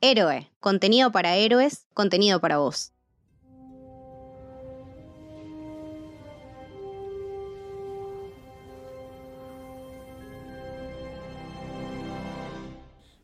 Héroe, 0.00 0.48
contenido 0.60 1.10
para 1.10 1.34
héroes, 1.34 1.88
contenido 1.92 2.40
para 2.40 2.58
vos. 2.58 2.92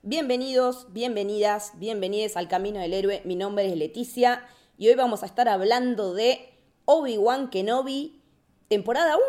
Bienvenidos, 0.02 0.92
bienvenidas, 0.92 1.78
bienvenidos 1.78 2.36
al 2.36 2.48
Camino 2.48 2.80
del 2.80 2.92
Héroe. 2.92 3.22
Mi 3.24 3.36
nombre 3.36 3.66
es 3.66 3.76
Leticia 3.76 4.44
y 4.76 4.88
hoy 4.88 4.96
vamos 4.96 5.22
a 5.22 5.26
estar 5.26 5.48
hablando 5.48 6.12
de 6.12 6.58
Obi-Wan 6.86 7.50
Kenobi, 7.50 8.20
temporada 8.66 9.14
1, 9.14 9.24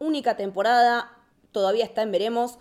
única 0.00 0.36
temporada, 0.36 1.16
todavía 1.52 1.84
está 1.84 2.02
en 2.02 2.10
veremos, 2.10 2.58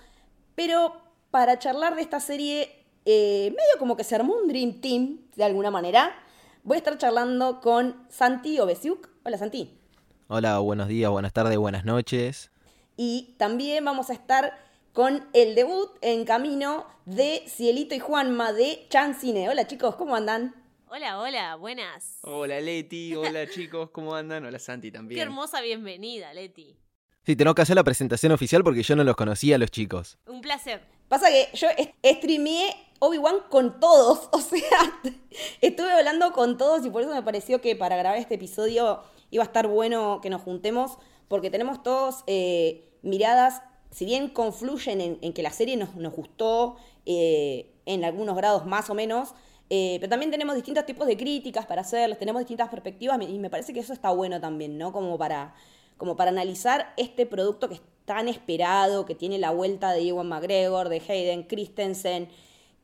pero 0.54 0.94
para 1.32 1.58
charlar 1.58 1.96
de 1.96 2.04
esta 2.04 2.20
serie, 2.20 2.79
eh, 3.12 3.50
medio 3.50 3.80
como 3.80 3.98
que 3.98 4.04
se 4.04 4.14
armó 4.14 4.36
un 4.36 4.48
Dream 4.48 4.82
Team, 4.82 5.22
de 5.36 5.44
alguna 5.44 5.72
manera, 5.72 6.16
voy 6.62 6.76
a 6.76 6.78
estar 6.78 6.96
charlando 7.00 7.60
con 7.60 8.06
Santi 8.08 8.60
Obesiuk. 8.60 9.10
Hola 9.24 9.40
Santi. 9.40 9.80
Hola, 10.28 10.60
buenos 10.60 10.88
días, 10.88 11.10
buenas 11.10 11.34
tardes, 11.34 11.58
buenas 11.58 11.86
noches. 11.86 12.52
Y 12.98 13.34
también 13.40 13.84
vamos 13.84 14.12
a 14.12 14.14
estar 14.14 14.60
con 14.94 15.26
el 15.34 15.56
debut 15.56 15.90
en 16.02 16.24
camino 16.24 16.86
de 17.06 17.42
Cielito 17.48 17.96
y 17.96 18.00
Juanma 18.00 18.54
de 18.54 18.86
Chancine. 18.90 19.50
Hola 19.50 19.66
chicos, 19.66 19.96
¿cómo 19.96 20.16
andan? 20.16 20.54
Hola, 20.88 21.20
hola, 21.20 21.56
buenas. 21.56 22.20
Hola 22.22 22.62
Leti, 22.62 23.16
hola 23.16 23.48
chicos, 23.50 23.90
¿cómo 23.90 24.14
andan? 24.14 24.46
Hola 24.46 24.60
Santi 24.60 24.92
también. 24.92 25.18
Qué 25.18 25.24
hermosa 25.24 25.62
bienvenida, 25.62 26.32
Leti. 26.36 26.78
Sí, 27.26 27.36
tengo 27.36 27.56
que 27.56 27.64
hacer 27.64 27.76
la 27.76 27.84
presentación 27.84 28.34
oficial 28.34 28.64
porque 28.64 28.84
yo 28.84 28.96
no 28.96 29.04
los 29.04 29.16
conocía 29.16 29.56
a 29.56 29.58
los 29.58 29.72
chicos. 29.72 30.20
Un 30.28 30.42
placer. 30.42 30.99
Pasa 31.10 31.28
que 31.30 31.50
yo 31.54 31.68
streameé 32.06 32.76
Obi-Wan 33.00 33.38
con 33.50 33.80
todos, 33.80 34.30
o 34.32 34.40
sea, 34.40 35.02
estuve 35.62 35.92
hablando 35.92 36.32
con 36.32 36.58
todos 36.58 36.86
y 36.86 36.90
por 36.90 37.02
eso 37.02 37.14
me 37.14 37.24
pareció 37.24 37.62
que 37.62 37.76
para 37.76 37.98
grabar 37.98 38.20
este 38.20 38.36
episodio 38.36 39.02
iba 39.32 39.44
a 39.44 39.48
estar 39.48 39.68
bueno 39.68 40.20
que 40.22 40.30
nos 40.30 40.42
juntemos 40.42 40.98
porque 41.28 41.50
tenemos 41.50 41.84
todos 41.84 42.24
eh, 42.28 42.90
miradas 43.02 43.62
si 43.92 44.06
bien 44.06 44.30
confluyen 44.30 45.18
en, 45.22 45.34
que 45.34 45.42
la 45.42 45.52
serie 45.52 45.76
nos, 45.76 45.90
gustó 46.14 46.78
eh, 47.08 47.74
en 47.88 48.06
algunos 48.06 48.36
grados 48.36 48.68
más 48.68 48.90
o 48.92 48.94
menos, 48.94 49.34
eh, 49.72 49.98
pero 50.00 50.12
también 50.12 50.30
tenemos 50.30 50.56
distintos 50.56 50.86
tipos 50.86 51.08
de 51.08 51.18
críticas 51.18 51.66
para 51.66 51.82
hacerlas, 51.82 52.20
tenemos 52.20 52.42
distintas 52.42 52.70
perspectivas 52.70 53.20
y 53.28 53.40
me 53.40 53.50
parece 53.50 53.74
que 53.74 53.80
eso 53.80 53.94
está 53.94 54.12
bueno 54.12 54.40
también, 54.40 54.78
¿no? 54.78 54.92
Como 54.92 55.18
para, 55.18 55.56
como 56.00 56.16
para 56.16 56.32
analizar 56.32 56.94
este 56.96 57.26
producto 57.26 57.68
que 57.68 57.76
es 57.76 57.82
tan 58.06 58.28
esperado, 58.28 59.06
que 59.06 59.14
tiene 59.14 59.38
la 59.38 59.52
vuelta 59.52 59.92
de 59.92 60.08
Ewan 60.08 60.30
McGregor, 60.30 60.88
de 60.88 61.04
Hayden 61.08 61.44
Christensen, 61.44 62.30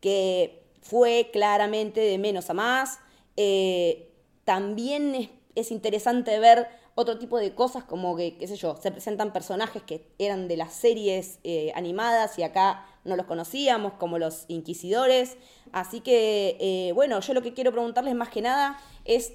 que 0.02 0.61
fue 0.81 1.30
claramente 1.31 2.02
de 2.02 2.17
menos 2.17 2.49
a 2.49 2.53
más. 2.53 2.99
Eh, 3.38 4.11
también 4.43 5.31
es 5.55 5.71
interesante 5.71 6.38
ver 6.39 6.67
otro 6.93 7.17
tipo 7.17 7.39
de 7.39 7.55
cosas 7.55 7.86
como 7.86 8.17
que, 8.17 8.38
qué 8.38 8.47
sé 8.47 8.58
yo, 8.58 8.75
se 8.75 8.91
presentan 8.91 9.31
personajes 9.31 9.81
que 9.81 10.05
eran 10.19 10.49
de 10.49 10.58
las 10.58 10.73
series 10.73 11.39
eh, 11.45 11.71
animadas 11.73 12.38
y 12.38 12.43
acá 12.43 12.86
no 13.05 13.16
los 13.16 13.25
conocíamos, 13.25 13.93
como 13.93 14.19
los 14.19 14.43
inquisidores. 14.49 15.38
Así 15.71 16.02
que, 16.02 16.58
eh, 16.59 16.91
bueno, 16.93 17.21
yo 17.21 17.33
lo 17.33 17.41
que 17.41 17.53
quiero 17.53 17.71
preguntarles 17.71 18.13
más 18.13 18.27
que 18.27 18.41
nada 18.41 18.77
es 19.05 19.33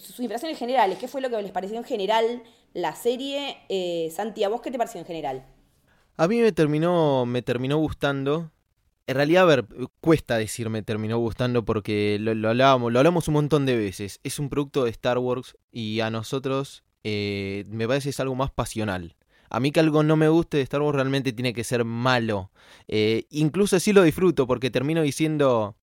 sus 0.00 0.20
impresiones 0.20 0.56
generales. 0.56 0.98
¿Qué 0.98 1.08
fue 1.08 1.20
lo 1.20 1.28
que 1.30 1.42
les 1.42 1.50
pareció 1.50 1.76
en 1.76 1.84
general 1.84 2.44
la 2.78 2.94
serie? 2.94 3.58
Santi, 4.10 4.44
¿a 4.44 4.48
vos 4.48 4.60
qué 4.60 4.70
te 4.70 4.78
pareció 4.78 5.00
en 5.00 5.06
general? 5.06 5.44
A 6.16 6.26
mí 6.26 6.40
me 6.40 6.52
terminó, 6.52 7.26
me 7.26 7.42
terminó 7.42 7.78
gustando. 7.78 8.50
En 9.06 9.14
realidad, 9.14 9.44
a 9.44 9.46
ver, 9.46 9.66
cuesta 10.00 10.36
decir 10.36 10.68
me 10.68 10.82
terminó 10.82 11.16
gustando 11.16 11.64
porque 11.64 12.18
lo, 12.20 12.48
hablábamos, 12.48 12.92
lo 12.92 12.98
hablamos 12.98 13.28
un 13.28 13.34
montón 13.34 13.64
de 13.64 13.76
veces. 13.76 14.20
Es 14.22 14.38
un 14.38 14.50
producto 14.50 14.84
de 14.84 14.90
Star 14.90 15.16
Wars 15.16 15.56
y 15.72 16.00
a 16.00 16.10
nosotros 16.10 16.82
eh, 17.04 17.64
me 17.68 17.88
parece 17.88 18.10
es 18.10 18.20
algo 18.20 18.34
más 18.34 18.50
pasional. 18.50 19.16
A 19.48 19.60
mí 19.60 19.70
que 19.72 19.80
algo 19.80 20.02
no 20.02 20.16
me 20.16 20.28
guste 20.28 20.58
de 20.58 20.64
Star 20.64 20.82
Wars 20.82 20.96
realmente 20.96 21.32
tiene 21.32 21.54
que 21.54 21.64
ser 21.64 21.84
malo. 21.84 22.50
Eh, 22.86 23.24
incluso 23.30 23.76
así 23.76 23.92
lo 23.92 24.02
disfruto 24.02 24.46
porque 24.46 24.70
termino 24.70 25.00
diciendo, 25.00 25.76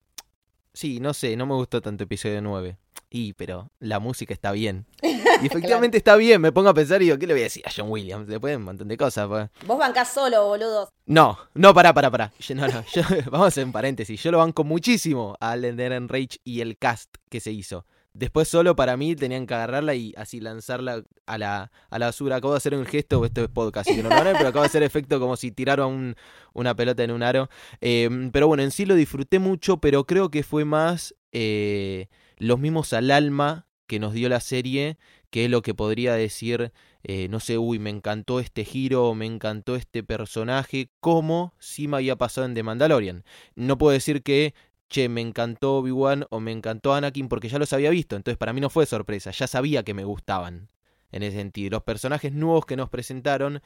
sí, 0.73 0.99
no 0.99 1.15
sé, 1.15 1.35
no 1.35 1.47
me 1.47 1.55
gustó 1.55 1.81
tanto 1.81 2.03
episodio 2.03 2.41
9. 2.41 2.77
Y, 3.15 3.31
pero 3.31 3.71
la 3.79 3.99
música 3.99 4.33
está 4.33 4.51
bien. 4.51 4.85
Y 5.41 5.47
efectivamente 5.47 5.97
está 5.97 6.15
bien, 6.15 6.39
me 6.39 6.53
pongo 6.53 6.69
a 6.69 6.73
pensar 6.73 7.01
y 7.01 7.05
digo, 7.05 7.17
¿qué 7.17 7.27
le 7.27 7.33
voy 7.33 7.41
a 7.41 7.45
decir 7.45 7.61
a 7.65 7.71
John 7.75 7.89
Williams? 7.89 8.27
Le 8.29 8.39
pueden 8.39 8.59
un 8.59 8.63
montón 8.63 8.87
de 8.87 8.95
cosas. 8.95 9.27
Pues. 9.27 9.49
Vos 9.65 9.77
bancás 9.77 10.13
solo, 10.13 10.45
boludo. 10.45 10.89
No, 11.05 11.37
no, 11.53 11.73
pará, 11.73 11.93
pará, 11.93 12.09
pará. 12.09 12.31
no, 12.55 12.67
no, 12.67 12.83
vamos 13.31 13.45
a 13.45 13.47
hacer 13.47 13.65
un 13.65 13.73
paréntesis. 13.73 14.21
Yo 14.23 14.31
lo 14.31 14.37
banco 14.37 14.63
muchísimo 14.63 15.35
a 15.41 15.51
Alden 15.51 16.07
Rage 16.07 16.39
y 16.45 16.61
el 16.61 16.77
cast 16.77 17.15
que 17.29 17.41
se 17.41 17.51
hizo. 17.51 17.85
Después 18.13 18.47
solo 18.47 18.77
para 18.77 18.95
mí 18.95 19.13
tenían 19.15 19.45
que 19.45 19.53
agarrarla 19.53 19.93
y 19.93 20.13
así 20.15 20.39
lanzarla 20.39 21.03
a 21.25 21.37
la, 21.37 21.71
a 21.89 21.99
la 21.99 22.05
basura. 22.05 22.37
Acabo 22.37 22.53
de 22.53 22.57
hacer 22.57 22.73
un 22.75 22.85
gesto, 22.85 23.25
esto 23.25 23.43
es 23.43 23.49
podcast, 23.49 23.89
así 23.89 23.97
que 23.97 24.03
no 24.03 24.09
lo 24.09 24.15
pero 24.15 24.47
acabo 24.47 24.61
de 24.61 24.67
hacer 24.67 24.83
efecto 24.83 25.19
como 25.19 25.35
si 25.35 25.51
tiraron 25.51 26.15
una 26.53 26.75
pelota 26.75 27.03
en 27.03 27.11
un 27.11 27.23
aro. 27.23 27.49
Em, 27.81 28.31
pero 28.31 28.47
bueno, 28.47 28.63
en 28.63 28.71
sí 28.71 28.85
lo 28.85 28.95
disfruté 28.95 29.39
mucho, 29.39 29.77
pero 29.77 30.05
creo 30.05 30.31
que 30.31 30.43
fue 30.43 30.63
más 30.63 31.13
eh, 31.33 32.07
los 32.37 32.59
mismos 32.59 32.93
al 32.93 33.11
alma 33.11 33.67
que 33.87 33.99
nos 33.99 34.13
dio 34.13 34.29
la 34.29 34.39
serie, 34.39 34.97
que 35.29 35.45
es 35.45 35.51
lo 35.51 35.61
que 35.61 35.73
podría 35.73 36.15
decir, 36.15 36.71
eh, 37.03 37.27
no 37.29 37.39
sé, 37.39 37.57
uy, 37.57 37.77
me 37.79 37.89
encantó 37.89 38.39
este 38.39 38.65
giro, 38.65 39.13
me 39.13 39.25
encantó 39.25 39.75
este 39.75 40.03
personaje, 40.03 40.89
como 40.99 41.53
si 41.59 41.87
me 41.87 41.97
había 41.97 42.15
pasado 42.15 42.47
en 42.47 42.55
The 42.55 42.63
Mandalorian. 42.63 43.23
No 43.55 43.77
puedo 43.77 43.93
decir 43.93 44.23
que 44.23 44.53
che, 44.89 45.09
me 45.09 45.21
encantó 45.21 45.77
Obi-Wan 45.77 46.25
o 46.29 46.39
me 46.39 46.51
encantó 46.51 46.93
Anakin 46.93 47.27
porque 47.27 47.49
ya 47.49 47.59
los 47.59 47.73
había 47.73 47.89
visto, 47.89 48.15
entonces 48.15 48.37
para 48.37 48.53
mí 48.53 48.61
no 48.61 48.69
fue 48.69 48.85
sorpresa, 48.85 49.31
ya 49.31 49.47
sabía 49.47 49.83
que 49.83 49.93
me 49.93 50.03
gustaban 50.03 50.69
en 51.11 51.23
ese 51.23 51.37
sentido. 51.37 51.71
Los 51.71 51.83
personajes 51.83 52.33
nuevos 52.33 52.65
que 52.65 52.75
nos 52.75 52.89
presentaron, 52.89 53.61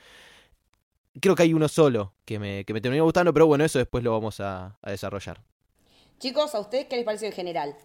creo 1.20 1.36
que 1.36 1.44
hay 1.44 1.54
uno 1.54 1.68
solo 1.68 2.14
que 2.26 2.40
me, 2.40 2.66
que 2.66 2.74
me 2.74 2.82
terminó 2.82 3.04
gustando, 3.04 3.34
pero 3.34 3.48
bueno, 3.48 3.66
eso 3.66 3.80
después 3.80 4.04
lo 4.04 4.12
vamos 4.12 4.40
a, 4.40 4.78
desarrollar. 4.84 5.42
Chicos, 6.20 6.54
¿a 6.54 6.60
ustedes 6.60 6.86
qué 6.88 6.98
les 6.98 7.06
pareció 7.06 7.28
en 7.28 7.34
general? 7.34 7.76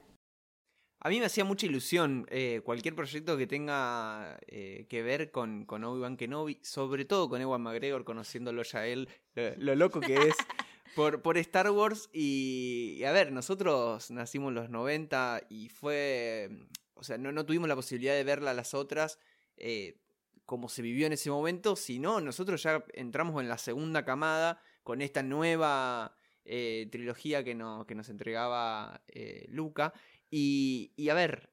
A 1.04 1.10
mí 1.10 1.20
me 1.20 1.26
hacía 1.26 1.44
mucha 1.44 1.66
ilusión 1.66 2.26
eh, 2.30 2.62
cualquier 2.64 2.94
proyecto 2.94 3.36
que 3.36 3.46
tenga 3.46 4.38
eh, 4.46 4.86
que 4.88 5.02
ver 5.02 5.30
con, 5.30 5.66
con 5.66 5.84
Obi-Wan 5.84 6.16
Kenobi, 6.16 6.58
sobre 6.62 7.04
todo 7.04 7.28
con 7.28 7.42
Ewan 7.42 7.60
McGregor, 7.60 8.04
conociéndolo 8.04 8.62
ya 8.62 8.86
él, 8.86 9.10
lo 9.34 9.74
loco 9.74 10.00
que 10.00 10.14
es. 10.14 10.34
por, 10.96 11.20
por 11.20 11.36
Star 11.36 11.70
Wars 11.70 12.08
y, 12.10 13.02
a 13.04 13.12
ver, 13.12 13.32
nosotros 13.32 14.10
nacimos 14.10 14.48
en 14.48 14.54
los 14.54 14.70
90 14.70 15.42
y 15.50 15.68
fue, 15.68 16.48
o 16.94 17.02
sea, 17.02 17.18
no, 17.18 17.32
no 17.32 17.44
tuvimos 17.44 17.68
la 17.68 17.76
posibilidad 17.76 18.14
de 18.14 18.24
verla 18.24 18.52
a 18.52 18.54
las 18.54 18.72
otras 18.72 19.18
eh, 19.58 19.98
como 20.46 20.70
se 20.70 20.80
vivió 20.80 21.06
en 21.06 21.12
ese 21.12 21.30
momento, 21.30 21.76
sino 21.76 22.22
nosotros 22.22 22.62
ya 22.62 22.82
entramos 22.94 23.42
en 23.42 23.50
la 23.50 23.58
segunda 23.58 24.06
camada 24.06 24.62
con 24.82 25.02
esta 25.02 25.22
nueva 25.22 26.16
eh, 26.46 26.88
trilogía 26.90 27.44
que, 27.44 27.54
no, 27.54 27.86
que 27.86 27.94
nos 27.94 28.08
entregaba 28.08 29.02
Luca. 29.48 29.92
Y, 30.36 30.90
y, 30.96 31.10
a 31.10 31.14
ver, 31.14 31.52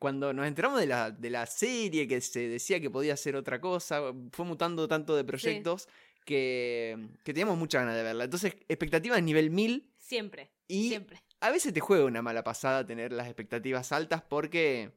cuando 0.00 0.32
nos 0.32 0.44
enteramos 0.44 0.80
de 0.80 0.88
la, 0.88 1.12
de 1.12 1.30
la 1.30 1.46
serie 1.46 2.08
que 2.08 2.20
se 2.20 2.48
decía 2.48 2.80
que 2.80 2.90
podía 2.90 3.16
ser 3.16 3.36
otra 3.36 3.60
cosa, 3.60 4.02
fue 4.32 4.44
mutando 4.44 4.88
tanto 4.88 5.14
de 5.14 5.22
proyectos 5.22 5.86
que, 6.24 7.08
que 7.22 7.32
teníamos 7.32 7.56
muchas 7.56 7.82
ganas 7.82 7.94
de 7.94 8.02
verla. 8.02 8.24
Entonces, 8.24 8.56
expectativas 8.68 9.22
nivel 9.22 9.50
1000. 9.50 9.92
Siempre. 9.96 10.50
Y 10.66 10.88
siempre. 10.88 11.22
a 11.38 11.52
veces 11.52 11.72
te 11.72 11.78
juega 11.78 12.04
una 12.04 12.20
mala 12.20 12.42
pasada 12.42 12.84
tener 12.84 13.12
las 13.12 13.28
expectativas 13.28 13.92
altas 13.92 14.22
porque 14.22 14.90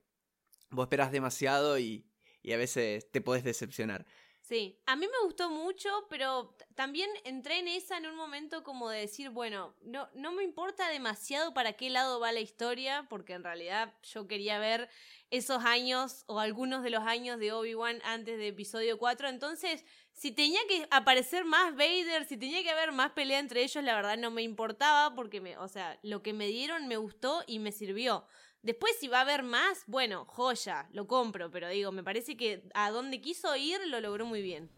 vos 0.71 0.85
esperas 0.85 1.11
demasiado 1.11 1.77
y, 1.77 2.07
y 2.41 2.53
a 2.53 2.57
veces 2.57 3.11
te 3.11 3.21
podés 3.21 3.43
decepcionar. 3.43 4.07
Sí, 4.43 4.77
a 4.87 4.97
mí 4.97 5.07
me 5.07 5.25
gustó 5.25 5.49
mucho, 5.49 5.89
pero 6.09 6.53
también 6.75 7.09
entré 7.23 7.59
en 7.59 7.69
esa 7.69 7.97
en 7.97 8.07
un 8.07 8.17
momento 8.17 8.61
como 8.61 8.89
de 8.89 8.99
decir, 8.99 9.29
bueno, 9.29 9.73
no, 9.81 10.09
no 10.15 10.33
me 10.33 10.43
importa 10.43 10.89
demasiado 10.89 11.53
para 11.53 11.73
qué 11.73 11.89
lado 11.89 12.19
va 12.19 12.33
la 12.33 12.41
historia, 12.41 13.07
porque 13.09 13.33
en 13.33 13.45
realidad 13.45 13.93
yo 14.03 14.27
quería 14.27 14.59
ver 14.59 14.89
esos 15.31 15.63
años 15.63 16.25
o 16.27 16.41
algunos 16.41 16.83
de 16.83 16.89
los 16.89 17.03
años 17.03 17.39
de 17.39 17.53
Obi-Wan 17.53 18.01
antes 18.03 18.37
de 18.37 18.49
episodio 18.49 18.97
4, 18.97 19.29
entonces 19.29 19.85
si 20.11 20.33
tenía 20.33 20.59
que 20.67 20.87
aparecer 20.91 21.45
más 21.45 21.71
Vader, 21.77 22.25
si 22.25 22.35
tenía 22.35 22.63
que 22.63 22.69
haber 22.69 22.91
más 22.91 23.11
pelea 23.11 23.39
entre 23.39 23.63
ellos, 23.63 23.81
la 23.81 23.95
verdad 23.95 24.17
no 24.17 24.29
me 24.29 24.41
importaba 24.43 25.15
porque 25.15 25.39
me, 25.39 25.57
o 25.57 25.69
sea, 25.69 25.97
lo 26.03 26.21
que 26.21 26.33
me 26.33 26.47
dieron 26.47 26.89
me 26.89 26.97
gustó 26.97 27.43
y 27.47 27.59
me 27.59 27.71
sirvió. 27.71 28.27
Después 28.63 28.93
si 28.97 29.09
va 29.09 29.19
a 29.19 29.21
haber 29.21 29.43
más, 29.43 29.83
bueno, 29.87 30.25
joya, 30.25 30.87
lo 30.93 31.05
compro, 31.05 31.51
pero 31.51 31.67
digo, 31.67 31.91
me 31.91 32.01
parece 32.01 32.37
que 32.37 32.63
a 32.73 32.91
donde 32.91 33.19
quiso 33.19 33.53
ir 33.57 33.79
lo 33.87 33.99
logró 33.99 34.25
muy 34.25 34.41
bien. 34.41 34.69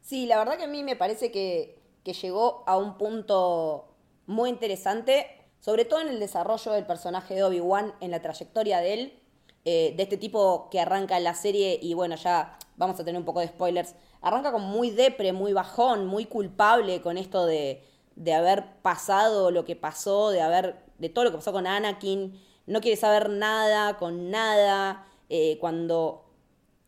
Sí, 0.00 0.24
la 0.24 0.38
verdad 0.38 0.56
que 0.56 0.64
a 0.64 0.68
mí 0.68 0.82
me 0.82 0.96
parece 0.96 1.30
que, 1.30 1.78
que 2.04 2.14
llegó 2.14 2.64
a 2.66 2.78
un 2.78 2.96
punto 2.96 3.94
muy 4.26 4.48
interesante, 4.48 5.26
sobre 5.60 5.84
todo 5.84 6.00
en 6.00 6.08
el 6.08 6.20
desarrollo 6.20 6.72
del 6.72 6.86
personaje 6.86 7.34
de 7.34 7.44
Obi-Wan, 7.44 7.94
en 8.00 8.12
la 8.12 8.22
trayectoria 8.22 8.80
de 8.80 8.94
él, 8.94 9.22
eh, 9.66 9.92
de 9.94 10.02
este 10.04 10.16
tipo 10.16 10.70
que 10.70 10.80
arranca 10.80 11.18
en 11.18 11.24
la 11.24 11.34
serie 11.34 11.78
y 11.82 11.92
bueno, 11.92 12.16
ya 12.16 12.58
vamos 12.76 12.98
a 12.98 13.04
tener 13.04 13.18
un 13.18 13.26
poco 13.26 13.40
de 13.40 13.48
spoilers, 13.48 13.94
arranca 14.22 14.52
como 14.52 14.68
muy 14.68 14.90
depre, 14.90 15.34
muy 15.34 15.52
bajón, 15.52 16.06
muy 16.06 16.24
culpable 16.24 17.02
con 17.02 17.18
esto 17.18 17.44
de, 17.44 17.84
de 18.16 18.32
haber 18.32 18.80
pasado 18.80 19.50
lo 19.50 19.66
que 19.66 19.76
pasó, 19.76 20.30
de 20.30 20.40
haber 20.40 20.82
de 20.96 21.10
todo 21.10 21.24
lo 21.24 21.30
que 21.30 21.36
pasó 21.36 21.52
con 21.52 21.66
Anakin, 21.66 22.47
no 22.68 22.80
quiere 22.80 22.96
saber 22.96 23.30
nada 23.30 23.96
con 23.96 24.30
nada, 24.30 25.06
eh, 25.30 25.56
cuando, 25.58 26.24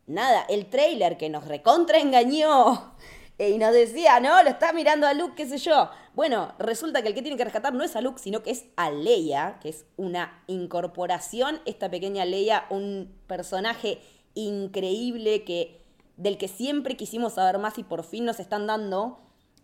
nada, 0.07 0.45
el 0.47 0.67
trailer 0.67 1.17
que 1.17 1.29
nos 1.29 1.47
recontra 1.47 1.99
engañó 1.99 2.95
y 3.37 3.57
nos 3.57 3.73
decía, 3.73 4.19
no, 4.19 4.41
lo 4.43 4.49
está 4.49 4.71
mirando 4.73 5.07
a 5.07 5.13
Luke, 5.13 5.33
qué 5.35 5.47
sé 5.47 5.57
yo. 5.57 5.89
Bueno, 6.13 6.53
resulta 6.59 7.01
que 7.01 7.09
el 7.09 7.15
que 7.15 7.21
tiene 7.21 7.37
que 7.37 7.45
rescatar 7.45 7.73
no 7.73 7.83
es 7.83 7.95
a 7.95 8.01
Luke, 8.01 8.21
sino 8.21 8.43
que 8.43 8.51
es 8.51 8.65
a 8.75 8.91
Leia, 8.91 9.59
que 9.61 9.69
es 9.69 9.85
una 9.97 10.43
incorporación, 10.47 11.61
esta 11.65 11.89
pequeña 11.89 12.25
Leia, 12.25 12.65
un 12.69 13.11
personaje 13.27 13.99
increíble 14.35 15.43
que 15.43 15.81
del 16.17 16.37
que 16.37 16.47
siempre 16.47 16.95
quisimos 16.95 17.33
saber 17.33 17.57
más 17.57 17.79
y 17.79 17.83
por 17.83 18.03
fin 18.03 18.25
nos 18.25 18.39
están 18.39 18.67
dando. 18.67 19.19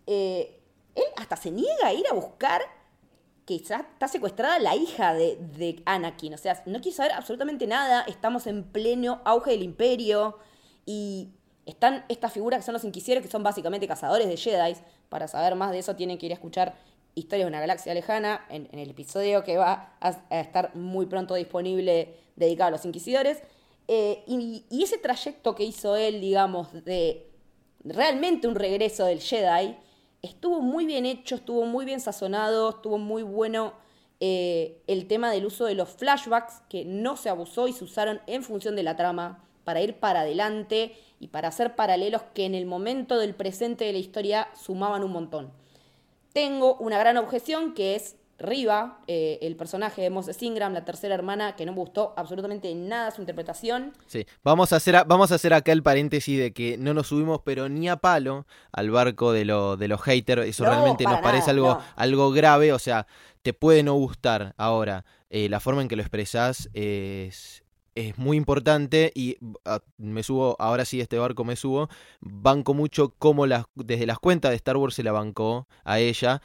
Eh, 0.06 0.60
él 0.96 1.04
hasta 1.16 1.36
se 1.36 1.52
niega 1.52 1.86
a 1.86 1.92
ir 1.92 2.06
a 2.08 2.14
buscar 2.14 2.62
que 3.48 3.56
está 3.56 4.08
secuestrada 4.08 4.58
la 4.58 4.76
hija 4.76 5.14
de, 5.14 5.38
de 5.56 5.82
Anakin. 5.86 6.34
O 6.34 6.36
sea, 6.36 6.62
no 6.66 6.82
quiere 6.82 6.94
saber 6.94 7.12
absolutamente 7.12 7.66
nada. 7.66 8.04
Estamos 8.06 8.46
en 8.46 8.62
pleno 8.62 9.22
auge 9.24 9.52
del 9.52 9.62
imperio. 9.62 10.36
Y 10.84 11.30
están 11.64 12.04
estas 12.10 12.30
figuras 12.30 12.58
que 12.58 12.66
son 12.66 12.74
los 12.74 12.84
inquisidores, 12.84 13.24
que 13.24 13.30
son 13.30 13.42
básicamente 13.42 13.88
cazadores 13.88 14.28
de 14.28 14.36
Jedi. 14.36 14.76
Para 15.08 15.28
saber 15.28 15.54
más 15.54 15.70
de 15.70 15.78
eso 15.78 15.96
tienen 15.96 16.18
que 16.18 16.26
ir 16.26 16.32
a 16.32 16.34
escuchar 16.34 16.76
Historias 17.14 17.46
de 17.46 17.48
una 17.48 17.60
galaxia 17.60 17.94
lejana 17.94 18.44
en, 18.50 18.68
el 18.78 18.90
episodio 18.90 19.42
que 19.42 19.56
va 19.56 19.96
a, 19.98 20.38
estar 20.38 20.76
muy 20.76 21.06
pronto 21.06 21.34
disponible 21.34 22.14
dedicado 22.36 22.68
a 22.68 22.70
los 22.72 22.84
inquisidores. 22.84 23.42
Eh, 23.88 24.24
y, 24.26 24.66
y, 24.68 24.82
ese 24.82 24.98
trayecto 24.98 25.54
que 25.54 25.64
hizo 25.64 25.96
él, 25.96 26.20
digamos, 26.20 26.84
de 26.84 27.26
realmente 27.82 28.46
un 28.46 28.54
regreso 28.54 29.06
del 29.06 29.20
Jedi, 29.20 29.74
estuvo 30.22 30.60
muy 30.60 30.86
bien 30.86 31.06
hecho, 31.06 31.36
estuvo 31.36 31.64
muy 31.64 31.84
bien 31.84 32.00
sazonado, 32.00 32.70
estuvo 32.70 32.98
muy 32.98 33.22
bueno 33.22 33.74
eh, 34.20 34.82
el 34.86 35.06
tema 35.06 35.30
del 35.30 35.46
uso 35.46 35.66
de 35.66 35.74
los 35.74 35.90
flashbacks, 35.90 36.62
que 36.68 36.84
no 36.84 37.16
se 37.16 37.28
abusó 37.28 37.68
y 37.68 37.72
se 37.72 37.84
usaron 37.84 38.20
en 38.26 38.42
función 38.42 38.76
de 38.76 38.82
la 38.82 38.96
trama 38.96 39.44
para 39.64 39.80
ir 39.80 39.94
para 39.94 40.20
adelante 40.20 40.96
y 41.20 41.28
para 41.28 41.48
hacer 41.48 41.76
paralelos 41.76 42.22
que 42.34 42.46
en 42.46 42.54
el 42.54 42.66
momento 42.66 43.18
del 43.18 43.34
presente 43.34 43.84
de 43.84 43.92
la 43.92 43.98
historia 43.98 44.48
sumaban 44.54 45.04
un 45.04 45.12
montón. 45.12 45.52
Tengo 46.32 46.76
una 46.76 46.98
gran 46.98 47.16
objeción 47.16 47.74
que 47.74 47.94
es 47.94 48.16
Riva, 48.38 49.00
eh, 49.08 49.38
el 49.42 49.56
personaje 49.56 50.00
de 50.00 50.10
Moses 50.10 50.40
Ingram, 50.42 50.72
la 50.72 50.84
tercera 50.84 51.14
hermana, 51.14 51.56
que 51.56 51.66
no 51.66 51.72
me 51.72 51.78
gustó 51.78 52.14
absolutamente 52.16 52.72
nada 52.74 53.10
su 53.10 53.20
interpretación. 53.20 53.92
Sí, 54.06 54.26
vamos 54.44 54.72
a 54.72 54.76
hacer, 54.76 54.96
vamos 55.06 55.32
a 55.32 55.34
hacer 55.34 55.52
acá 55.52 55.72
el 55.72 55.82
paréntesis 55.82 56.38
de 56.38 56.52
que 56.52 56.78
no 56.78 56.94
nos 56.94 57.08
subimos, 57.08 57.40
pero 57.44 57.68
ni 57.68 57.88
a 57.88 57.96
palo 57.96 58.46
al 58.72 58.90
barco 58.90 59.32
de, 59.32 59.44
lo, 59.44 59.76
de 59.76 59.88
los 59.88 60.00
haters. 60.02 60.46
Eso 60.46 60.64
realmente 60.64 61.04
nos 61.04 61.20
parece 61.20 61.50
algo, 61.50 61.80
algo 61.96 62.30
grave. 62.30 62.72
O 62.72 62.78
sea, 62.78 63.06
te 63.42 63.52
puede 63.52 63.82
no 63.82 63.94
gustar 63.94 64.54
ahora. 64.56 65.04
Eh, 65.30 65.48
la 65.48 65.60
forma 65.60 65.82
en 65.82 65.88
que 65.88 65.96
lo 65.96 66.02
expresás 66.02 66.70
es, 66.72 67.64
es 67.98 68.16
muy 68.16 68.36
importante 68.36 69.12
y 69.14 69.36
ah, 69.64 69.80
me 69.96 70.22
subo, 70.22 70.54
ahora 70.60 70.84
sí 70.84 71.00
este 71.00 71.18
barco 71.18 71.44
me 71.44 71.56
subo, 71.56 71.88
banco 72.20 72.72
mucho 72.72 73.14
como 73.18 73.46
las, 73.46 73.64
desde 73.74 74.06
las 74.06 74.20
cuentas 74.20 74.50
de 74.50 74.56
Star 74.56 74.76
Wars 74.76 74.94
se 74.94 75.02
la 75.02 75.10
bancó 75.10 75.66
a 75.84 75.98
ella, 75.98 76.40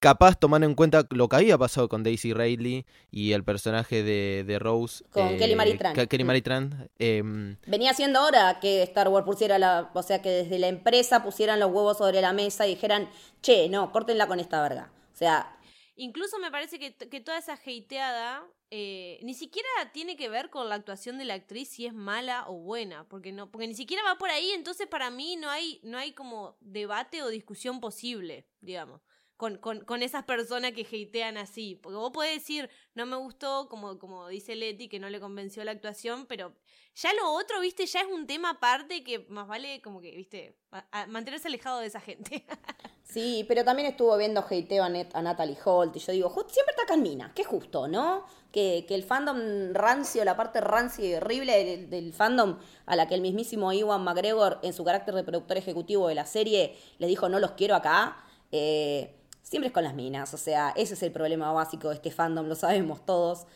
capaz 0.00 0.36
tomando 0.36 0.66
en 0.66 0.74
cuenta 0.74 1.06
lo 1.10 1.28
que 1.28 1.36
había 1.36 1.58
pasado 1.58 1.88
con 1.88 2.02
Daisy 2.02 2.32
Ridley 2.32 2.86
y 3.10 3.32
el 3.32 3.44
personaje 3.44 4.02
de, 4.02 4.58
Rose. 4.58 5.04
Con 5.10 5.36
Kelly 5.36 5.54
Maritran. 5.54 5.94
Kelly 5.94 6.24
Maritran. 6.24 6.90
Em, 6.98 7.56
Venía 7.66 7.94
siendo 7.94 8.24
hora 8.24 8.58
que 8.60 8.82
Star 8.82 9.08
Wars 9.08 9.26
pusiera 9.26 9.58
la. 9.58 9.90
O 9.94 10.02
sea, 10.02 10.22
que 10.22 10.30
desde 10.30 10.58
la 10.58 10.68
empresa 10.68 11.22
pusieran 11.22 11.60
los 11.60 11.70
huevos 11.70 11.98
sobre 11.98 12.20
la 12.22 12.32
mesa 12.32 12.66
y 12.66 12.74
dijeran, 12.74 13.08
che, 13.42 13.68
no, 13.68 13.92
córtenla 13.92 14.26
con 14.26 14.40
esta 14.40 14.60
verga. 14.62 14.90
O 15.12 15.16
sea. 15.16 15.56
Incluso 15.96 16.38
me 16.38 16.50
parece 16.50 16.78
que, 16.78 16.94
que 16.94 17.20
toda 17.20 17.36
esa 17.36 17.52
hateada 17.52 18.42
eh, 18.70 19.18
ni 19.22 19.34
siquiera 19.34 19.68
tiene 19.92 20.16
que 20.16 20.30
ver 20.30 20.48
con 20.48 20.70
la 20.70 20.76
actuación 20.76 21.18
de 21.18 21.26
la 21.26 21.34
actriz 21.34 21.68
si 21.68 21.84
es 21.84 21.92
mala 21.92 22.46
o 22.48 22.54
buena, 22.54 23.04
porque 23.04 23.32
no, 23.32 23.50
porque 23.50 23.68
ni 23.68 23.74
siquiera 23.74 24.02
va 24.04 24.16
por 24.16 24.30
ahí, 24.30 24.50
entonces 24.52 24.86
para 24.86 25.10
mí 25.10 25.36
no 25.36 25.50
hay, 25.50 25.78
no 25.82 25.98
hay 25.98 26.12
como 26.12 26.56
debate 26.60 27.22
o 27.22 27.28
discusión 27.28 27.80
posible, 27.80 28.46
digamos 28.62 29.02
con, 29.40 29.56
con, 29.56 29.80
con, 29.86 30.02
esas 30.02 30.24
personas 30.24 30.72
que 30.72 30.82
hatean 30.82 31.38
así. 31.38 31.74
Porque 31.74 31.96
vos 31.96 32.10
podés 32.12 32.34
decir, 32.34 32.68
no 32.94 33.06
me 33.06 33.16
gustó, 33.16 33.70
como, 33.70 33.98
como 33.98 34.28
dice 34.28 34.54
Leti, 34.54 34.86
que 34.86 34.98
no 34.98 35.08
le 35.08 35.18
convenció 35.18 35.64
la 35.64 35.70
actuación, 35.70 36.26
pero 36.26 36.52
ya 36.94 37.14
lo 37.14 37.32
otro, 37.32 37.58
viste, 37.60 37.86
ya 37.86 38.00
es 38.00 38.06
un 38.06 38.26
tema 38.26 38.50
aparte 38.50 39.02
que 39.02 39.20
más 39.30 39.48
vale 39.48 39.80
como 39.80 40.02
que, 40.02 40.14
viste, 40.14 40.58
mantenerse 41.08 41.48
alejado 41.48 41.80
de 41.80 41.86
esa 41.86 42.00
gente. 42.00 42.44
sí, 43.02 43.46
pero 43.48 43.64
también 43.64 43.88
estuvo 43.88 44.14
viendo 44.18 44.42
hateo 44.42 44.84
a, 44.84 44.88
a 44.88 45.22
Natalie 45.22 45.56
Holt 45.64 45.96
y 45.96 46.00
yo 46.00 46.12
digo, 46.12 46.28
siempre 46.28 46.74
está 46.76 46.84
calmina, 46.86 47.32
qué 47.34 47.42
justo, 47.42 47.88
¿no? 47.88 48.26
Que, 48.52 48.84
que, 48.86 48.94
el 48.94 49.04
fandom 49.04 49.72
rancio, 49.72 50.22
la 50.22 50.36
parte 50.36 50.60
rancia 50.60 51.02
y 51.08 51.14
horrible 51.14 51.64
del, 51.64 51.88
del, 51.88 52.12
fandom 52.12 52.58
a 52.84 52.94
la 52.94 53.08
que 53.08 53.14
el 53.14 53.22
mismísimo 53.22 53.72
Iwan 53.72 54.04
McGregor, 54.04 54.58
en 54.62 54.74
su 54.74 54.84
carácter 54.84 55.14
de 55.14 55.24
productor 55.24 55.56
ejecutivo 55.56 56.08
de 56.08 56.14
la 56.14 56.26
serie, 56.26 56.76
le 56.98 57.06
dijo, 57.06 57.30
no 57.30 57.38
los 57.38 57.52
quiero 57.52 57.74
acá. 57.74 58.22
Eh, 58.52 59.16
siempre 59.42 59.68
es 59.68 59.72
con 59.72 59.84
las 59.84 59.94
minas, 59.94 60.32
o 60.34 60.38
sea, 60.38 60.72
ese 60.76 60.94
es 60.94 61.02
el 61.02 61.12
problema 61.12 61.52
básico 61.52 61.88
de 61.88 61.94
este 61.96 62.10
fandom, 62.10 62.46
lo 62.46 62.54
sabemos 62.54 63.04
todos. 63.04 63.46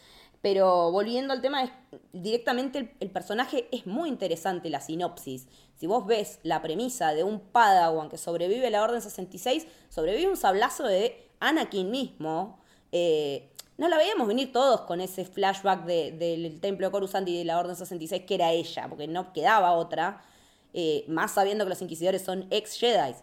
Pero 0.45 0.93
volviendo 0.93 1.33
al 1.33 1.41
tema, 1.41 1.73
directamente 2.13 2.95
el, 3.01 3.11
personaje 3.11 3.67
es 3.73 3.87
muy 3.87 4.11
interesante, 4.11 4.69
la 4.69 4.83
sinopsis. 4.83 5.47
Si 5.75 5.87
vos 5.87 6.07
ves 6.07 6.39
la 6.43 6.61
premisa 6.61 7.15
de 7.15 7.25
un 7.25 7.41
Padawan 7.41 8.11
que 8.11 8.19
sobrevive 8.19 8.67
a 8.67 8.71
la 8.71 8.83
Orden 8.83 9.01
66, 9.01 9.67
sobrevive 9.89 10.31
un 10.31 10.37
sablazo 10.37 10.87
de 10.87 11.31
Anakin 11.41 11.91
mismo. 11.91 12.59
Eh, 12.93 13.49
no 13.79 13.89
la 13.89 13.97
veíamos 13.97 14.29
venir 14.29 14.53
todos 14.53 14.83
con 14.83 15.01
ese 15.01 15.25
flashback 15.25 15.87
del 15.87 16.61
templo 16.61 16.89
de 16.89 16.93
Coruscant 16.93 17.27
y 17.27 17.39
de 17.39 17.47
la 17.47 17.59
Orden 17.59 17.75
66, 17.75 18.25
que 18.27 18.35
era 18.35 18.53
ella, 18.53 18.87
porque 18.91 19.09
no 19.09 19.33
quedaba 19.33 19.73
otra. 19.73 20.23
Eh, 20.75 21.07
más 21.09 21.33
sabiendo 21.33 21.65
que 21.65 21.71
los 21.71 21.81
inquisidores 21.81 22.21
son 22.21 22.49
ex 22.51 22.79
Jedi 22.79 23.15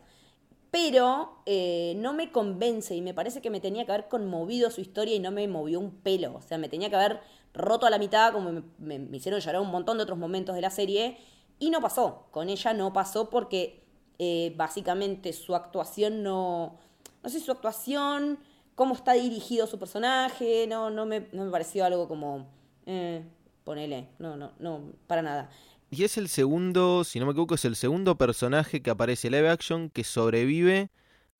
pero 0.71 1.43
eh, 1.45 1.93
no 1.97 2.13
me 2.13 2.31
convence 2.31 2.95
y 2.95 3.01
me 3.01 3.13
parece 3.13 3.41
que 3.41 3.49
me 3.49 3.59
tenía 3.59 3.85
que 3.85 3.91
haber 3.91 4.07
conmovido 4.07 4.71
su 4.71 4.79
historia 4.79 5.13
y 5.13 5.19
no 5.19 5.29
me 5.29 5.47
movió 5.49 5.79
un 5.79 5.91
pelo. 5.91 6.35
O 6.35 6.41
sea, 6.41 6.57
me 6.57 6.69
tenía 6.69 6.89
que 6.89 6.95
haber 6.95 7.19
roto 7.53 7.85
a 7.85 7.89
la 7.89 7.99
mitad, 7.99 8.31
como 8.31 8.63
me, 8.79 8.95
hicieron 9.11 9.41
llorar 9.41 9.61
un 9.61 9.69
montón 9.69 9.97
de 9.97 10.03
otros 10.03 10.17
momentos 10.17 10.55
de 10.55 10.61
la 10.61 10.69
serie, 10.69 11.17
y 11.59 11.69
no 11.69 11.81
pasó. 11.81 12.27
Con 12.31 12.49
ella 12.49 12.73
no 12.73 12.93
pasó 12.93 13.29
porque 13.29 13.83
eh, 14.17 14.53
básicamente 14.55 15.33
su 15.33 15.55
actuación 15.55 16.23
no. 16.23 16.79
No 17.21 17.29
sé, 17.29 17.39
su 17.39 17.51
actuación, 17.51 18.39
cómo 18.73 18.95
está 18.95 19.13
dirigido 19.13 19.67
su 19.67 19.77
personaje, 19.77 20.65
no, 20.67 20.89
no, 20.89 21.05
me, 21.05 21.27
no 21.33 21.45
me 21.45 21.51
pareció 21.51 21.83
algo 21.85 22.07
como. 22.07 22.47
Eh, 22.85 23.23
ponele, 23.65 24.07
no, 24.19 24.37
no, 24.37 24.53
no, 24.57 24.93
para 25.05 25.21
nada. 25.21 25.49
Y 25.93 26.05
es 26.05 26.17
el 26.17 26.29
segundo, 26.29 27.03
si 27.03 27.19
no 27.19 27.25
me 27.25 27.33
equivoco, 27.33 27.55
es 27.55 27.65
el 27.65 27.75
segundo 27.75 28.17
personaje 28.17 28.81
que 28.81 28.89
aparece 28.89 29.27
en 29.27 29.33
live 29.33 29.49
action 29.49 29.89
que 29.89 30.05
sobrevive 30.05 30.89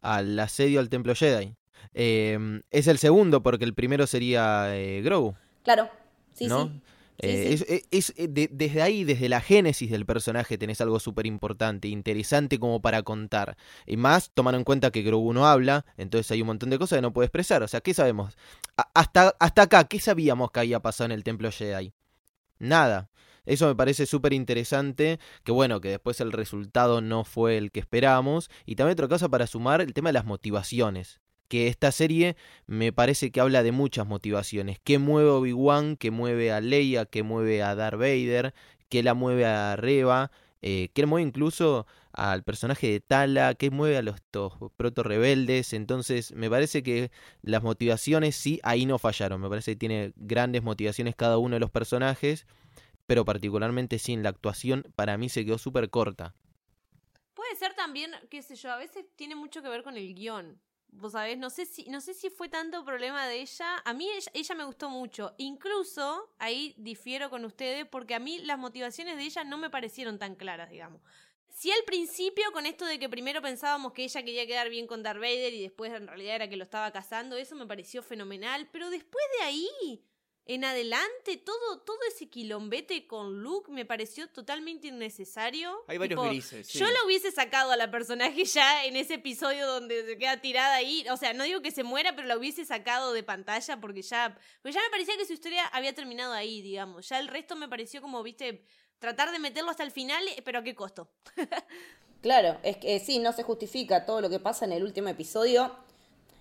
al 0.01 0.38
asedio 0.38 0.81
al 0.81 0.89
templo 0.89 1.15
Jedi. 1.15 1.55
Em, 1.93 2.62
es 2.70 2.88
el 2.88 2.98
segundo 2.98 3.41
porque 3.41 3.63
el 3.63 3.74
primero 3.74 4.05
sería 4.08 4.75
eh, 4.75 5.01
Grogu. 5.03 5.36
Claro, 5.63 5.89
sí, 6.34 6.50
sí. 6.50 6.81
Eh, 7.24 7.84
es, 7.91 8.13
eh, 8.17 8.27
desde 8.27 8.81
ahí, 8.81 9.05
desde 9.05 9.29
la 9.29 9.39
génesis 9.39 9.89
del 9.89 10.05
personaje, 10.05 10.58
tenés 10.58 10.81
algo 10.81 11.00
súper 11.00 11.27
importante, 11.27 11.88
interesante 11.88 12.60
como 12.60 12.81
para 12.81 13.03
contar. 13.03 13.55
Y 13.86 13.96
más, 13.96 14.31
tomando 14.34 14.58
en 14.58 14.65
cuenta 14.65 14.91
que 14.91 15.01
Grogu 15.01 15.31
no 15.31 15.48
habla, 15.48 15.86
entonces 15.96 16.29
hay 16.31 16.41
un 16.41 16.48
montón 16.48 16.72
de 16.72 16.77
cosas 16.77 16.98
que 16.98 17.01
no 17.01 17.13
puede 17.13 17.27
expresar. 17.27 17.63
O 17.63 17.70
sea, 17.70 17.79
¿qué 17.79 17.93
sabemos? 17.93 18.36
hasta, 18.93 19.34
hasta 19.39 19.62
acá, 19.62 19.86
¿qué 19.86 20.00
sabíamos 20.00 20.51
que 20.51 20.60
había 20.60 20.81
pasado 20.81 21.05
en 21.05 21.12
el 21.13 21.24
templo 21.24 21.51
Jedi? 21.51 21.93
Nada. 22.60 23.10
Eso 23.45 23.67
me 23.67 23.75
parece 23.75 24.05
súper 24.05 24.33
interesante, 24.33 25.19
que 25.43 25.51
bueno, 25.51 25.81
que 25.81 25.89
después 25.89 26.19
el 26.21 26.31
resultado 26.31 27.01
no 27.01 27.24
fue 27.24 27.57
el 27.57 27.71
que 27.71 27.79
esperábamos. 27.79 28.50
Y 28.65 28.75
también 28.75 28.93
otra 28.93 29.07
cosa 29.07 29.29
para 29.29 29.48
sumar, 29.48 29.81
el 29.81 29.93
tema 29.93 30.10
de 30.10 30.13
las 30.13 30.25
motivaciones. 30.25 31.19
Que 31.48 31.67
esta 31.67 31.91
serie 31.91 32.38
me 32.65 32.93
parece 32.93 33.31
que 33.31 33.41
habla 33.41 33.63
de 33.63 33.71
muchas 33.71 34.07
motivaciones. 34.07 34.79
¿Qué 34.83 35.00
mueve 35.00 35.29
a 35.29 35.33
Obi-Wan? 35.33 35.98
¿Qué 35.98 36.12
mueve 36.12 36.51
a 36.51 36.62
Leia? 36.62 37.05
¿Qué 37.05 37.24
mueve 37.24 37.62
a 37.63 37.75
Darth 37.75 38.00
Vader? 38.00 38.53
¿Qué 38.89 39.03
la 39.03 39.13
mueve 39.15 39.45
a 39.45 39.75
Reva? 39.75 40.31
Eh, 40.62 40.89
¿Qué 40.93 41.05
mueve 41.05 41.27
incluso 41.27 41.88
al 42.13 42.43
personaje 42.43 42.88
de 42.91 43.00
Tala? 43.00 43.55
¿Qué 43.55 43.71
mueve 43.71 43.98
a 43.98 44.01
los 44.01 44.21
proto 44.77 45.03
rebeldes? 45.03 45.74
Entonces, 45.74 46.33
me 46.33 46.50
parece 46.50 46.83
que 46.83 47.12
las 47.41 47.63
motivaciones 47.63 48.36
sí, 48.36 48.60
ahí 48.63 48.86
no 48.86 49.00
fallaron. 49.00 49.41
Me 49.41 49.50
parece 49.50 49.71
que 49.71 49.77
tiene 49.77 50.13
grandes 50.15 50.63
motivaciones 50.63 51.15
cada 51.15 51.38
uno 51.38 51.55
de 51.55 51.60
los 51.60 51.71
personajes 51.71 52.45
pero 53.12 53.25
particularmente 53.25 54.00
sin 54.00 54.24
la 54.24 54.30
actuación 54.30 54.89
para 54.96 55.18
mí 55.18 55.27
se 55.27 55.44
quedó 55.44 55.58
súper 55.58 55.89
corta. 55.89 56.34
Puede 57.34 57.58
ser 57.58 57.74
también, 57.74 58.13
qué 58.30 58.41
sé 58.41 58.56
yo, 58.56 58.72
a 58.72 58.77
veces 58.77 59.06
tiene 59.18 59.36
mucho 59.36 59.62
que 59.62 59.68
ver 59.68 59.84
con 59.84 59.98
el 59.98 60.15
guion. 60.15 60.62
Vos 60.88 61.12
sabés, 61.12 61.38
no 61.38 61.50
sé 61.50 61.65
si, 61.65 61.89
no 61.89 62.00
sé 62.00 62.13
si 62.13 62.30
fue 62.30 62.48
tanto 62.48 62.86
problema 62.86 63.27
de 63.27 63.41
ella. 63.41 63.82
A 63.84 63.91
mí 63.91 64.08
ella, 64.34 64.56
me 64.56 64.63
gustó 64.63 64.89
mucho. 64.89 65.36
Incluso, 65.39 66.34
ahí 66.39 66.74
difiero 66.77 67.30
con 67.30 67.44
ustedes, 67.44 67.86
porque 67.86 68.15
a 68.15 68.20
mí 68.20 68.39
las 68.46 68.58
motivaciones 68.58 69.18
de 69.18 69.24
ella 69.24 69.44
no 69.44 69.58
me 69.58 69.70
parecieron 69.70 70.18
tan 70.18 70.36
claras, 70.36 70.70
digamos. 70.70 71.01
Sí, 71.50 71.70
al 71.70 71.84
principio, 71.84 72.50
con 72.53 72.65
esto 72.65 72.86
de 72.86 72.98
que 72.98 73.10
primero 73.10 73.41
pensábamos 73.41 73.91
que 73.91 74.06
ella 74.06 74.24
quería 74.24 74.48
quedar 74.48 74.70
bien 74.70 74.88
con 74.88 75.03
Darth 75.03 75.20
Vader 75.20 75.53
y 75.53 75.63
después 75.63 75.91
en 75.91 76.08
realidad 76.08 76.36
era 76.36 76.50
que 76.50 76.56
lo 76.56 76.63
estaba 76.63 76.89
casando, 76.91 77.36
eso 77.36 77.58
me 77.58 77.68
pareció 77.68 78.03
fenomenal. 78.03 78.70
Pero 78.72 78.89
después 78.89 79.25
de 79.38 79.44
ahí, 79.44 80.01
en 80.45 80.65
adelante, 80.65 81.38
todo, 81.38 81.79
todo 81.81 81.98
ese 82.10 82.27
quilombete 82.29 83.05
con 83.07 83.41
Luke 83.41 83.71
me 83.71 83.86
pareció 83.86 84.27
totalmente 84.27 84.88
innecesario. 84.88 85.83
Hay 85.88 85.98
varios 85.98 86.19
Tipo, 86.19 86.29
grises. 86.29 86.67
sí. 86.67 86.79
Yo 86.79 86.88
la 86.88 87.03
hubiese 87.05 87.31
sacado 87.31 87.71
a 87.71 87.77
la 87.77 87.91
personaje 87.91 88.43
ya 88.45 88.86
en 88.86 88.95
ese 88.95 89.15
episodio 89.15 89.67
donde 89.67 90.05
se 90.05 90.17
queda 90.17 90.41
tirada 90.41 90.75
ahí. 90.75 91.05
O 91.12 91.17
sea, 91.17 91.33
no 91.33 91.43
digo 91.43 91.62
que 91.62 91.71
se 91.71 91.83
muera, 91.83 92.15
pero 92.15 92.27
la 92.27 92.38
hubiese 92.38 92.65
sacado 92.65 93.13
de 93.13 93.24
pantalla 93.24 93.79
porque 93.79 94.01
ya. 94.01 94.38
Porque 94.62 94.74
ya 94.75 94.81
me 94.83 94.89
parecía 94.89 95.15
que 95.15 95.25
su 95.25 95.33
historia 95.33 95.65
había 95.67 95.93
terminado 95.93 96.33
ahí, 96.33 96.62
digamos. 96.62 97.07
Ya 97.07 97.19
el 97.19 97.27
resto 97.27 97.55
me 97.55 97.67
pareció 97.69 98.01
como, 98.01 98.24
viste, 98.24 98.65
tratar 99.00 99.31
de 99.31 99.39
meterlo 99.39 99.69
hasta 99.71 99.83
el 99.83 99.91
final, 99.91 100.27
eh, 100.27 100.41
pero 100.43 100.60
a 100.60 100.63
qué 100.63 100.75
costo. 100.75 101.10
Claro, 102.21 102.60
es 102.62 102.77
que 102.77 103.00
sí, 103.00 103.17
no 103.17 103.33
se 103.33 103.41
justifica 103.41 104.05
todo 104.05 104.21
lo 104.21 104.29
que 104.29 104.39
pasa 104.39 104.63
en 104.65 104.74
el 104.74 104.83
último 104.83 105.10
episodio. 105.10 105.75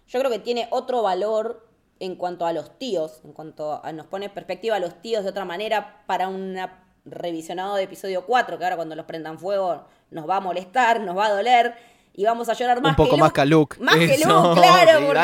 Yo 0.09 0.19
creo 0.19 0.31
que 0.31 0.39
tiene 0.39 0.69
otro 0.73 1.01
valor 1.01 1.70
en 2.01 2.17
cuanto 2.17 2.47
a 2.47 2.53
los 2.53 2.79
tíos, 2.79 3.21
en 3.25 3.33
cuanto 3.33 3.81
a 3.85 3.93
nos 3.93 4.07
pone 4.07 4.27
en 4.27 4.33
perspectiva 4.33 4.77
a 4.77 4.81
los 4.81 5.01
tíos 5.03 5.23
de 5.23 5.31
otra 5.31 5.45
manera 5.45 6.03
para 6.07 6.29
un 6.29 6.57
revisionado 7.05 7.77
de 7.77 7.85
episodio 7.85 8.25
4, 8.27 8.59
que 8.59 8.65
ahora 8.65 8.77
cuando 8.77 8.95
los 8.97 9.07
prendan 9.07 9.39
fuego 9.39 9.85
nos 10.11 10.29
va 10.29 10.37
a 10.37 10.41
molestar, 10.41 11.01
nos 11.01 11.17
va 11.17 11.27
a 11.27 11.31
doler 11.31 11.75
y 12.15 12.25
vamos 12.25 12.49
a 12.49 12.55
llorar 12.55 12.81
más 12.83 12.91
Un 12.91 12.97
poco 12.97 13.15
que 13.17 13.21
más 13.21 13.33
que 13.33 13.47
Luke. 13.47 13.77
Más 13.81 13.97
que 13.97 14.15
Eso, 14.15 14.29
Luke, 14.29 14.61
claro, 14.61 14.99
sí, 14.99 15.05
porque 15.07 15.21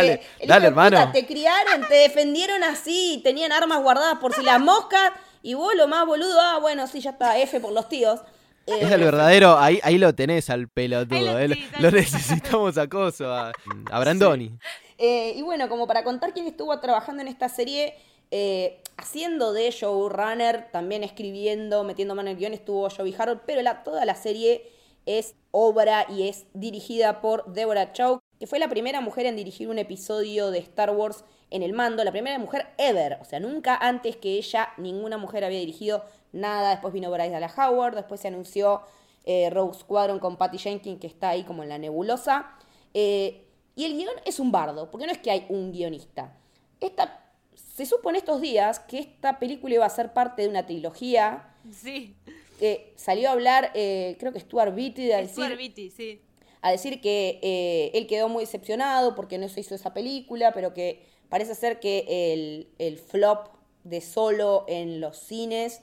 dale, 0.46 0.70
puta, 0.70 0.86
hermano. 0.86 1.12
te 1.12 1.26
criaron, 1.26 1.86
te 1.88 1.94
defendieron 1.94 2.62
así, 2.62 3.20
tenían 3.24 3.52
armas 3.52 3.82
guardadas 3.82 4.18
por 4.18 4.32
si 4.34 4.42
las 4.42 4.60
moscas 4.60 5.12
y 5.42 5.54
vos 5.54 5.74
lo 5.76 5.88
más 5.88 6.06
boludo, 6.06 6.40
ah, 6.40 6.58
bueno, 6.60 6.86
sí, 6.86 7.00
ya 7.00 7.10
está, 7.10 7.38
F 7.38 7.58
por 7.60 7.72
los 7.72 7.88
tíos. 7.88 8.20
Eh, 8.66 8.78
Es 8.82 8.90
el 8.90 9.00
verdadero, 9.02 9.58
ahí, 9.58 9.78
ahí 9.84 9.96
lo 9.96 10.14
tenés 10.14 10.50
al 10.50 10.68
pelotudo. 10.68 11.20
Lo- 11.20 11.38
eh, 11.38 11.48
sí, 11.54 11.68
lo 11.78 11.90
necesitamos 11.90 12.76
acoso 12.78 13.32
a, 13.32 13.52
a 13.90 14.00
Brandoni. 14.00 14.58
Eh, 14.98 15.34
y 15.36 15.42
bueno, 15.42 15.68
como 15.68 15.86
para 15.86 16.04
contar 16.04 16.32
quién 16.32 16.46
estuvo 16.46 16.78
trabajando 16.80 17.22
en 17.22 17.28
esta 17.28 17.48
serie, 17.48 17.94
eh, 18.30 18.80
haciendo 18.96 19.52
de 19.52 19.70
showrunner, 19.70 20.70
también 20.72 21.04
escribiendo, 21.04 21.84
metiendo 21.84 22.14
mano 22.14 22.30
en 22.30 22.36
el 22.36 22.40
guion, 22.40 22.54
estuvo 22.54 22.88
Joey 22.90 23.14
Harold, 23.16 23.42
pero 23.46 23.62
la, 23.62 23.84
toda 23.84 24.04
la 24.04 24.14
serie 24.14 24.70
es 25.04 25.34
obra 25.52 26.06
y 26.08 26.28
es 26.28 26.46
dirigida 26.52 27.20
por 27.20 27.52
Deborah 27.52 27.92
Chow, 27.92 28.20
que 28.40 28.46
fue 28.46 28.58
la 28.58 28.68
primera 28.68 29.00
mujer 29.00 29.26
en 29.26 29.36
dirigir 29.36 29.68
un 29.68 29.78
episodio 29.78 30.50
de 30.50 30.58
Star 30.58 30.90
Wars 30.90 31.24
en 31.50 31.62
el 31.62 31.72
mando, 31.72 32.02
la 32.02 32.10
primera 32.10 32.38
mujer 32.38 32.66
ever, 32.76 33.18
o 33.20 33.24
sea, 33.24 33.38
nunca 33.38 33.76
antes 33.76 34.16
que 34.16 34.36
ella 34.36 34.70
ninguna 34.76 35.16
mujer 35.16 35.44
había 35.44 35.60
dirigido 35.60 36.04
nada, 36.32 36.70
después 36.70 36.92
vino 36.92 37.10
Bryce 37.10 37.30
Dallas 37.30 37.56
Howard, 37.56 37.94
después 37.94 38.20
se 38.20 38.28
anunció 38.28 38.82
eh, 39.24 39.48
Rogue 39.50 39.74
Squadron 39.74 40.18
con 40.18 40.36
Patty 40.36 40.58
Jenkins, 40.58 41.00
que 41.00 41.06
está 41.06 41.30
ahí 41.30 41.44
como 41.44 41.62
en 41.62 41.68
la 41.68 41.78
nebulosa, 41.78 42.50
eh, 42.92 43.45
y 43.76 43.84
el 43.84 43.96
guion 43.96 44.14
es 44.24 44.40
un 44.40 44.50
bardo, 44.50 44.90
porque 44.90 45.06
no 45.06 45.12
es 45.12 45.18
que 45.18 45.30
hay 45.30 45.46
un 45.48 45.70
guionista. 45.70 46.34
Esta, 46.80 47.22
se 47.54 47.86
supo 47.86 48.10
en 48.10 48.16
estos 48.16 48.40
días 48.40 48.80
que 48.80 48.98
esta 48.98 49.38
película 49.38 49.74
iba 49.74 49.86
a 49.86 49.90
ser 49.90 50.12
parte 50.12 50.42
de 50.42 50.48
una 50.48 50.66
trilogía. 50.66 51.54
Sí. 51.72 52.16
que 52.58 52.94
salió 52.96 53.28
a 53.28 53.32
hablar, 53.32 53.70
eh, 53.74 54.16
creo 54.18 54.32
que 54.32 54.40
Stuart 54.40 54.74
Beatty, 54.74 55.12
a 55.12 55.18
decir, 55.18 55.44
Stuart 55.44 55.58
Beatty, 55.58 55.90
sí. 55.90 56.20
a 56.62 56.70
decir 56.70 57.00
que 57.02 57.38
eh, 57.42 57.90
él 57.92 58.06
quedó 58.06 58.28
muy 58.28 58.44
decepcionado 58.44 59.14
porque 59.14 59.36
no 59.36 59.48
se 59.48 59.60
hizo 59.60 59.74
esa 59.74 59.92
película, 59.92 60.52
pero 60.52 60.72
que 60.72 61.04
parece 61.28 61.54
ser 61.54 61.78
que 61.78 62.32
el, 62.32 62.68
el 62.78 62.96
flop 62.96 63.48
de 63.84 64.00
solo 64.00 64.64
en 64.68 65.00
los 65.00 65.18
cines 65.18 65.82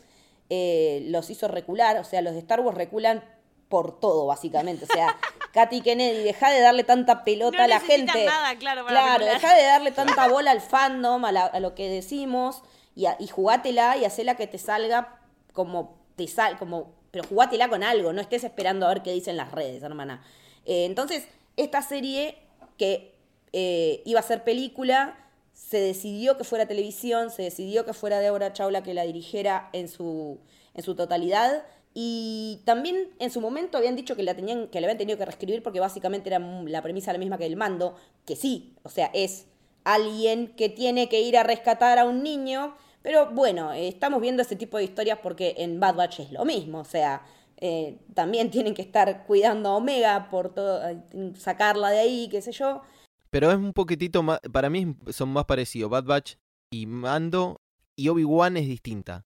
eh, 0.49 1.03
los 1.07 1.29
hizo 1.29 1.47
recular, 1.47 1.97
o 1.97 2.03
sea, 2.03 2.21
los 2.21 2.33
de 2.33 2.39
Star 2.39 2.59
Wars 2.61 2.77
reculan 2.77 3.23
por 3.69 3.99
todo, 3.99 4.25
básicamente. 4.27 4.85
O 4.85 4.87
sea, 4.87 5.15
Katy 5.53 5.81
Kennedy, 5.81 6.23
deja 6.23 6.51
de 6.51 6.61
darle 6.61 6.83
tanta 6.83 7.23
pelota 7.23 7.57
No 7.57 7.63
a 7.63 7.67
la 7.67 7.79
gente. 7.79 8.25
nada, 8.25 8.55
claro, 8.57 8.85
claro, 8.85 9.25
deja 9.25 9.55
de 9.55 9.63
darle 9.63 9.91
tanta 9.91 10.27
bola 10.27 10.51
al 10.51 10.61
fandom, 10.61 11.23
a, 11.25 11.31
la- 11.31 11.45
a 11.45 11.59
lo 11.59 11.75
que 11.75 11.87
decimos, 11.89 12.63
y, 12.95 13.05
a- 13.05 13.17
y 13.19 13.27
jugátela 13.27 13.97
y 13.97 14.05
hacela 14.05 14.35
que 14.35 14.47
te 14.47 14.57
salga 14.57 15.19
como 15.53 15.97
te 16.15 16.27
sal, 16.27 16.57
como, 16.57 16.93
pero 17.11 17.27
jugátela 17.27 17.69
con 17.69 17.83
algo, 17.83 18.13
no 18.13 18.21
estés 18.21 18.43
esperando 18.43 18.85
a 18.85 18.89
ver 18.89 19.01
qué 19.03 19.11
dicen 19.11 19.37
las 19.37 19.51
redes, 19.51 19.81
hermana. 19.83 20.23
Eh, 20.65 20.85
entonces, 20.85 21.27
esta 21.57 21.81
serie 21.81 22.37
que 22.77 23.13
eh, 23.51 24.01
iba 24.05 24.19
a 24.19 24.23
ser 24.23 24.43
película, 24.43 25.17
se 25.53 25.79
decidió 25.79 26.37
que 26.37 26.43
fuera 26.43 26.65
televisión, 26.67 27.29
se 27.29 27.43
decidió 27.43 27.85
que 27.85 27.93
fuera 27.93 28.19
Deborah 28.19 28.53
Chaula 28.53 28.81
que 28.81 28.93
la 28.95 29.03
dirigiera 29.03 29.69
en 29.73 29.87
su, 29.87 30.39
en 30.73 30.83
su 30.83 30.95
totalidad. 30.95 31.63
Y 31.93 32.61
también 32.65 33.09
en 33.19 33.29
su 33.29 33.39
momento 33.39 33.77
habían 33.77 33.95
dicho 33.95 34.15
que 34.15 34.23
la 34.23 34.31
habían 34.31 34.97
tenido 34.97 35.17
que 35.17 35.25
reescribir 35.25 35.61
porque 35.61 35.79
básicamente 35.79 36.29
era 36.29 36.39
la 36.39 36.81
premisa 36.81 37.13
la 37.13 37.19
misma 37.19 37.37
que 37.37 37.45
el 37.45 37.55
mando, 37.55 37.95
que 38.25 38.35
sí, 38.35 38.75
o 38.83 38.89
sea, 38.89 39.11
es 39.13 39.45
alguien 39.83 40.47
que 40.55 40.69
tiene 40.69 41.07
que 41.07 41.21
ir 41.21 41.37
a 41.37 41.43
rescatar 41.43 41.99
a 41.99 42.05
un 42.05 42.23
niño, 42.23 42.75
pero 43.03 43.29
bueno, 43.31 43.73
eh, 43.73 43.87
estamos 43.87 44.21
viendo 44.21 44.41
ese 44.41 44.55
tipo 44.55 44.77
de 44.77 44.85
historias 44.85 45.19
porque 45.21 45.55
en 45.57 45.79
Bad 45.79 45.95
Batch 45.95 46.21
es 46.21 46.31
lo 46.31 46.45
mismo, 46.45 46.79
o 46.79 46.85
sea, 46.85 47.21
eh, 47.57 47.99
también 48.13 48.49
tienen 48.49 48.73
que 48.73 48.81
estar 48.81 49.25
cuidando 49.25 49.69
a 49.69 49.75
Omega 49.75 50.29
por 50.31 50.53
todo, 50.53 50.81
eh, 50.87 51.33
sacarla 51.37 51.91
de 51.91 51.99
ahí, 51.99 52.27
qué 52.29 52.41
sé 52.41 52.51
yo. 52.51 52.81
Pero 53.29 53.51
es 53.51 53.57
un 53.57 53.73
poquitito 53.73 54.23
más, 54.23 54.39
para 54.51 54.69
mí 54.69 54.95
son 55.11 55.29
más 55.29 55.45
parecidos. 55.45 55.89
Bad 55.89 56.05
Batch 56.05 56.35
y 56.71 56.85
Mando 56.85 57.61
y 57.95 58.09
Obi-Wan 58.09 58.57
es 58.57 58.67
distinta. 58.67 59.25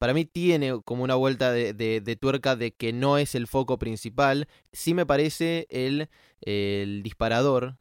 Para 0.00 0.14
mí 0.14 0.24
tiene 0.24 0.80
como 0.82 1.04
una 1.04 1.14
vuelta 1.14 1.52
de, 1.52 2.18
tuerca 2.18 2.56
de 2.56 2.72
que 2.72 2.90
no 2.94 3.18
es 3.18 3.34
el 3.34 3.46
foco 3.46 3.78
principal. 3.78 4.48
Sí 4.72 4.94
me 4.94 5.04
parece 5.04 5.66
el, 5.68 7.02
disparador, 7.02 7.76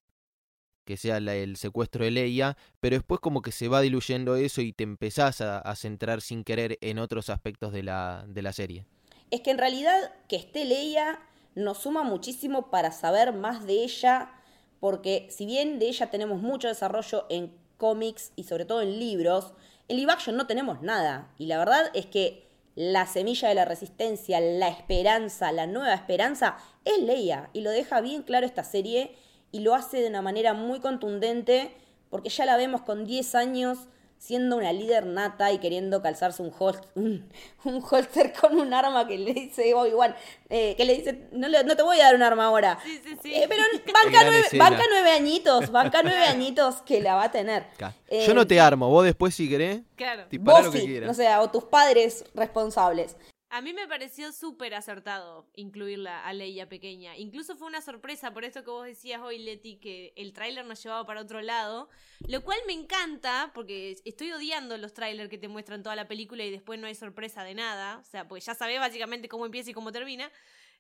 que 0.84 0.98
sea 0.98 1.16
el 1.16 1.56
secuestro 1.56 2.04
de 2.04 2.12
Leia, 2.12 2.58
pero 2.82 2.98
después 2.98 3.22
como 3.22 3.42
que 3.42 3.54
se 3.54 3.70
va 3.70 3.80
diluyendo 3.80 4.36
eso 4.36 4.60
y 4.60 4.74
te 4.74 4.84
empezás 4.84 5.40
a, 5.40 5.60
a 5.60 5.78
centrar 5.78 6.20
sin 6.20 6.44
querer 6.44 6.78
en 6.82 7.00
otros 7.00 7.30
aspectos 7.30 7.72
de 7.72 7.84
la, 7.84 8.26
de 8.28 8.42
la 8.42 8.52
serie. 8.52 8.86
Es 9.32 9.40
que 9.40 9.52
en 9.52 9.58
realidad 9.58 10.14
que 10.28 10.36
esté 10.36 10.66
Leia 10.66 11.22
nos 11.56 11.78
suma 11.78 12.04
muchísimo 12.04 12.70
para 12.70 12.92
saber 12.92 13.32
más 13.32 13.66
de 13.66 13.86
ella, 13.86 14.34
porque 14.82 15.30
si 15.30 15.46
bien 15.46 15.80
de 15.80 15.88
ella 15.88 16.12
tenemos 16.12 16.42
mucho 16.42 16.68
desarrollo 16.68 17.28
en 17.30 17.54
cómics 17.78 18.34
y 18.36 18.44
sobre 18.44 18.66
todo 18.66 18.82
en 18.82 19.00
libros, 19.00 19.54
en 19.90 19.98
live 19.98 20.14
no 20.34 20.48
tenemos 20.48 20.82
nada. 20.82 21.34
Y 21.38 21.48
la 21.48 21.58
verdad 21.58 21.92
es 21.94 22.06
que 22.06 22.48
la 22.76 23.06
semilla 23.08 23.50
de 23.50 23.56
la 23.56 23.66
resistencia, 23.66 24.40
la 24.40 24.70
esperanza, 24.70 25.52
la 25.52 25.68
nueva 25.68 25.94
esperanza, 25.94 26.58
es 26.86 27.02
Leia. 27.02 27.50
Y 27.52 27.62
lo 27.62 27.72
deja 27.72 28.00
bien 28.00 28.24
claro 28.24 28.46
esta 28.46 28.64
serie 28.64 29.16
y 29.52 29.60
lo 29.60 29.76
hace 29.76 30.00
de 30.00 30.08
una 30.08 30.22
manera 30.22 30.54
muy 30.54 30.80
contundente, 30.80 31.76
porque 32.10 32.30
ya 32.30 32.46
la 32.46 32.56
vemos 32.56 32.82
con 32.82 33.06
10 33.06 33.36
años 33.36 33.88
siendo 34.20 34.58
una 34.58 34.72
líder 34.74 35.06
nata 35.06 35.52
y 35.52 35.58
queriendo 35.60 36.02
calzarse 36.02 36.42
un, 36.44 36.52
hol- 36.52 36.80
un, 36.96 37.28
un 37.64 37.82
holster 37.90 38.34
con 38.34 38.60
un 38.60 38.74
arma 38.74 39.08
que 39.08 39.18
le 39.18 39.34
dice 39.34 39.74
Obi-Wan, 39.74 40.14
eh, 40.50 40.76
que 40.78 40.86
le 40.86 40.96
dice, 40.98 41.28
no, 41.32 41.48
le- 41.48 41.64
no 41.64 41.76
te 41.76 41.82
voy 41.84 42.00
a 42.02 42.06
dar 42.06 42.16
un 42.16 42.22
arma 42.24 42.46
ahora. 42.46 42.78
Sí, 42.84 43.02
sí, 43.04 43.18
sí. 43.24 43.34
Eh, 43.34 43.46
pero 43.50 43.64
banca 43.94 44.20
nueve, 44.26 44.46
banca 44.58 44.84
nueve 44.90 45.12
añitos, 45.12 45.72
banca 45.72 46.02
nueve 46.04 46.26
añitos 46.26 46.82
que 46.84 47.02
la 47.02 47.16
va 47.16 47.24
a 47.24 47.32
tener. 47.32 47.66
Eh, 48.10 48.26
Yo 48.28 48.34
no 48.34 48.46
te 48.46 48.60
armo, 48.60 48.90
vos 48.90 49.06
después 49.06 49.34
si 49.34 49.50
querés, 49.50 49.80
Claro. 49.96 50.26
Vos 50.40 50.66
lo 50.66 50.72
que 50.72 50.80
sí, 50.82 50.86
quieras. 50.86 51.08
no 51.08 51.14
sé, 51.14 51.28
o 51.38 51.50
tus 51.50 51.64
padres 51.64 52.24
responsables. 52.36 53.16
A 53.52 53.62
mí 53.62 53.74
me 53.74 53.88
pareció 53.88 54.32
súper 54.32 54.76
acertado 54.76 55.50
incluirla 55.56 56.24
a 56.24 56.34
Leia 56.34 56.70
pequeña. 56.70 57.18
Incluso 57.18 57.56
fue 57.56 57.68
una 57.68 57.82
sorpresa, 57.82 58.32
por 58.32 58.44
esto 58.44 58.64
que 58.64 58.70
vos 58.70 58.86
decías 58.86 59.22
hoy, 59.22 59.40
Leti, 59.40 59.78
que 59.78 60.14
el 60.16 60.34
tráiler 60.34 60.66
nos 60.66 60.84
llevaba 60.84 61.04
para 61.08 61.22
otro 61.22 61.42
lado. 61.42 61.90
Lo 62.28 62.44
cual 62.44 62.60
me 62.68 62.74
encanta, 62.74 63.52
porque 63.56 63.98
estoy 64.06 64.32
odiando 64.32 64.78
los 64.78 64.94
trailers 64.94 65.32
que 65.32 65.40
te 65.40 65.48
muestran 65.48 65.82
toda 65.82 65.96
la 65.96 66.08
película 66.08 66.44
y 66.44 66.52
después 66.52 66.80
no 66.80 66.86
hay 66.86 66.94
sorpresa 66.94 67.44
de 67.44 67.56
nada. 67.56 67.98
O 67.98 68.04
sea, 68.04 68.28
pues 68.28 68.46
ya 68.46 68.54
sabés 68.54 68.80
básicamente 68.80 69.28
cómo 69.28 69.48
empieza 69.48 69.72
y 69.72 69.74
cómo 69.74 69.92
termina. 69.92 70.32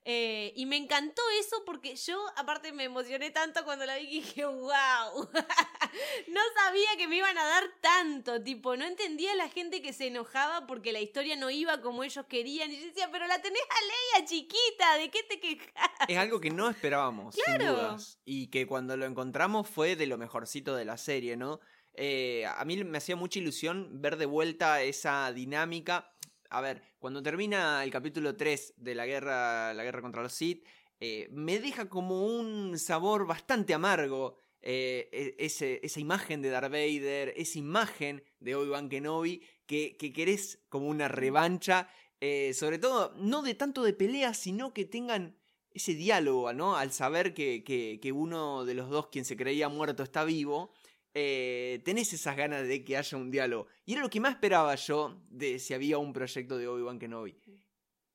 Eh, 0.05 0.53
y 0.55 0.65
me 0.65 0.77
encantó 0.77 1.21
eso 1.39 1.63
porque 1.65 1.95
yo, 1.95 2.19
aparte, 2.35 2.71
me 2.71 2.85
emocioné 2.85 3.31
tanto 3.31 3.63
cuando 3.63 3.85
la 3.85 3.97
vi 3.97 4.07
que 4.07 4.15
dije, 4.15 4.45
wow. 4.45 5.29
no 6.27 6.41
sabía 6.55 6.89
que 6.97 7.07
me 7.07 7.17
iban 7.17 7.37
a 7.37 7.45
dar 7.45 7.63
tanto. 7.81 8.41
Tipo, 8.41 8.75
no 8.77 8.85
entendía 8.85 9.33
a 9.33 9.35
la 9.35 9.49
gente 9.49 9.81
que 9.81 9.93
se 9.93 10.07
enojaba 10.07 10.65
porque 10.67 10.91
la 10.91 10.99
historia 10.99 11.35
no 11.35 11.49
iba 11.49 11.81
como 11.81 12.03
ellos 12.03 12.25
querían. 12.27 12.71
Y 12.71 12.79
yo 12.79 12.85
decía, 12.87 13.09
pero 13.11 13.27
la 13.27 13.41
tenés 13.41 13.61
a 13.61 14.17
Leia 14.21 14.27
chiquita, 14.27 14.97
¿de 14.97 15.11
qué 15.11 15.23
te 15.23 15.39
quejas? 15.39 15.71
Es 16.07 16.17
algo 16.17 16.39
que 16.39 16.49
no 16.49 16.69
esperábamos, 16.69 17.35
sin 17.35 17.43
Claro. 17.43 17.73
dudas. 17.73 18.19
Y 18.25 18.47
que 18.47 18.65
cuando 18.65 18.97
lo 18.97 19.05
encontramos 19.05 19.69
fue 19.69 19.95
de 19.95 20.07
lo 20.07 20.17
mejorcito 20.17 20.75
de 20.75 20.85
la 20.85 20.97
serie, 20.97 21.37
¿no? 21.37 21.59
Eh, 21.93 22.45
a 22.45 22.63
mí 22.65 22.81
me 22.83 22.97
hacía 22.97 23.15
mucha 23.15 23.39
ilusión 23.39 24.01
ver 24.01 24.15
de 24.15 24.25
vuelta 24.25 24.81
esa 24.81 25.31
dinámica. 25.33 26.11
A 26.49 26.61
ver, 26.61 26.81
cuando 26.99 27.21
termina 27.21 27.83
el 27.83 27.91
capítulo 27.91 28.35
3 28.35 28.73
de 28.77 28.95
la 28.95 29.05
guerra, 29.05 29.73
la 29.73 29.83
guerra 29.83 30.01
contra 30.01 30.23
los 30.23 30.33
Sith, 30.33 30.65
eh, 30.99 31.27
me 31.31 31.59
deja 31.59 31.87
como 31.89 32.25
un 32.25 32.77
sabor 32.79 33.25
bastante 33.27 33.73
amargo. 33.73 34.35
eh, 34.61 35.07
e- 35.13 35.35
ese- 35.45 35.79
esa 35.83 36.01
imagen 36.01 36.41
de 36.41 36.49
Darth 36.49 36.69
Vader, 36.69 37.33
esa 37.37 37.57
imagen 37.59 38.21
de 38.41 38.55
Obi-Wan 38.55 38.89
Kenobi, 38.89 39.41
que, 39.65 39.95
que 39.95 40.11
querés 40.11 40.59
como 40.69 40.87
una 40.89 41.07
revancha 41.07 41.87
Eh, 42.21 42.53
sobre 42.53 42.77
todo, 42.79 43.13
no 43.15 43.41
de 43.41 43.55
tanto 43.55 43.81
de 43.81 43.93
pelea, 43.93 44.33
sino 44.33 44.73
que 44.73 44.83
tengan 44.83 45.37
ese 45.71 45.93
diálogo, 45.93 46.51
¿no? 46.51 46.75
Al 46.75 46.91
saber 46.91 47.33
que, 47.33 47.63
que, 47.63 47.99
que 48.01 48.11
uno 48.11 48.65
de 48.65 48.73
los 48.73 48.89
dos, 48.89 49.07
quien 49.07 49.23
se 49.23 49.37
creía 49.37 49.69
muerto, 49.69 50.03
está 50.03 50.25
vivo. 50.25 50.73
Eh, 51.13 51.81
tenés 51.85 52.13
esas 52.13 52.35
ganas 52.37 52.67
de 52.67 52.83
que 52.83 52.97
haya 52.97 53.17
un 53.17 53.31
diálogo. 53.31 53.67
Y 53.85 53.93
era 53.93 54.01
lo 54.01 54.09
que 54.09 54.19
más 54.19 54.31
esperaba 54.33 54.75
yo 54.75 55.15
de 55.29 55.59
si 55.59 55.73
había 55.73 55.97
un 55.97 56.13
proyecto 56.13 56.57
de 56.57 56.67
Obi-Wan 56.67 56.99
Kenobi. 56.99 57.35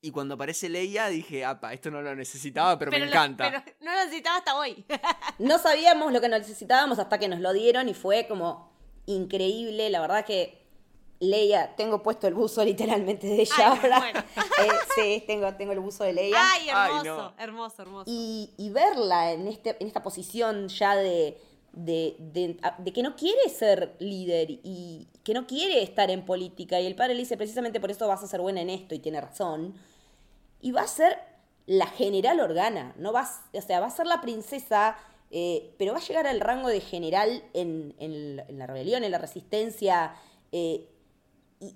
Y 0.00 0.10
cuando 0.10 0.34
aparece 0.34 0.68
Leia 0.68 1.08
dije, 1.08 1.44
apa, 1.46 1.72
esto 1.72 1.90
no 1.90 2.02
lo 2.02 2.14
necesitaba, 2.14 2.78
pero, 2.78 2.90
me 2.90 2.98
lo- 2.98 3.06
encanta. 3.06 3.50
pero 3.64 3.76
no 3.80 3.90
lo 3.92 4.04
necesitaba 4.04 4.36
hasta 4.38 4.56
hoy. 4.56 4.84
No 5.38 5.58
sabíamos 5.58 6.12
lo 6.12 6.20
que 6.20 6.28
necesitábamos 6.28 6.98
hasta 6.98 7.18
que 7.18 7.26
nos 7.26 7.40
lo 7.40 7.52
dieron 7.52 7.88
y 7.88 7.94
fue 7.94 8.26
como 8.28 8.70
increíble. 9.06 9.90
La 9.90 10.00
verdad 10.00 10.24
que 10.24 10.62
Leia, 11.20 11.74
tengo 11.76 12.02
puesto 12.02 12.26
el 12.28 12.34
buzo 12.34 12.64
literalmente 12.64 13.26
de 13.26 13.40
ella 13.42 13.54
Ay, 13.58 13.64
ahora. 13.78 13.98
bueno. 13.98 14.22
Eh, 14.64 14.68
sí, 14.94 15.24
tengo, 15.26 15.52
tengo 15.54 15.72
el 15.72 15.80
buzo 15.80 16.04
de 16.04 16.12
Leia. 16.12 16.36
Ay, 16.38 16.68
Ay, 16.72 16.90
hermoso, 16.98 17.04
no. 17.04 17.34
hermoso, 17.42 17.82
hermoso. 17.82 18.04
Y, 18.06 18.50
y 18.58 18.70
verla 18.70 19.32
en, 19.32 19.48
este, 19.48 19.76
en 19.80 19.86
esta 19.86 20.02
posición 20.02 20.68
ya 20.68 20.94
de, 20.96 21.40
de, 21.76 22.16
de- 22.18 22.56
de 22.78 22.92
que 22.92 23.02
no 23.02 23.16
quiere 23.16 23.48
ser 23.48 23.94
líder 23.98 24.50
y 24.62 25.08
que 25.22 25.34
no 25.34 25.46
quiere 25.46 25.82
estar 25.82 26.10
en 26.10 26.24
política. 26.24 26.80
Y 26.80 26.86
el 26.86 26.94
padre 26.94 27.14
le 27.14 27.20
dice, 27.20 27.36
precisamente 27.36 27.80
por 27.80 27.90
eso 27.90 28.06
vas 28.08 28.22
a 28.22 28.26
ser 28.26 28.40
buena 28.40 28.60
en 28.60 28.70
esto, 28.70 28.94
y 28.94 28.98
tiene 28.98 29.20
razón. 29.20 29.74
Y 30.60 30.72
va 30.72 30.82
a 30.82 30.86
ser 30.88 31.18
la 31.66 31.86
general 31.86 32.40
Organa, 32.40 32.94
no 32.98 33.10
o 33.12 33.60
sea, 33.62 33.80
va 33.80 33.86
a 33.86 33.90
ser 33.90 34.06
la 34.06 34.20
princesa, 34.20 34.96
eh, 35.30 35.74
pero 35.78 35.92
va 35.92 35.98
a 35.98 36.02
llegar 36.02 36.26
al 36.26 36.40
rango 36.40 36.68
de 36.68 36.80
general 36.80 37.42
en, 37.54 37.94
en 37.98 38.36
la- 38.58 38.66
rebelión, 38.66 39.04
en 39.04 39.10
la 39.10 39.18
resistencia. 39.18 40.14
eh, 40.52 40.88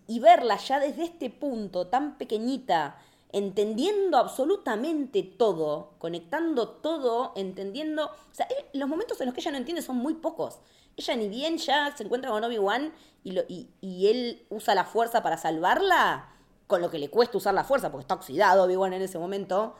y 0.06 0.20
verla 0.20 0.58
ya 0.58 0.80
desde 0.80 1.04
este 1.04 1.30
punto 1.30 1.86
tan 1.86 2.18
pequeñita, 2.18 2.98
entendiendo 3.32 4.16
absolutamente 4.16 5.22
todo, 5.22 5.92
conectando 5.98 6.68
todo, 6.68 7.32
entendiendo... 7.36 8.06
O 8.06 8.34
sea, 8.34 8.48
los 8.72 8.88
momentos 8.88 9.20
en 9.20 9.26
los 9.26 9.34
que 9.34 9.40
ella 9.40 9.50
no 9.50 9.58
entiende 9.58 9.82
son 9.82 9.96
muy 9.96 10.14
pocos. 10.14 10.58
Ella 10.96 11.16
ni 11.16 11.28
bien 11.28 11.58
ya 11.58 11.94
se 11.96 12.04
encuentra 12.04 12.30
con 12.30 12.42
Obi-Wan 12.42 12.92
y, 13.22 14.06
él 14.06 14.46
usa 14.50 14.74
la 14.74 14.84
fuerza 14.84 15.22
para 15.22 15.36
salvarla, 15.36 16.34
con 16.66 16.80
lo 16.80 16.90
que 16.90 16.98
le 16.98 17.10
cuesta 17.10 17.38
usar 17.38 17.54
la 17.54 17.64
fuerza, 17.64 17.90
porque 17.90 18.02
está 18.02 18.14
oxidado 18.14 18.64
Obi-Wan 18.64 18.92
en 18.94 19.02
ese 19.02 19.18
momento. 19.18 19.74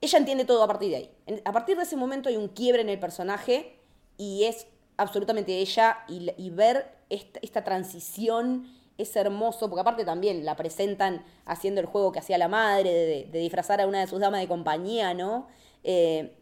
Ella 0.00 0.18
entiende 0.18 0.44
todo 0.44 0.62
a 0.62 0.66
partir 0.66 0.90
de 0.90 0.96
ahí. 0.96 1.40
A 1.44 1.52
partir 1.52 1.76
de 1.76 1.84
ese 1.84 1.96
momento 1.96 2.28
hay 2.28 2.36
un 2.36 2.48
quiebre 2.48 2.82
en 2.82 2.88
el 2.88 2.98
personaje 2.98 3.78
y 4.16 4.44
es 4.44 4.66
absolutamente 4.96 5.58
ella 5.58 5.98
y, 6.08 6.50
ver 6.50 6.98
esta 7.08 7.64
transición 7.64 8.66
es 8.98 9.14
hermoso, 9.16 9.68
porque 9.70 9.80
aparte 9.80 10.04
también 10.04 10.44
la 10.44 10.56
presentan 10.56 11.24
haciendo 11.46 11.80
el 11.80 11.86
juego 11.86 12.12
que 12.12 12.18
hacía 12.18 12.36
la 12.36 12.48
madre, 12.48 12.92
de, 12.92 13.24
de 13.30 13.38
disfrazar 13.38 13.80
a 13.80 13.86
una 13.86 14.00
de 14.00 14.06
sus 14.08 14.20
damas 14.20 14.40
de 14.40 14.48
compañía, 14.48 15.14
¿no? 15.14 15.46
Eh, 15.84 16.34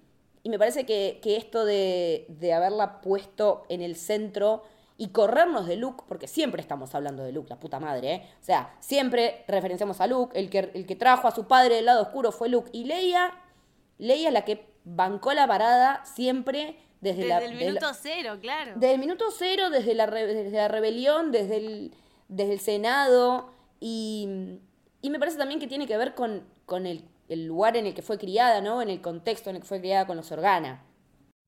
y 0.43 0.49
me 0.49 0.59
parece 0.59 0.87
que, 0.87 1.21
que 1.23 1.37
esto 1.37 1.65
de, 1.65 2.25
de 2.29 2.53
haberla 2.55 3.01
puesto 3.01 3.65
en 3.69 3.83
el 3.83 3.95
centro 3.97 4.63
y 4.97 5.09
corrernos 5.09 5.67
de 5.67 5.77
Luke, 5.77 6.05
porque 6.09 6.27
siempre 6.29 6.63
estamos 6.63 6.95
hablando 6.95 7.23
de 7.23 7.33
Luke, 7.33 7.51
la 7.51 7.61
puta 7.61 7.79
madre, 7.79 8.13
¿eh? 8.15 8.23
O 8.41 8.45
sea, 8.45 8.75
siempre 8.81 9.45
referenciamos 9.47 10.01
a 10.01 10.07
Luke, 10.07 10.39
el 10.39 10.49
que, 10.49 10.71
el 10.73 10.87
que 10.87 10.97
trajo 10.97 11.29
a 11.29 11.33
su 11.33 11.47
padre 11.47 11.75
del 11.77 11.85
lado 11.85 12.01
oscuro 12.03 12.33
fue 12.33 12.49
Luke, 12.49 12.71
y 12.73 12.85
Leia, 12.85 13.35
Leia 13.99 14.29
es 14.29 14.33
la 14.35 14.45
que 14.47 14.67
bancó 14.85 15.35
la 15.35 15.47
parada 15.47 16.03
siempre 16.07 16.79
desde, 17.03 17.25
Desde 17.25 17.29
la... 17.29 17.39
el 17.45 17.59
la- 17.59 17.67
minuto 17.67 17.87
cero, 17.93 18.39
claro. 18.41 18.73
desde 18.77 18.95
el 18.95 19.01
minuto 19.01 19.25
cero, 19.37 19.69
desde 19.69 19.95
la, 19.95 20.07
desde 20.07 20.51
la 20.51 20.69
rebelión, 20.69 21.31
desde 21.33 21.57
el, 21.59 21.93
desde 22.29 22.53
el 22.55 22.61
Senado, 22.61 23.53
y, 23.81 24.59
y 25.03 25.11
me 25.11 25.19
parece 25.19 25.39
también 25.39 25.61
que 25.61 25.67
tiene 25.67 25.87
que 25.87 25.97
ver 25.97 26.15
con, 26.15 26.43
con 26.65 26.87
el, 26.87 27.05
el 27.29 27.47
lugar 27.47 27.77
en 27.77 27.87
el 27.87 27.95
que 27.95 28.03
fue 28.03 28.19
criada, 28.19 28.61
¿no? 28.61 28.83
En 28.83 28.89
el 28.89 29.01
contexto 29.01 29.51
en 29.51 29.57
el 29.57 29.63
que 29.63 29.69
fue 29.69 29.81
criada 29.81 30.07
con 30.07 30.17
los 30.17 30.31
Organa. 30.33 30.83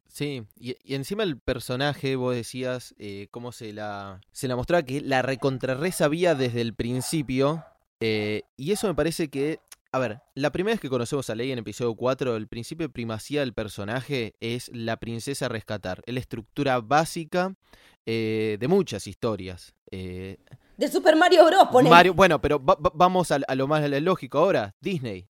Sí, 0.09 0.45
y, 0.59 0.75
y 0.83 0.95
encima 0.95 1.23
el 1.23 1.39
personaje, 1.39 2.17
vos 2.17 2.35
decías, 2.35 2.95
eh, 2.99 3.29
cómo 3.31 3.53
se 3.53 3.73
la, 3.73 4.21
se 4.33 4.49
la 4.49 4.57
mostraba 4.57 4.83
que 4.83 5.01
la 5.03 5.21
recontrarre 5.23 5.93
sabía 5.93 6.35
desde 6.35 6.63
el 6.63 6.75
principio. 6.75 7.63
eh, 8.01 8.43
y 8.57 8.73
eso 8.73 8.87
me 8.87 8.95
parece 8.95 9.29
que, 9.29 9.61
a 9.93 9.99
ver, 9.99 10.21
la 10.35 10.51
primera 10.51 10.75
vez 10.75 10.81
que 10.81 10.89
conocemos 10.89 11.29
a 11.29 11.35
Leia 11.35 11.53
en 11.53 11.59
episodio 11.59 11.95
4, 11.95 12.37
el 12.37 12.49
principio 12.49 12.87
de 12.87 12.93
primacía 12.93 13.41
del 13.41 13.53
personaje 13.53 14.35
es 14.41 14.71
la 14.73 14.97
princesa 14.97 15.47
a 15.47 15.49
rescatar. 15.51 16.03
Es 16.07 16.15
la 16.15 16.21
estructura 16.21 16.81
básica 16.81 17.55
eh, 18.07 18.57
de 18.59 18.69
muchas 18.69 19.07
historias. 19.07 19.75
De 20.79 20.87
Super 20.87 21.17
Mario 21.17 21.45
Bros. 21.45 21.85
Mario, 21.91 22.15
bueno, 22.15 22.41
pero 22.41 22.65
va- 22.65 22.77
va- 22.77 22.93
vamos 22.95 23.33
a, 23.33 23.41
a 23.49 23.55
lo 23.57 23.67
más 23.67 23.83
lógico 24.01 24.39
ahora. 24.39 24.77
Disney. 24.81 25.29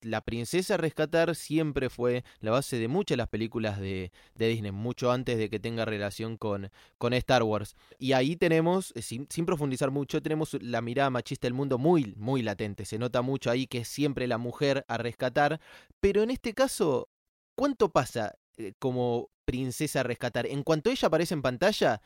La, 0.00 0.20
princesa 0.22 0.74
a 0.74 0.76
rescatar 0.78 1.36
siempre 1.36 1.90
fue 1.90 2.24
la 2.40 2.50
base 2.50 2.78
de 2.78 2.88
muchas 2.88 3.12
de 3.14 3.18
las 3.18 3.28
películas 3.28 3.78
de, 3.78 4.10
Disney, 4.34 4.72
mucho 4.72 5.12
antes 5.12 5.36
de 5.38 5.48
que 5.50 5.60
tenga 5.60 5.84
relación 5.84 6.38
con, 6.38 6.70
con 6.98 7.12
Star 7.12 7.42
Wars. 7.44 7.76
Y 7.98 8.14
ahí 8.14 8.36
tenemos, 8.36 8.92
eh, 8.96 9.02
sin, 9.02 9.28
sin 9.30 9.46
profundizar 9.46 9.90
mucho, 9.92 10.20
tenemos 10.22 10.54
la 10.60 10.80
mirada 10.80 11.10
machista 11.10 11.46
del 11.46 11.54
mundo 11.54 11.78
muy, 11.78 12.14
muy 12.16 12.42
latente. 12.42 12.84
Se 12.84 12.98
nota 12.98 13.22
mucho 13.22 13.50
ahí 13.50 13.66
que 13.68 13.78
es 13.78 13.88
siempre 13.88 14.26
la 14.26 14.38
mujer 14.38 14.84
a 14.88 14.96
rescatar. 14.96 15.60
Pero 16.00 16.22
en 16.22 16.30
este 16.30 16.52
caso, 16.52 17.10
¿cuánto 17.54 17.90
pasa 17.90 18.34
eh, 18.56 18.72
como 18.80 19.28
princesa 19.44 20.00
a 20.00 20.04
rescatar? 20.04 20.46
En 20.46 20.62
cuanto 20.64 20.90
ella 20.90 21.06
aparece 21.06 21.34
en 21.34 21.42
pantalla, 21.42 22.00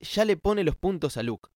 ya 0.00 0.24
le 0.24 0.36
pone 0.38 0.64
los 0.64 0.76
puntos 0.76 1.18
a 1.18 1.22
Luke. 1.22 1.50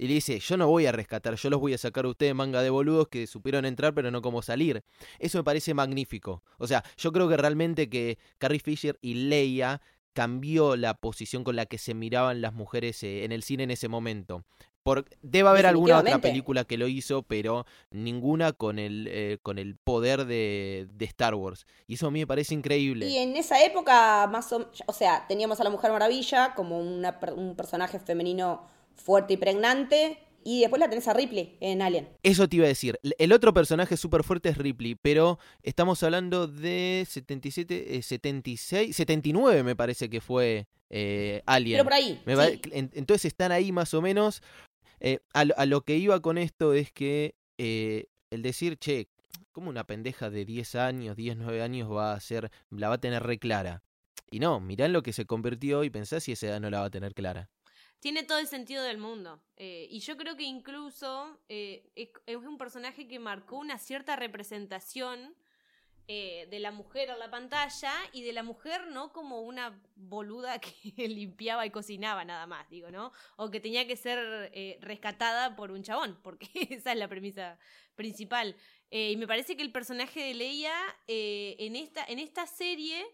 Y 0.00 0.08
le 0.08 0.14
dice, 0.14 0.40
yo 0.40 0.56
no 0.56 0.66
voy 0.66 0.86
a 0.86 0.92
rescatar, 0.92 1.34
yo 1.34 1.50
los 1.50 1.60
voy 1.60 1.74
a 1.74 1.78
sacar 1.78 2.06
a 2.06 2.08
ustedes 2.08 2.34
manga 2.34 2.62
de 2.62 2.70
boludos 2.70 3.08
que 3.08 3.26
supieron 3.26 3.66
entrar 3.66 3.92
pero 3.92 4.10
no 4.10 4.22
cómo 4.22 4.40
salir. 4.40 4.82
Eso 5.18 5.36
me 5.36 5.44
parece 5.44 5.74
magnífico. 5.74 6.42
O 6.56 6.66
sea, 6.66 6.82
yo 6.96 7.12
creo 7.12 7.28
que 7.28 7.36
realmente 7.36 7.90
que 7.90 8.16
Carrie 8.38 8.60
Fisher 8.60 8.98
y 9.02 9.12
Leia 9.12 9.82
cambió 10.14 10.76
la 10.76 10.94
posición 10.94 11.44
con 11.44 11.54
la 11.54 11.66
que 11.66 11.76
se 11.76 11.92
miraban 11.92 12.40
las 12.40 12.54
mujeres 12.54 13.02
eh, 13.02 13.24
en 13.24 13.32
el 13.32 13.42
cine 13.42 13.64
en 13.64 13.72
ese 13.72 13.88
momento. 13.88 14.42
Por, 14.82 15.04
debe 15.20 15.50
haber 15.50 15.66
alguna 15.66 15.98
otra 15.98 16.18
película 16.18 16.64
que 16.64 16.78
lo 16.78 16.88
hizo, 16.88 17.22
pero 17.22 17.66
ninguna 17.90 18.54
con 18.54 18.78
el, 18.78 19.06
eh, 19.06 19.36
con 19.42 19.58
el 19.58 19.76
poder 19.76 20.24
de, 20.24 20.88
de 20.94 21.04
Star 21.04 21.34
Wars. 21.34 21.66
Y 21.86 21.96
eso 21.96 22.06
a 22.06 22.10
mí 22.10 22.20
me 22.20 22.26
parece 22.26 22.54
increíble. 22.54 23.06
Y 23.06 23.18
en 23.18 23.36
esa 23.36 23.62
época, 23.62 24.26
más 24.32 24.50
o, 24.54 24.70
o 24.86 24.92
sea, 24.94 25.26
teníamos 25.28 25.60
a 25.60 25.64
la 25.64 25.68
Mujer 25.68 25.92
Maravilla 25.92 26.54
como 26.54 26.80
una 26.80 27.20
un 27.36 27.54
personaje 27.54 27.98
femenino 27.98 28.79
fuerte 28.96 29.34
y 29.34 29.36
pregnante. 29.36 30.18
Y 30.42 30.60
después 30.60 30.80
la 30.80 30.88
tenés 30.88 31.06
a 31.06 31.12
Ripley 31.12 31.58
en 31.60 31.82
Alien. 31.82 32.08
Eso 32.22 32.48
te 32.48 32.56
iba 32.56 32.64
a 32.64 32.68
decir. 32.68 32.98
El 33.18 33.32
otro 33.32 33.52
personaje 33.52 33.98
súper 33.98 34.24
fuerte 34.24 34.48
es 34.48 34.56
Ripley, 34.56 34.94
pero 34.94 35.38
estamos 35.62 36.02
hablando 36.02 36.46
de 36.46 37.06
77, 37.06 37.96
eh, 37.98 38.02
76, 38.02 38.96
79 38.96 39.62
me 39.62 39.76
parece 39.76 40.08
que 40.08 40.22
fue 40.22 40.66
eh, 40.88 41.42
Alien. 41.44 41.74
Pero 41.76 41.84
por 41.84 41.92
ahí. 41.92 42.22
Me 42.24 42.34
va- 42.36 42.46
sí. 42.46 42.58
en- 42.72 42.90
entonces 42.94 43.26
están 43.26 43.52
ahí 43.52 43.70
más 43.70 43.92
o 43.92 44.00
menos. 44.00 44.42
Eh, 45.00 45.18
a, 45.34 45.44
lo- 45.44 45.58
a 45.58 45.66
lo 45.66 45.82
que 45.82 45.96
iba 45.98 46.20
con 46.20 46.38
esto 46.38 46.72
es 46.72 46.90
que 46.90 47.34
eh, 47.58 48.06
el 48.30 48.40
decir, 48.40 48.78
che, 48.78 49.08
como 49.52 49.68
una 49.68 49.84
pendeja 49.84 50.30
de 50.30 50.46
10 50.46 50.74
años, 50.74 51.16
10, 51.16 51.36
9 51.36 51.60
años 51.60 51.90
va 51.92 52.14
a 52.14 52.20
ser, 52.20 52.50
la 52.70 52.88
va 52.88 52.94
a 52.94 53.00
tener 53.00 53.22
re 53.22 53.38
clara. 53.38 53.82
Y 54.30 54.38
no, 54.40 54.58
mirá 54.58 54.86
en 54.86 54.94
lo 54.94 55.02
que 55.02 55.12
se 55.12 55.26
convirtió 55.26 55.84
y 55.84 55.90
pensá 55.90 56.18
si 56.18 56.32
esa 56.32 56.46
edad 56.46 56.60
no 56.60 56.70
la 56.70 56.80
va 56.80 56.86
a 56.86 56.90
tener 56.90 57.12
clara. 57.14 57.50
Tiene 58.00 58.22
todo 58.22 58.38
el 58.38 58.46
sentido 58.46 58.82
del 58.82 58.96
mundo. 58.96 59.42
Eh, 59.58 59.86
y 59.90 60.00
yo 60.00 60.16
creo 60.16 60.34
que 60.34 60.44
incluso 60.44 61.38
eh, 61.50 61.90
es, 61.94 62.36
un 62.36 62.56
personaje 62.56 63.06
que 63.06 63.18
marcó 63.18 63.58
una 63.58 63.76
cierta 63.76 64.16
representación 64.16 65.34
eh, 66.08 66.48
de 66.50 66.60
la 66.60 66.72
mujer 66.72 67.10
en 67.10 67.18
la 67.18 67.30
pantalla 67.30 67.92
y 68.14 68.22
de 68.22 68.32
la 68.32 68.42
mujer 68.42 68.86
no 68.88 69.12
como 69.12 69.42
una 69.42 69.78
boluda 69.96 70.58
que 70.96 71.08
limpiaba 71.08 71.66
y 71.66 71.70
cocinaba 71.70 72.24
nada 72.24 72.46
más, 72.46 72.70
digo, 72.70 72.90
¿no? 72.90 73.12
O 73.36 73.50
que 73.50 73.60
tenía 73.60 73.86
que 73.86 73.96
ser 73.96 74.50
rescatada 74.80 75.54
por 75.54 75.70
un 75.70 75.82
chabón, 75.82 76.18
porque 76.22 76.48
esa 76.70 76.92
es 76.92 76.98
la 76.98 77.06
premisa 77.06 77.58
principal. 77.96 78.56
Y 78.90 79.16
me 79.18 79.28
parece 79.28 79.56
que 79.58 79.62
el 79.62 79.72
personaje 79.72 80.20
de 80.24 80.34
Leia 80.34 80.74
en, 81.06 81.76
esta, 81.76 82.02
en 82.06 82.18
esta 82.18 82.46
serie 82.46 83.06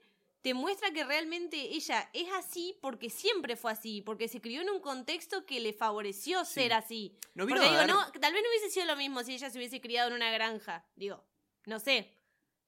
te 0.47 0.55
muestra 0.55 0.93
que 0.93 1.03
realmente 1.03 1.57
ella 1.75 2.09
es 2.13 2.29
así 2.39 2.79
porque 2.81 3.11
siempre 3.11 3.57
fue 3.57 3.73
así, 3.73 4.01
porque 4.01 4.29
se 4.29 4.41
crió 4.41 4.61
en 4.63 4.71
un 4.71 4.79
contexto 4.79 5.45
que 5.45 5.59
le 5.59 5.73
favoreció 5.73 6.45
Sí. 6.45 6.53
ser 6.61 6.73
así. 6.73 7.17
No 7.35 7.47
vino 7.47 7.57
porque 7.61 7.67
a 7.77 7.83
digo, 7.83 7.93
dar- 7.97 8.07
no, 8.15 8.21
tal 8.21 8.33
vez 8.33 8.43
no 8.45 8.49
hubiese 8.51 8.71
sido 8.71 8.87
lo 8.87 8.95
mismo 8.95 9.25
si 9.25 9.35
ella 9.35 9.51
se 9.51 9.59
hubiese 9.59 9.81
criado 9.81 10.07
en 10.11 10.15
una 10.15 10.31
granja. 10.31 10.85
Digo, 10.95 11.21
no 11.65 11.81
sé. 11.81 12.13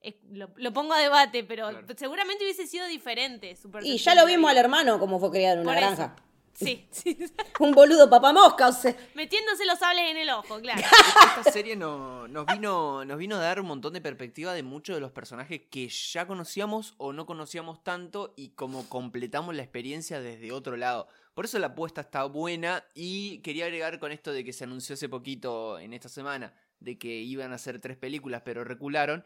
Es- 0.01 0.17
lo, 0.29 0.51
lo 0.57 0.73
pongo 0.73 0.93
a 0.93 0.99
debate, 0.99 1.45
pero 1.45 1.69
Claro. 1.71 1.87
seguramente 1.97 2.43
hubiese 2.43 2.67
sido 2.67 2.85
diferente. 2.89 3.57
Y 3.83 3.99
ya 3.99 4.17
lo 4.17 4.27
vimos 4.27 4.51
al 4.51 4.57
hermano 4.57 4.99
como 4.99 5.21
fue 5.21 5.31
criado 5.31 5.61
en 5.61 5.69
una 5.69 5.73
Por 5.75 5.83
eso. 5.85 6.13
Sí. 6.59 6.89
Un 7.61 7.73
boludo 7.73 8.09
papamosca, 8.11 8.69
o 8.69 8.73
sea. 8.73 8.97
Metiéndose 9.15 9.65
los 9.65 9.79
sables 9.79 10.11
en 10.11 10.17
el 10.17 10.31
ojo, 10.31 10.61
claro. 10.61 10.81
Esta 11.39 11.51
serie 11.51 11.77
no- 11.77 12.27
nos, 12.29 12.47
vino, 12.47 13.05
nos 13.05 13.19
vino 13.19 13.37
a 13.37 13.41
dar 13.41 13.61
un 13.61 13.67
montón 13.67 13.93
de 13.93 14.01
perspectiva 14.01 14.53
de 14.53 14.63
muchos 14.63 14.97
de 14.97 15.01
los 15.01 15.13
personajes 15.13 15.63
que 15.71 15.89
ya 15.89 16.27
conocíamos 16.27 16.95
o 16.99 17.13
no 17.13 17.27
conocíamos 17.27 17.83
tanto 17.85 18.35
y 18.37 18.51
como 18.51 18.89
completamos 18.89 19.55
la 19.55 19.63
experiencia 19.63 20.21
desde 20.21 20.53
otro 20.53 20.77
lado. 20.77 21.09
Por 21.35 21.45
eso 21.45 21.59
la 21.59 21.69
apuesta 21.69 22.01
está 22.01 22.25
buena 22.25 22.85
y 22.95 23.39
quería 23.43 23.67
agregar 23.67 23.99
con 24.01 24.11
esto 24.13 24.33
de 24.33 24.45
que 24.45 24.53
se 24.53 24.65
anunció 24.65 24.95
hace 24.95 25.09
poquito 25.09 25.79
en 25.79 25.93
esta 25.93 26.09
semana 26.09 26.53
de 26.81 26.99
que 26.99 27.09
iban 27.09 27.53
a 27.53 27.57
hacer 27.57 27.81
tres 27.81 27.97
películas, 27.97 28.43
pero 28.45 28.65
recularon, 28.65 29.23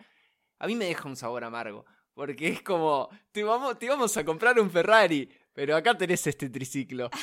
a 0.59 0.67
mí 0.67 0.75
me 0.75 0.85
deja 0.87 1.09
un 1.09 1.17
sabor 1.17 1.45
amargo. 1.45 1.85
Porque 2.15 2.49
es 2.49 2.63
como, 2.63 3.09
te 3.33 3.43
vamos, 3.43 3.79
te 3.79 3.89
vamos 3.89 4.15
a 4.19 4.25
comprar 4.25 4.61
un 4.61 4.71
Ferrari, 4.71 5.31
pero 5.55 5.77
acá 5.77 5.97
tenés 5.97 6.27
este 6.27 6.49
triciclo. 6.49 7.11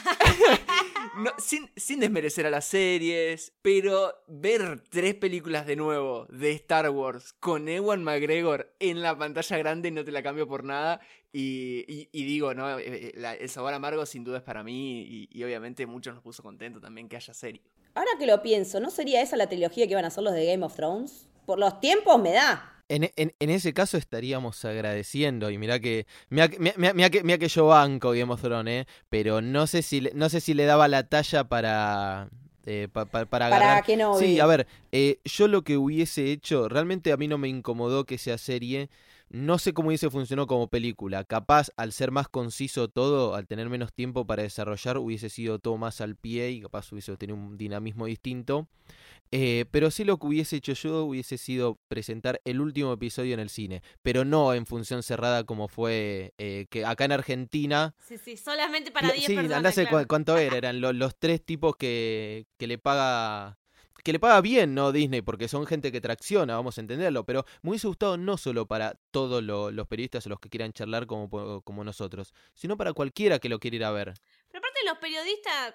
No, 1.18 1.32
sin, 1.38 1.70
sin 1.76 2.00
desmerecer 2.00 2.46
a 2.46 2.50
las 2.50 2.66
series, 2.66 3.52
pero 3.62 4.14
ver 4.28 4.84
tres 4.90 5.16
películas 5.16 5.66
de 5.66 5.76
nuevo 5.76 6.26
de 6.30 6.52
Star 6.52 6.90
Wars 6.92 7.34
con 7.34 7.68
Ewan 7.68 8.04
McGregor 8.04 8.74
en 8.80 9.02
la 9.02 9.18
pantalla 9.18 9.58
grande 9.58 9.92
no 9.92 10.06
te 10.06 10.12
la 10.12 10.24
cambio 10.24 10.48
por 10.48 10.64
nada. 10.64 11.02
Y, 11.34 11.84
y- 11.88 12.10
y 12.14 12.24
digo, 12.26 12.54
¿no? 12.54 12.78
Eh, 12.80 12.84
eh, 13.08 13.12
la- 13.16 13.34
el 13.34 13.50
sabor 13.50 13.74
amargo 13.74 14.06
sin 14.06 14.24
duda 14.24 14.38
es 14.38 14.44
para 14.44 14.64
mí 14.64 15.02
y, 15.02 15.30
y 15.32 15.44
obviamente 15.44 15.86
muchos 15.88 16.14
nos 16.14 16.24
puso 16.24 16.42
contento 16.44 16.80
también 16.80 17.10
que 17.10 17.16
haya 17.18 17.34
serie. 17.34 17.62
Ahora 17.96 18.12
que 18.18 18.26
lo 18.28 18.42
pienso, 18.42 18.80
¿no 18.80 18.90
sería 18.90 19.22
esa 19.22 19.36
la 19.36 19.50
trilogía 19.50 19.88
que 19.88 19.92
iban 19.94 20.06
a 20.06 20.10
hacer 20.10 20.24
los 20.24 20.34
de 20.34 20.46
Game 20.46 20.64
of 20.66 20.76
Thrones? 20.76 21.28
Por 21.46 21.60
los 21.60 21.80
tiempos 21.82 22.22
me 22.22 22.32
da. 22.34 22.79
En, 22.90 23.10
en- 23.16 23.34
en 23.40 23.50
ese 23.50 23.74
caso 23.74 23.98
estaríamos 23.98 24.66
agradeciendo. 24.66 25.50
Y 25.50 25.58
mirá 25.58 25.80
que. 25.80 26.06
Mirá, 26.30 26.50
que- 26.50 26.60
mirá- 26.60 26.94
mirá- 26.94 27.10
que, 27.10 27.24
mirá 27.24 27.38
que 27.38 27.48
yo 27.48 27.68
banco 27.68 28.12
Game 28.12 28.34
of 28.34 28.42
Thrones, 28.42 28.86
¿eh? 28.86 28.88
Pero 29.10 29.42
no 29.42 29.68
sé 29.68 29.82
si 29.82 30.02
le, 30.02 30.12
no 30.14 30.28
sé 30.28 30.42
si 30.42 30.54
le 30.54 30.66
daba 30.66 30.88
la 30.88 31.04
talla 31.08 31.44
para. 31.46 32.30
eh, 32.66 32.88
pa- 32.92 33.06
pa- 33.06 33.26
para 33.26 33.48
agarrar. 33.48 33.68
Para 33.70 33.82
que 33.84 33.96
no. 33.96 34.18
Sí, 34.18 34.40
a 34.40 34.46
ver, 34.46 34.68
eh, 34.92 35.20
yo 35.24 35.48
lo 35.48 35.64
que 35.64 35.78
hubiese 35.78 36.32
hecho, 36.32 36.68
realmente 36.68 37.12
a 37.12 37.18
mí 37.18 37.28
no 37.28 37.38
me 37.38 37.48
incomodó 37.48 38.06
que 38.06 38.18
sea 38.18 38.38
serie. 38.38 38.90
No 39.32 39.60
sé 39.60 39.74
cómo 39.74 39.90
hubiese 39.90 40.10
funcionado 40.10 40.48
como 40.48 40.68
película. 40.70 41.24
Capaz, 41.24 41.70
al 41.78 41.92
ser 41.94 42.10
más 42.10 42.28
conciso 42.28 42.88
todo, 42.88 43.36
al 43.36 43.46
tener 43.46 43.70
menos 43.70 43.94
tiempo 43.94 44.26
para 44.26 44.42
desarrollar, 44.42 44.98
hubiese 44.98 45.30
sido 45.30 45.60
todo 45.60 45.78
más 45.78 46.02
al 46.02 46.16
pie 46.16 46.50
y 46.50 46.62
capaz 46.62 46.92
hubiese 46.92 47.16
tenido 47.16 47.38
un 47.38 47.56
dinamismo 47.56 48.08
distinto. 48.08 48.68
Eh, 49.32 49.66
pero 49.70 49.92
sí 49.92 50.04
lo 50.06 50.18
que 50.18 50.26
hubiese 50.26 50.56
hecho 50.56 50.74
yo 50.74 51.04
hubiese 51.04 51.38
sido 51.38 51.78
presentar 51.88 52.42
el 52.46 52.60
último 52.62 52.92
episodio 52.94 53.36
en 53.36 53.40
el 53.40 53.50
cine, 53.50 53.84
pero 54.02 54.26
no 54.26 54.56
en 54.56 54.66
función 54.66 55.04
cerrada 55.04 55.44
como 55.44 55.68
fue 55.68 56.34
eh, 56.40 56.66
que 56.72 56.84
acá 56.84 57.06
en 57.06 57.12
Argentina 57.12 57.94
Sí, 58.08 58.18
sí, 58.18 58.38
solamente 58.38 58.90
para 58.90 59.10
Cla- 59.10 59.14
10 59.14 59.26
sí, 59.28 59.36
personas. 59.36 59.74
claro. 59.76 59.98
cu- 60.00 60.08
cuánto 60.08 60.38
era. 60.38 60.58
Eran 60.58 60.82
lo- 60.82 60.94
los 60.94 61.16
tres 61.18 61.46
tipos 61.46 61.76
que, 61.76 62.48
que 62.58 62.66
le 62.68 62.78
paga. 62.80 63.58
Que 64.04 64.14
le 64.14 64.20
paga 64.20 64.40
bien, 64.40 64.74
¿no? 64.74 64.94
Disney, 64.94 65.22
porque 65.22 65.50
son 65.50 65.68
gente 65.68 65.92
que 65.92 66.00
tracciona, 66.00 66.56
vamos 66.56 66.78
a 66.78 66.82
entenderlo. 66.82 67.26
Pero 67.26 67.46
me 67.62 67.72
hubiese 67.72 67.86
gustado 67.88 68.16
no 68.18 68.38
solo 68.38 68.66
para 68.66 68.96
todos 69.12 69.44
lo- 69.44 69.72
los 69.72 69.88
periodistas 69.88 70.26
o 70.26 70.30
los 70.30 70.40
que 70.40 70.50
quieran 70.50 70.72
charlar 70.72 71.06
como, 71.06 71.62
como 71.62 71.84
nosotros, 71.84 72.34
sino 72.56 72.78
para 72.78 72.94
cualquiera 72.94 73.40
que 73.40 73.50
lo 73.50 73.60
quiera 73.60 73.76
ir 73.76 73.84
a 73.84 73.92
ver. 73.92 74.14
Pero 74.48 74.60
aparte 74.60 74.80
los 74.88 74.98
periodistas, 75.00 75.74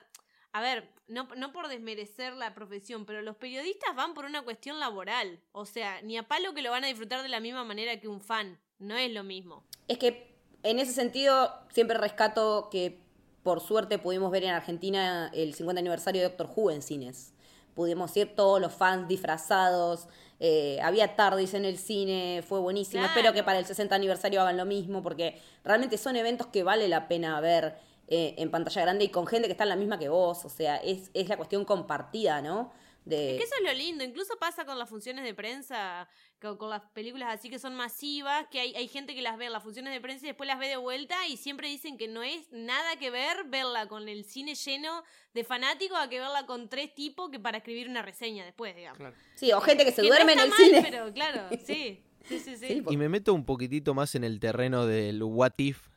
a 0.55 0.61
ver, 0.61 0.89
no, 1.09 1.27
no 1.37 1.53
por 1.53 1.67
desmerecer 1.67 2.33
la 2.35 2.55
profesión, 2.55 3.05
pero 3.07 3.23
los 3.23 3.35
periodistas 3.35 3.95
van 3.97 4.15
por 4.15 4.25
una 4.25 4.43
cuestión 4.43 4.79
laboral. 4.79 5.41
O 5.51 5.67
sea, 5.67 6.01
ni 6.03 6.17
a 6.17 6.29
palo 6.29 6.55
que 6.55 6.63
lo 6.63 6.71
van 6.71 6.85
a 6.85 6.87
disfrutar 6.87 7.25
de 7.25 7.29
la 7.29 7.41
misma 7.41 7.65
manera 7.65 7.99
que 7.99 8.07
un 8.07 8.21
fan. 8.21 8.57
No 8.79 8.97
es 8.97 9.13
lo 9.13 9.25
mismo. 9.25 9.65
Es 9.89 9.99
que 9.99 10.33
en 10.63 10.79
ese 10.79 10.93
sentido 10.93 11.53
siempre 11.73 11.99
rescato 11.99 12.69
que 12.71 13.01
por 13.43 13.61
suerte 13.61 13.99
pudimos 13.99 14.31
ver 14.31 14.45
en 14.45 14.51
Argentina 14.51 15.29
el 15.35 15.55
50 15.55 15.81
aniversario 15.81 16.23
de 16.23 16.29
Doctor 16.29 16.49
Who 16.55 16.71
en 16.71 16.83
cines. 16.83 17.35
Pudimos 17.75 18.17
ir 18.17 18.37
todos 18.37 18.61
los 18.61 18.73
fans 18.73 19.09
disfrazados, 19.09 20.07
eh, 20.39 20.79
había 20.85 21.17
tardis 21.17 21.55
en 21.55 21.65
el 21.65 21.79
cine, 21.79 22.45
fue 22.47 22.61
buenísimo. 22.61 23.01
Claro. 23.01 23.13
Espero 23.13 23.33
que 23.35 23.43
para 23.43 23.59
el 23.59 23.67
60 23.67 23.93
aniversario 23.93 24.41
hagan 24.41 24.57
lo 24.57 24.67
mismo 24.67 25.03
porque 25.03 25.43
realmente 25.65 25.99
son 25.99 26.15
eventos 26.15 26.47
que 26.47 26.63
vale 26.63 26.87
la 26.87 27.09
pena 27.09 27.41
ver 27.41 27.77
eh, 28.09 28.35
en 28.39 28.51
pantalla 28.51 28.83
grande 28.83 29.05
y 29.05 29.09
con 29.09 29.27
gente 29.27 29.49
que 29.49 29.53
está 29.53 29.65
en 29.65 29.71
la 29.71 29.77
misma 29.77 29.99
que 29.99 30.09
vos. 30.09 30.45
O 30.45 30.49
sea, 30.49 30.77
es, 30.77 31.11
es 31.15 31.29
la 31.29 31.37
cuestión 31.37 31.65
compartida, 31.65 32.43
¿no? 32.43 32.73
De... 33.05 33.33
Es 33.33 33.39
que 33.39 33.45
eso 33.45 33.55
es 33.59 33.65
lo 33.65 33.73
lindo. 33.75 34.03
Incluso 34.03 34.37
pasa 34.39 34.65
con 34.65 34.79
las 34.79 34.89
funciones 34.89 35.25
de 35.25 35.35
prensa, 35.35 36.09
con, 36.41 36.57
con 36.57 36.71
las 36.71 36.83
películas 36.93 37.35
así 37.35 37.51
que 37.51 37.59
son 37.59 37.75
masivas, 37.75 38.47
que 38.51 38.61
hay, 38.61 38.75
hay 38.77 38.89
gente 38.89 39.15
que 39.15 39.21
las 39.21 39.37
ve 39.37 39.47
en 39.47 39.53
las 39.53 39.63
funciones 39.63 39.93
de 39.93 40.01
prensa 40.01 40.25
y 40.25 40.29
después 40.29 40.47
las 40.47 40.59
ve 40.59 40.69
de 40.69 40.77
vuelta 40.79 41.27
y 41.29 41.37
siempre 41.37 41.69
dicen 41.69 41.99
que 41.99 42.09
no 42.09 42.23
es 42.23 42.51
nada 42.51 42.97
que 42.97 43.11
ver 43.11 43.45
verla 43.49 43.89
con 43.89 44.09
el 44.09 44.25
cine 44.25 44.55
lleno 44.55 45.03
de 45.35 45.45
fanáticos 45.45 45.99
a 45.99 46.09
que 46.09 46.19
verla 46.19 46.47
con 46.47 46.69
tres 46.71 46.95
tipos 46.95 47.31
que 47.31 47.39
para 47.39 47.59
escribir 47.59 47.89
una 47.89 48.01
reseña 48.01 48.45
después, 48.45 48.75
digamos. 48.75 48.99
Claro. 48.99 49.17
Sí, 49.35 49.53
o 49.53 49.61
gente 49.61 49.85
que 49.85 49.93
se 49.93 50.01
Que 50.01 50.09
duerme 50.09 50.35
no 50.35 50.43
en 50.43 50.47
el 50.47 50.51
mal, 50.51 50.59
cine. 50.59 50.83
Pero 50.83 51.13
claro, 51.13 51.49
sí. 51.65 52.03
Sí, 52.27 52.39
sí, 52.39 52.57
sí. 52.57 52.67
Sí, 52.69 52.83
Y 52.89 52.97
me 52.97 53.11
meto 53.11 53.35
un 53.35 53.45
poquitito 53.45 53.93
más 53.93 54.15
en 54.15 54.25
el 54.25 54.41
terreno 54.41 54.87
del 54.87 55.23
what 55.23 55.53
if. 55.59 55.89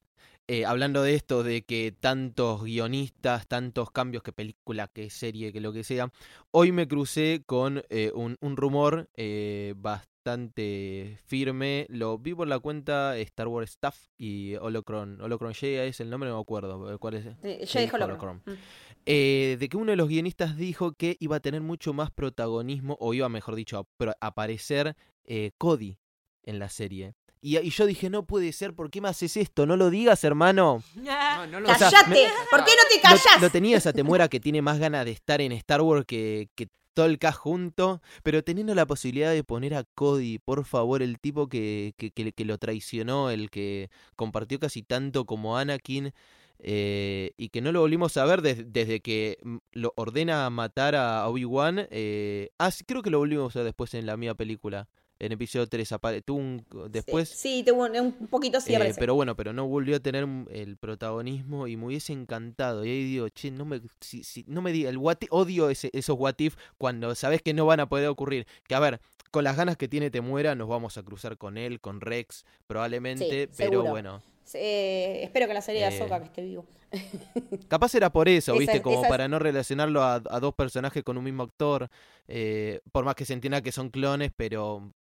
Eh, 0.48 0.66
hablando 0.66 1.04
de 1.04 1.14
esto, 1.16 1.44
de 1.44 1.64
que 1.64 1.94
tantos 1.98 2.64
guionistas, 2.64 3.48
tantos 3.48 3.92
cambios, 3.92 4.24
que 4.24 4.32
película, 4.32 4.88
que 4.88 5.10
serie, 5.10 5.52
que 5.52 5.62
lo 5.62 5.74
que 5.74 5.84
sea. 5.84 6.12
Hoy 6.52 6.72
me 6.72 6.88
crucé 6.88 7.44
con 7.46 7.84
eh, 7.90 8.12
un, 8.16 8.38
un 8.40 8.56
rumor 8.58 9.10
eh, 9.16 9.74
bastante 9.78 11.20
firme. 11.26 11.86
Lo 11.90 12.18
vi 12.18 12.34
por 12.34 12.48
la 12.48 12.60
cuenta 12.60 13.18
Star 13.18 13.48
Wars 13.48 13.72
Staff 13.72 14.08
y 14.18 14.56
Holocron. 14.56 15.22
Holocron 15.22 15.54
J 15.54 15.84
es 15.84 16.00
el 16.00 16.10
nombre, 16.10 16.30
no 16.30 16.36
me 16.38 16.42
acuerdo. 16.42 16.98
¿Cuál 17.00 17.14
es? 17.16 17.70
Sí, 17.70 17.80
dijo 17.80 17.98
Holocron. 17.98 18.42
Mm. 18.46 18.52
De 19.06 19.68
que 19.70 19.78
uno 19.78 19.92
de 19.92 19.96
los 19.98 20.10
guionistas 20.10 20.58
dijo 20.58 20.92
que 20.94 21.16
iba 21.20 21.38
a 21.38 21.40
tener 21.40 21.62
mucho 21.62 21.94
más 21.94 22.12
protagonismo, 22.12 22.98
o 23.00 23.14
iba, 23.14 23.30
mejor 23.30 23.56
dicho, 23.56 23.78
a 23.78 23.84
pro- 23.84 24.16
aparecer 24.20 24.96
Cody 25.58 25.98
en 26.44 26.60
la 26.60 26.68
serie. 26.70 27.14
Y, 27.42 27.58
y 27.58 27.70
yo 27.70 27.86
dije, 27.86 28.10
no 28.10 28.24
puede 28.26 28.52
ser, 28.52 28.74
¿por 28.74 28.90
qué 28.90 29.00
me 29.02 29.10
haces 29.10 29.38
esto? 29.38 29.66
No 29.66 29.78
lo 29.78 29.90
digas, 29.90 30.24
hermano. 30.24 30.82
No, 30.96 31.48
no 31.48 31.60
lo 31.60 31.70
O 31.70 31.76
sea, 31.76 31.90
¡Cállate! 31.92 32.10
me- 32.10 32.30
¿Por 32.50 32.64
qué 32.66 32.72
no 32.72 32.84
te 32.90 32.96
Lo, 32.98 33.02
callas? 33.04 33.42
lo 33.42 33.50
tenía 33.50 33.78
esa 33.78 33.94
temuera 33.94 34.28
que 34.28 34.40
tiene 34.40 34.62
más 34.62 34.80
ganas 34.80 35.06
de 35.06 35.12
estar 35.12 35.40
en 35.42 35.52
Star 35.52 35.82
Wars 35.82 36.06
que, 36.06 36.50
que 36.56 36.68
todo 36.94 37.06
el 37.06 37.20
cast 37.20 37.38
junto, 37.38 38.02
pero 38.24 38.44
teniendo 38.44 38.74
la 38.74 38.88
posibilidad 38.88 39.32
de 39.32 39.44
poner 39.44 39.76
a 39.76 39.84
Cody, 39.84 40.40
por 40.40 40.66
favor, 40.66 41.04
el 41.04 41.20
tipo 41.20 41.48
que, 41.48 41.94
que, 41.98 42.10
que- 42.10 42.32
que 42.32 42.46
lo 42.46 42.58
traicionó, 42.58 43.30
el 43.30 43.52
que 43.52 43.90
compartió 44.16 44.60
casi 44.60 44.82
tanto 44.82 45.26
como 45.26 45.58
Anakin, 45.58 46.12
eh, 46.60 47.34
y 47.38 47.50
que 47.50 47.62
no 47.62 47.72
lo 47.72 47.82
volvimos 47.82 48.18
a 48.18 48.26
ver 48.26 48.42
des- 48.42 48.74
desde 48.74 49.00
que 49.00 49.38
mm, 49.44 49.58
lo 49.74 49.94
ordena 49.96 50.50
matar 50.50 50.96
a 50.96 51.28
Obi-Wan. 51.28 51.88
eh, 51.92 52.50
ah, 52.58 52.72
creo 52.88 53.04
que 53.04 53.12
lo 53.12 53.20
volvimos 53.20 53.56
a 53.56 53.60
ver 53.60 53.66
después 53.68 53.94
en 53.94 54.08
la 54.08 54.18
mía 54.18 54.34
película. 54.34 54.88
En 55.20 55.32
episodio 55.32 55.68
3 55.68 55.92
apare- 55.94 56.22
tuvo 56.24 56.38
un, 56.40 56.66
después 56.90 57.28
Sí, 57.30 57.64
tuvo 57.66 57.86
un, 57.86 58.14
poquito 58.30 58.62
sí, 58.62 58.76
eh, 58.76 58.94
pero 59.00 59.16
bueno, 59.16 59.36
pero 59.36 59.52
no 59.54 59.68
volvió 59.68 59.96
a 59.96 60.00
tener 60.00 60.28
el 60.52 60.78
protagonismo 60.78 61.68
y 61.68 61.76
me 61.78 61.86
hubiese 61.88 62.14
encantado. 62.14 62.86
Y 62.86 62.90
ahí 62.90 63.04
digo, 63.04 63.30
che, 63.30 63.50
no 63.52 63.66
me, 63.66 63.82
si, 64.00 64.24
si- 64.24 64.46
no 64.48 64.62
me 64.62 64.72
diga, 64.72 64.90
el 64.90 64.98
what 64.98 65.18
if- 65.22 65.30
odio 65.32 65.70
ese, 65.70 65.90
esos 65.94 66.16
what 66.20 66.36
if 66.38 66.56
cuando 66.78 67.16
sabes 67.16 67.42
que 67.42 67.54
no 67.54 67.66
van 67.66 67.80
a 67.80 67.90
poder 67.90 68.08
ocurrir. 68.10 68.46
Que 68.68 68.76
a 68.76 68.80
ver, 68.80 69.00
con 69.32 69.44
las 69.44 69.58
ganas 69.58 69.76
que 69.78 69.88
tiene 69.88 70.10
Temuera, 70.12 70.56
nos 70.56 70.68
vamos 70.68 70.98
a 70.98 71.04
cruzar 71.04 71.38
con 71.38 71.58
él, 71.58 71.82
con 71.82 72.00
Rex, 72.02 72.46
probablemente, 72.68 73.46
Sí, 73.48 73.54
pero 73.58 73.72
seguro. 73.72 73.90
bueno. 73.90 74.22
Eh, 74.54 75.22
espero 75.24 75.48
que 75.48 75.54
la 75.54 75.62
serie 75.62 75.82
de 75.82 75.88
Eh, 75.88 76.00
Ahsoka 76.02 76.20
que 76.20 76.26
esté 76.26 76.42
vivo. 76.44 76.66
Capaz 77.68 77.94
era 77.96 78.10
por 78.12 78.30
eso, 78.30 78.54
Esa 78.54 78.60
¿viste? 78.60 78.82
Como 78.82 79.00
esa 79.00 79.10
para 79.10 79.28
no 79.28 79.40
relacionarlo 79.40 80.02
a, 80.04 80.16
a 80.16 80.40
dos 80.40 80.54
personajes 80.54 81.04
con 81.04 81.18
un 81.18 81.24
mismo 81.24 81.44
actor. 81.44 81.90
eh, 82.30 82.80
por 82.92 83.04
más 83.06 83.16
que 83.16 83.26
se 83.26 83.34
entienda 83.34 83.62
que 83.62 83.72
son 83.72 83.90
clones, 83.90 84.32
pero 84.36 84.94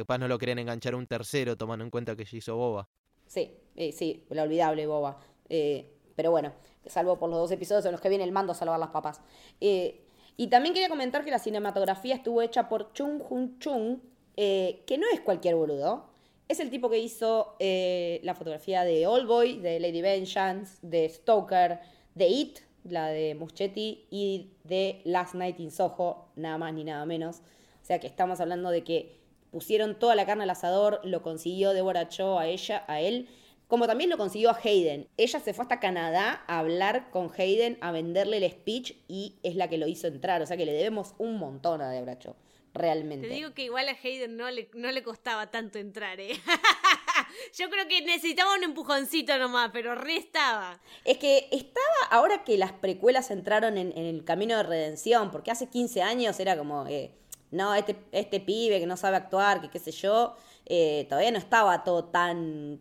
capaz 0.00 0.18
no 0.18 0.28
lo 0.28 0.38
querían 0.38 0.58
enganchar 0.58 0.94
un 0.94 1.06
tercero, 1.06 1.56
tomando 1.56 1.84
en 1.84 1.90
cuenta 1.90 2.16
que 2.16 2.24
ya 2.24 2.36
hizo 2.36 2.56
Boba. 2.56 2.88
Sí, 3.26 3.50
eh, 3.76 3.92
sí, 3.92 4.24
la 4.30 4.42
olvidable 4.42 4.86
boba. 4.86 5.18
Eh, 5.48 5.90
pero 6.14 6.30
bueno, 6.30 6.52
salvo 6.86 7.18
por 7.18 7.28
los 7.30 7.38
dos 7.38 7.50
episodios 7.50 7.84
en 7.86 7.92
los 7.92 8.00
que 8.00 8.08
viene 8.08 8.24
el 8.24 8.32
mando 8.32 8.52
a 8.52 8.54
salvar 8.54 8.78
las 8.78 8.90
papas. 8.90 9.20
Eh, 9.60 10.06
y 10.36 10.48
también 10.48 10.74
quería 10.74 10.88
comentar 10.88 11.24
que 11.24 11.30
la 11.30 11.38
cinematografía 11.38 12.14
estuvo 12.16 12.42
hecha 12.42 12.68
por 12.68 12.92
Chung 12.92 13.22
Hun 13.28 13.58
Chung, 13.58 13.98
que 14.36 14.96
no 14.98 15.06
es 15.12 15.20
cualquier 15.20 15.54
boludo. 15.54 16.10
Es 16.48 16.60
el 16.60 16.70
tipo 16.70 16.90
que 16.90 16.98
hizo 16.98 17.56
la 17.58 18.34
fotografía 18.34 18.84
de 18.84 19.06
All 19.06 19.26
Boy, 19.26 19.58
de 19.60 19.78
Lady 19.78 20.02
Vengeance, 20.02 20.78
de 20.82 21.08
Stoker, 21.08 21.80
de 22.14 22.26
It, 22.26 22.58
la 22.82 23.08
de 23.08 23.34
Muschetti, 23.36 24.06
y 24.10 24.50
de 24.64 25.02
Last 25.04 25.34
Night 25.34 25.60
in 25.60 25.70
Soho, 25.70 26.32
nada 26.34 26.58
más 26.58 26.74
ni 26.74 26.82
nada 26.82 27.06
menos. 27.06 27.38
O 27.82 27.86
sea 27.86 28.00
que 28.00 28.08
estamos 28.08 28.40
hablando 28.40 28.70
de 28.70 28.82
que 28.82 29.23
pusieron 29.54 29.96
toda 29.96 30.16
la 30.16 30.26
carne 30.26 30.42
al 30.42 30.50
asador, 30.50 31.00
lo 31.04 31.22
consiguió 31.22 31.74
Deborah 31.74 32.08
Cho 32.08 32.40
a 32.40 32.48
ella, 32.48 32.84
a 32.88 33.00
él, 33.00 33.28
como 33.68 33.86
también 33.86 34.10
lo 34.10 34.18
consiguió 34.18 34.50
a 34.50 34.58
Hayden. 34.60 35.06
Ella 35.16 35.38
se 35.38 35.54
fue 35.54 35.62
hasta 35.62 35.78
Canadá 35.78 36.42
a 36.48 36.58
hablar 36.58 37.08
con 37.12 37.30
Hayden, 37.38 37.78
a 37.80 37.92
venderle 37.92 38.38
el 38.38 38.50
speech 38.50 38.96
y 39.06 39.36
es 39.44 39.54
la 39.54 39.68
que 39.68 39.78
lo 39.78 39.86
hizo 39.86 40.08
entrar. 40.08 40.42
O 40.42 40.46
sea 40.46 40.56
que 40.56 40.66
le 40.66 40.72
debemos 40.72 41.14
un 41.18 41.38
montón 41.38 41.82
a 41.82 41.90
Deborah 41.90 42.18
Cho, 42.18 42.34
realmente. 42.72 43.28
Te 43.28 43.34
digo 43.34 43.54
que 43.54 43.62
igual 43.62 43.88
a 43.88 43.92
Hayden 43.92 44.36
no 44.36 44.50
le, 44.50 44.68
no 44.74 44.90
le 44.90 45.04
costaba 45.04 45.52
tanto 45.52 45.78
entrar, 45.78 46.18
¿eh? 46.18 46.32
Yo 47.56 47.70
creo 47.70 47.86
que 47.86 48.02
necesitaba 48.02 48.56
un 48.56 48.64
empujoncito 48.64 49.38
nomás, 49.38 49.70
pero 49.72 49.94
re 49.94 50.16
estaba. 50.16 50.80
Es 51.04 51.18
que 51.18 51.46
estaba, 51.52 51.84
ahora 52.10 52.42
que 52.42 52.58
las 52.58 52.72
precuelas 52.72 53.30
entraron 53.30 53.78
en, 53.78 53.96
en 53.96 54.04
el 54.04 54.24
camino 54.24 54.56
de 54.56 54.64
redención, 54.64 55.30
porque 55.30 55.52
hace 55.52 55.68
15 55.68 56.02
años 56.02 56.40
era 56.40 56.56
como, 56.58 56.88
eh, 56.88 57.12
no, 57.54 57.74
este, 57.74 57.96
este 58.12 58.40
pibe 58.40 58.80
que 58.80 58.86
no 58.86 58.96
sabe 58.96 59.16
actuar, 59.16 59.60
que 59.60 59.70
qué 59.70 59.78
sé 59.78 59.92
yo, 59.92 60.34
eh, 60.66 61.06
todavía 61.08 61.30
no 61.30 61.38
estaba 61.38 61.84
todo 61.84 62.04
tan 62.04 62.80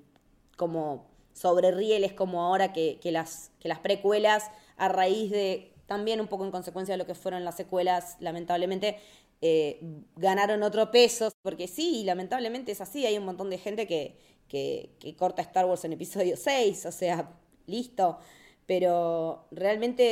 como 0.58 1.08
sobre 1.34 1.72
rieles 1.72 2.14
como 2.14 2.42
ahora 2.42 2.74
que, 2.74 3.00
que 3.02 3.12
las, 3.12 3.52
que 3.60 3.68
las 3.68 3.80
precuelas 3.80 4.52
a 4.78 4.88
raíz 4.90 5.32
de 5.32 5.74
también 5.86 6.22
un 6.22 6.28
poco 6.28 6.46
en 6.46 6.52
consecuencia 6.52 6.94
de 6.94 6.98
lo 6.98 7.06
que 7.06 7.16
fueron 7.16 7.44
las 7.44 7.56
secuelas, 7.56 8.18
lamentablemente, 8.20 8.98
eh, 9.42 9.80
ganaron 10.16 10.64
otro 10.64 10.90
peso, 10.92 11.32
porque 11.42 11.68
sí, 11.68 12.04
lamentablemente 12.04 12.72
es 12.72 12.82
así, 12.82 13.06
hay 13.06 13.18
un 13.18 13.26
montón 13.26 13.50
de 13.50 13.58
gente 13.58 13.88
que, 13.88 14.18
que, 14.48 15.16
corta 15.18 15.42
Star 15.42 15.66
Wars 15.66 15.84
en 15.86 15.94
episodio 15.94 16.38
6, 16.38 16.86
o 16.86 16.92
sea, 16.92 17.30
listo, 17.68 18.20
pero 18.66 19.46
realmente 19.52 20.04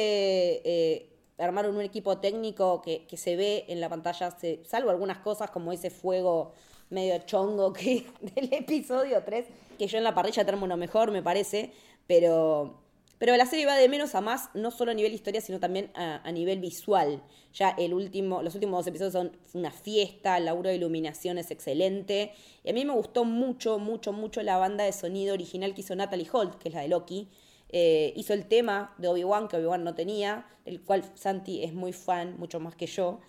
eh, 0.66 1.11
armaron 1.42 1.76
un 1.76 1.82
equipo 1.82 2.18
técnico 2.20 2.82
que, 2.82 3.06
que 3.08 3.18
se 3.18 3.36
ve 3.36 3.66
en 3.68 3.82
la 3.82 3.90
pantalla, 3.90 4.32
se- 4.32 4.64
salvo 4.66 4.90
algunas 4.90 5.18
cosas 5.20 5.52
como 5.52 5.72
ese 5.72 5.90
fuego 5.90 6.54
medio 6.90 7.18
chongo 7.20 7.74
que 7.74 8.06
del 8.36 8.54
episodio 8.54 9.24
3, 9.24 9.46
que 9.78 9.88
yo 9.88 9.98
en 9.98 10.04
la 10.04 10.14
parrilla 10.14 10.46
termo 10.46 10.68
mejor, 10.78 11.12
me 11.12 11.22
parece, 11.24 11.72
pero, 12.08 12.82
pero 13.18 13.36
la 13.38 13.46
serie 13.46 13.66
va 13.66 13.76
de 13.78 13.88
menos 13.88 14.16
a 14.16 14.22
más, 14.22 14.50
no 14.54 14.72
solo 14.72 14.92
a 14.92 14.94
nivel 14.94 15.14
historia, 15.14 15.42
sino 15.42 15.60
también 15.60 15.92
a, 15.96 16.22
a 16.28 16.32
nivel 16.32 16.60
visual. 16.60 17.24
Ya 17.54 17.70
el 17.78 17.94
último, 17.94 18.42
los 18.42 18.56
últimos 18.56 18.80
dos 18.80 18.88
episodios 18.88 19.14
son 19.14 19.38
una 19.54 19.72
fiesta, 19.72 20.38
el 20.38 20.46
laburo 20.46 20.70
de 20.70 20.76
iluminación 20.76 21.38
es 21.38 21.52
excelente. 21.52 22.32
Y 22.64 22.70
a 22.70 22.74
mí 22.74 22.84
me 22.86 22.94
gustó 22.94 23.24
mucho, 23.26 23.78
mucho, 23.80 24.12
mucho 24.14 24.42
la 24.42 24.58
banda 24.58 24.84
de 24.86 24.92
sonido 24.94 25.34
original 25.34 25.74
que 25.74 25.82
hizo 25.82 25.96
Natalie 25.96 26.28
Holt, 26.32 26.56
que 26.58 26.70
es 26.70 26.76
la 26.76 26.82
de 26.82 26.88
Loki. 26.90 27.30
Eh, 27.74 28.14
hizo 28.18 28.34
el 28.34 28.48
tema 28.48 28.94
de 28.98 29.08
Obi-Wan, 29.08 29.48
que 29.48 29.58
Obi-Wan 29.58 29.84
no 29.84 29.96
tenía, 29.96 30.46
el 30.66 30.82
cual 30.82 31.04
Santi 31.16 31.64
es 31.64 31.74
muy 31.74 31.94
fan, 31.94 32.36
mucho 32.38 32.60
más 32.60 32.76
que 32.76 32.86
yo. 32.86 33.20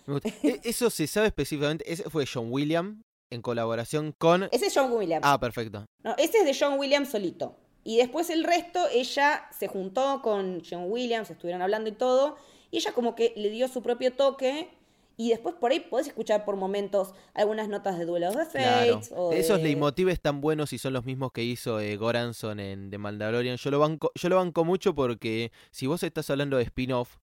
E- 0.43 0.59
Eso 0.63 0.89
se 0.89 1.07
sabe 1.07 1.27
específicamente. 1.27 1.91
Ese 1.91 2.03
fue 2.09 2.25
John 2.31 2.47
Williams 2.51 2.97
en 3.31 3.41
colaboración 3.41 4.13
con. 4.17 4.43
Ese 4.51 4.67
es 4.67 4.73
John 4.75 4.91
Williams. 4.91 5.25
Ah, 5.25 5.39
perfecto. 5.39 5.85
No, 6.03 6.13
ese 6.17 6.39
es 6.39 6.45
de 6.45 6.55
John 6.59 6.77
Williams 6.77 7.09
solito. 7.09 7.55
Y 7.85 7.97
después 7.97 8.29
el 8.29 8.43
resto, 8.43 8.79
ella 8.93 9.45
se 9.57 9.67
juntó 9.67 10.21
con 10.21 10.61
John 10.69 10.85
Williams, 10.91 11.29
estuvieron 11.29 11.61
hablando 11.61 11.89
y 11.89 11.93
todo. 11.93 12.35
Y 12.71 12.77
ella 12.77 12.91
como 12.93 13.15
que 13.15 13.33
le 13.35 13.49
dio 13.49 13.67
su 13.67 13.81
propio 13.81 14.13
toque. 14.13 14.69
Y 15.17 15.29
después 15.29 15.55
por 15.55 15.71
ahí 15.71 15.79
podés 15.79 16.07
escuchar 16.07 16.43
por 16.45 16.55
momentos 16.55 17.13
algunas 17.33 17.69
notas 17.69 17.99
de 17.99 18.05
duelos 18.05 18.35
de 18.35 18.45
Claro. 18.47 18.93
Fates. 18.95 19.11
O 19.15 19.31
Esos 19.31 19.57
de- 19.57 19.63
leitmotives 19.65 20.19
tan 20.19 20.41
buenos 20.41 20.73
y 20.73 20.77
son 20.77 20.93
los 20.93 21.05
mismos 21.05 21.31
que 21.31 21.43
hizo 21.43 21.79
eh, 21.79 21.97
Goranson 21.97 22.59
en 22.59 22.89
The 22.89 22.97
Mandalorian. 22.97 23.57
Yo 23.57 23.69
lo 23.71 23.79
banco, 23.79 24.11
yo 24.15 24.29
lo 24.29 24.37
banco 24.37 24.65
mucho 24.65 24.95
porque 24.95 25.51
si 25.71 25.85
vos 25.87 26.01
estás 26.03 26.29
hablando 26.29 26.57
de 26.57 26.63
spin-off, 26.63 27.17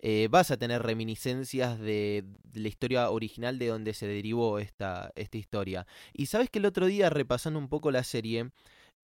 eh, 0.00 0.28
vas 0.30 0.50
a 0.50 0.56
tener 0.58 0.82
reminiscencias 0.82 1.78
de, 1.78 2.24
de 2.44 2.60
la 2.60 2.68
historia 2.68 3.10
original 3.10 3.58
de 3.58 3.68
donde 3.68 3.94
se 3.94 4.06
derivó 4.06 4.58
esta, 4.58 5.10
esta 5.14 5.38
historia. 5.38 5.86
Y 6.12 6.26
sabes 6.26 6.50
que 6.50 6.58
el 6.58 6.66
otro 6.66 6.86
día, 6.86 7.08
repasando 7.10 7.58
un 7.58 7.68
poco 7.68 7.90
la 7.90 8.04
serie, 8.04 8.50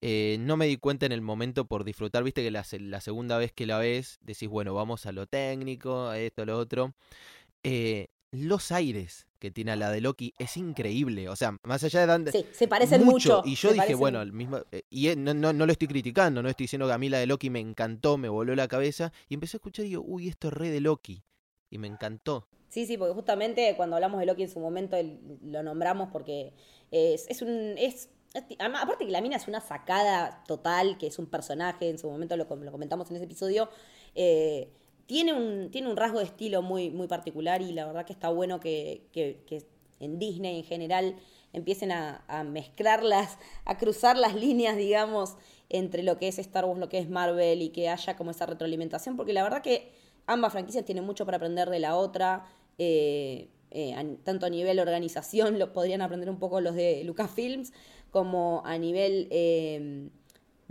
eh, 0.03 0.37
no 0.41 0.57
me 0.57 0.67
di 0.67 0.77
cuenta 0.77 1.07
en 1.07 1.13
el 1.13 1.23
momento 1.23 1.65
por 1.67 1.85
disfrutar, 1.85 2.25
viste 2.25 2.43
que 2.43 2.51
la, 2.51 2.67
la 2.81 3.01
segunda 3.01 3.39
vez 3.39 3.53
que 3.53 3.67
la 3.67 3.79
ves, 3.79 4.19
decís, 4.21 4.49
bueno, 4.49 4.75
vamos 4.75 5.07
a 5.07 5.13
lo 5.13 5.27
técnico, 5.27 6.09
a 6.09 6.19
esto, 6.19 6.43
a 6.43 6.45
lo 6.47 6.59
otro. 6.59 6.93
Eh, 7.63 8.09
los 8.33 8.73
aires 8.73 9.27
que 9.39 9.51
tiene 9.51 9.73
a 9.73 9.77
la 9.77 9.91
de 9.91 10.01
Loki 10.01 10.35
es 10.39 10.57
increíble. 10.57 11.29
O 11.29 11.37
sea, 11.37 11.57
más 11.63 11.85
allá 11.85 12.01
de 12.01 12.07
dónde. 12.07 12.33
Sí, 12.33 12.47
se 12.53 12.67
parecen 12.67 13.05
mucho. 13.05 13.43
Y 13.45 13.55
yo 13.55 13.73
dije, 13.73 13.95
bueno, 13.95 14.23
el 14.23 14.33
mismo. 14.33 14.61
eh, 14.73 14.83
y 14.91 15.15
no, 15.17 15.35
no, 15.35 15.53
no 15.53 15.67
lo 15.67 15.73
estoy 15.73 15.89
criticando, 15.89 16.43
no 16.43 16.49
estoy 16.49 16.65
diciendo 16.65 16.87
que 16.87 16.95
a 16.95 16.99
mí 16.99 17.09
la 17.09 17.19
de 17.19 17.27
Loki 17.27 17.51
me 17.51 17.61
encantó, 17.61 18.17
me 18.17 18.29
voló 18.29 18.55
la 18.55 18.67
cabeza. 18.69 19.13
Y 19.29 19.35
empecé 19.35 19.57
a 19.57 19.59
escuchar 19.59 19.85
y 19.85 19.91
digo, 19.91 20.03
uy, 20.07 20.29
esto 20.29 20.49
es 20.49 20.55
re 20.55 20.71
de 20.71 20.81
Loki. 20.81 21.23
Y 21.71 21.79
me 21.79 21.89
encantó. 21.89 22.49
Sí, 22.69 22.87
sí, 22.87 22.97
porque 22.97 23.13
justamente 23.15 23.75
cuando 23.77 23.97
hablamos 23.97 24.19
de 24.19 24.27
Loki 24.27 24.45
en 24.45 24.51
su 24.51 24.59
momento 24.59 24.97
lo 25.43 25.63
nombramos 25.63 26.09
porque 26.11 26.55
es, 26.91 27.27
es 27.29 27.43
un... 27.43 27.75
Es, 27.77 28.09
aparte 28.59 29.05
que 29.05 29.11
la 29.11 29.21
mina 29.21 29.37
es 29.37 29.47
una 29.47 29.61
sacada 29.61 30.43
total, 30.47 30.97
que 30.97 31.09
es 31.09 31.19
un 31.19 31.27
personaje, 31.27 31.91
en 31.91 31.99
su 31.99 32.09
momento 32.09 32.35
lo, 32.37 32.45
lo 32.45 32.73
comentamos 32.73 33.11
en 33.11 33.17
ese 33.17 33.27
episodio, 33.27 33.69
eh, 34.15 34.73
tiene, 35.13 35.33
un, 35.33 35.71
tiene 35.71 35.91
un 35.91 35.97
rasgo 35.97 36.19
de 36.19 36.25
estilo 36.25 36.63
muy, 36.63 36.91
muy 36.91 37.07
particular 37.07 37.63
y 37.63 37.73
la 37.73 37.87
verdad 37.87 38.07
que 38.07 38.13
está 38.13 38.29
bueno 38.31 38.61
que, 38.61 39.09
que- 39.13 39.43
en 40.01 40.19
Disney 40.19 40.57
en 40.59 40.65
general 40.65 41.17
empiecen 41.53 41.93
a, 41.93 42.25
mezclarlas, 42.45 43.39
a 43.65 43.79
cruzar 43.79 44.17
las 44.17 44.35
líneas, 44.35 44.77
digamos, 44.77 45.37
entre 45.69 46.03
lo 46.03 46.19
que 46.19 46.27
es 46.29 46.39
Star 46.41 46.65
Wars, 46.65 46.81
lo 46.81 46.89
que 46.89 46.99
es 46.99 47.09
Marvel 47.09 47.63
y 47.63 47.69
que 47.69 47.89
haya 47.89 48.17
como 48.17 48.31
esa 48.33 48.47
retroalimentación, 48.47 49.17
porque 49.17 49.33
la 49.33 49.43
verdad 49.45 49.63
que 49.63 49.93
ambas 50.27 50.53
franquicias 50.53 50.85
tienen 50.85 51.05
mucho 51.05 51.25
para 51.25 51.37
aprender 51.37 51.71
de 51.71 51.79
la 51.79 51.95
otra, 51.97 52.47
eh, 52.79 53.49
eh, 53.71 54.17
tanto 54.25 54.47
a 54.47 54.51
nivel 54.51 54.81
organización, 54.81 55.59
lo 55.61 55.73
podrían 55.73 56.03
aprender 56.03 56.31
un 56.31 56.39
poco 56.39 56.61
los 56.61 56.75
de 56.75 57.05
Lucasfilms, 57.05 57.73
como 58.11 58.63
a 58.65 58.77
nivel 58.79 59.29
eh, 59.31 60.09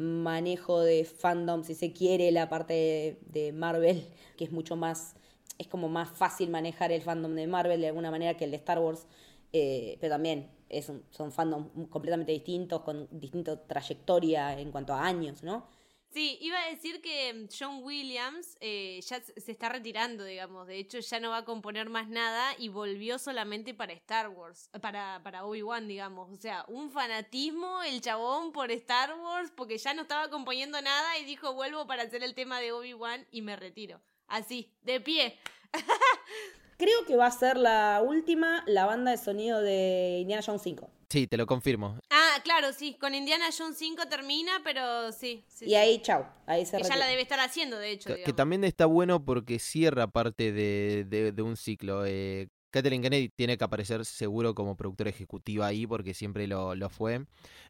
manejo 0.01 0.81
de 0.81 1.05
fandom, 1.05 1.63
si 1.63 1.75
se 1.75 1.93
quiere, 1.93 2.31
la 2.31 2.49
parte 2.49 3.19
de, 3.27 3.51
Marvel, 3.53 4.03
que 4.37 4.43
es 4.45 4.51
mucho 4.51 4.75
más, 4.75 5.15
es 5.57 5.67
como 5.67 5.89
más 5.89 6.09
fácil 6.09 6.49
manejar 6.49 6.91
el 6.91 7.01
fandom 7.01 7.35
de 7.35 7.47
Marvel 7.47 7.81
de 7.81 7.87
alguna 7.87 8.11
manera 8.11 8.35
que 8.37 8.45
el 8.45 8.51
de 8.51 8.57
Star 8.57 8.79
Wars, 8.79 9.07
eh, 9.53 9.97
pero 9.99 10.13
también 10.15 10.49
es 10.69 10.89
un- 10.89 11.03
son 11.11 11.31
fandoms 11.31 11.67
completamente 11.89 12.31
distintos, 12.31 12.81
con 12.81 13.07
distinta 13.11 13.61
trayectoria 13.67 14.57
en 14.59 14.71
cuanto 14.71 14.93
a 14.93 15.05
años, 15.05 15.43
¿no? 15.43 15.65
Sí, 16.13 16.37
iba 16.41 16.61
a 16.61 16.69
decir 16.69 17.01
que 17.01 17.47
John 17.57 17.83
Williams 17.83 18.57
eh, 18.59 18.99
ya 19.01 19.21
se 19.21 19.51
está 19.51 19.69
retirando, 19.69 20.25
digamos. 20.25 20.67
De 20.67 20.77
hecho, 20.77 20.99
ya 20.99 21.21
no 21.21 21.29
va 21.29 21.37
a 21.37 21.45
componer 21.45 21.89
más 21.89 22.09
nada 22.09 22.53
y 22.57 22.67
volvió 22.67 23.17
solamente 23.17 23.73
para 23.73 23.93
Star 23.93 24.27
Wars, 24.27 24.69
para, 24.81 25.21
para 25.23 25.45
Obi-Wan, 25.45 25.87
digamos. 25.87 26.29
O 26.29 26.35
sea, 26.35 26.65
un 26.67 26.91
fanatismo 26.91 27.81
el 27.83 28.01
chabón 28.01 28.51
por 28.51 28.71
Star 28.71 29.17
Wars 29.17 29.53
porque 29.55 29.77
ya 29.77 29.93
no 29.93 30.01
estaba 30.01 30.29
componiendo 30.29 30.81
nada 30.81 31.17
y 31.17 31.23
dijo, 31.23 31.53
vuelvo 31.53 31.87
para 31.87 32.03
hacer 32.03 32.23
el 32.23 32.35
tema 32.35 32.59
de 32.59 32.73
Obi-Wan 32.73 33.25
y 33.31 33.41
me 33.41 33.55
retiro. 33.55 34.01
Así, 34.27 34.69
de 34.81 34.99
pie. 34.99 35.39
Creo 36.81 37.05
que 37.05 37.15
va 37.15 37.27
a 37.27 37.31
ser 37.31 37.57
la 37.57 38.01
última, 38.03 38.63
la 38.65 38.87
banda 38.87 39.11
de 39.11 39.17
sonido 39.17 39.61
de 39.61 40.17
Indiana 40.21 40.41
Jones 40.43 40.63
5. 40.63 40.89
Sí, 41.09 41.27
te 41.27 41.37
lo 41.37 41.45
confirmo. 41.45 41.99
Ah, 42.09 42.39
claro, 42.43 42.73
sí, 42.73 42.95
con 42.99 43.13
Indiana 43.13 43.45
Jones 43.55 43.77
5 43.77 44.07
termina, 44.09 44.53
pero 44.63 45.11
sí. 45.11 45.43
sí, 45.47 45.65
Y 45.65 45.69
sí. 45.69 45.75
ahí, 45.75 46.01
chau, 46.01 46.25
ahí 46.47 46.65
se 46.65 46.77
Que 46.77 46.83
ya 46.83 46.89
retira. 46.89 47.05
la 47.05 47.05
debe 47.11 47.21
estar 47.21 47.39
haciendo, 47.39 47.77
de 47.77 47.91
hecho. 47.91 48.15
Que, 48.25 48.33
también 48.33 48.63
está 48.63 48.87
bueno 48.87 49.23
porque 49.23 49.59
cierra 49.59 50.07
parte 50.07 50.51
de, 50.51 51.05
de- 51.07 51.31
de 51.31 51.41
un 51.43 51.55
ciclo. 51.55 52.03
Eh, 52.07 52.47
Kathleen 52.71 53.01
Kennedy 53.01 53.29
tiene 53.29 53.57
que 53.57 53.63
aparecer 53.63 54.05
seguro 54.05 54.55
como 54.55 54.75
productora 54.75 55.09
ejecutiva 55.09 55.67
ahí 55.67 55.85
porque 55.85 56.13
siempre 56.13 56.47
lo, 56.47 56.73
lo 56.75 56.89
fue. 56.89 57.25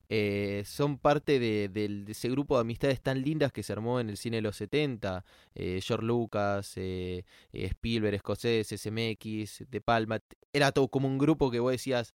Eh, 0.09 0.63
son 0.65 0.97
parte 0.97 1.39
de, 1.39 2.05
ese 2.09 2.29
grupo 2.29 2.55
de 2.55 2.61
amistades 2.61 3.01
tan 3.01 3.21
lindas 3.21 3.51
que 3.51 3.63
se 3.63 3.73
armó 3.73 3.99
en 3.99 4.09
el 4.09 4.17
cine 4.17 4.37
de 4.37 4.41
los 4.41 4.55
70. 4.57 5.23
Eh, 5.55 5.79
George 5.83 6.05
Lucas, 6.05 6.73
eh, 6.75 7.23
Spielberg, 7.53 8.15
Escocés, 8.15 8.67
SMX, 8.67 9.65
De 9.69 9.81
Palma. 9.81 10.19
Era 10.53 10.71
todo 10.71 10.87
como 10.89 11.07
un 11.07 11.17
grupo 11.17 11.49
que 11.49 11.59
vos 11.59 11.71
decías, 11.71 12.13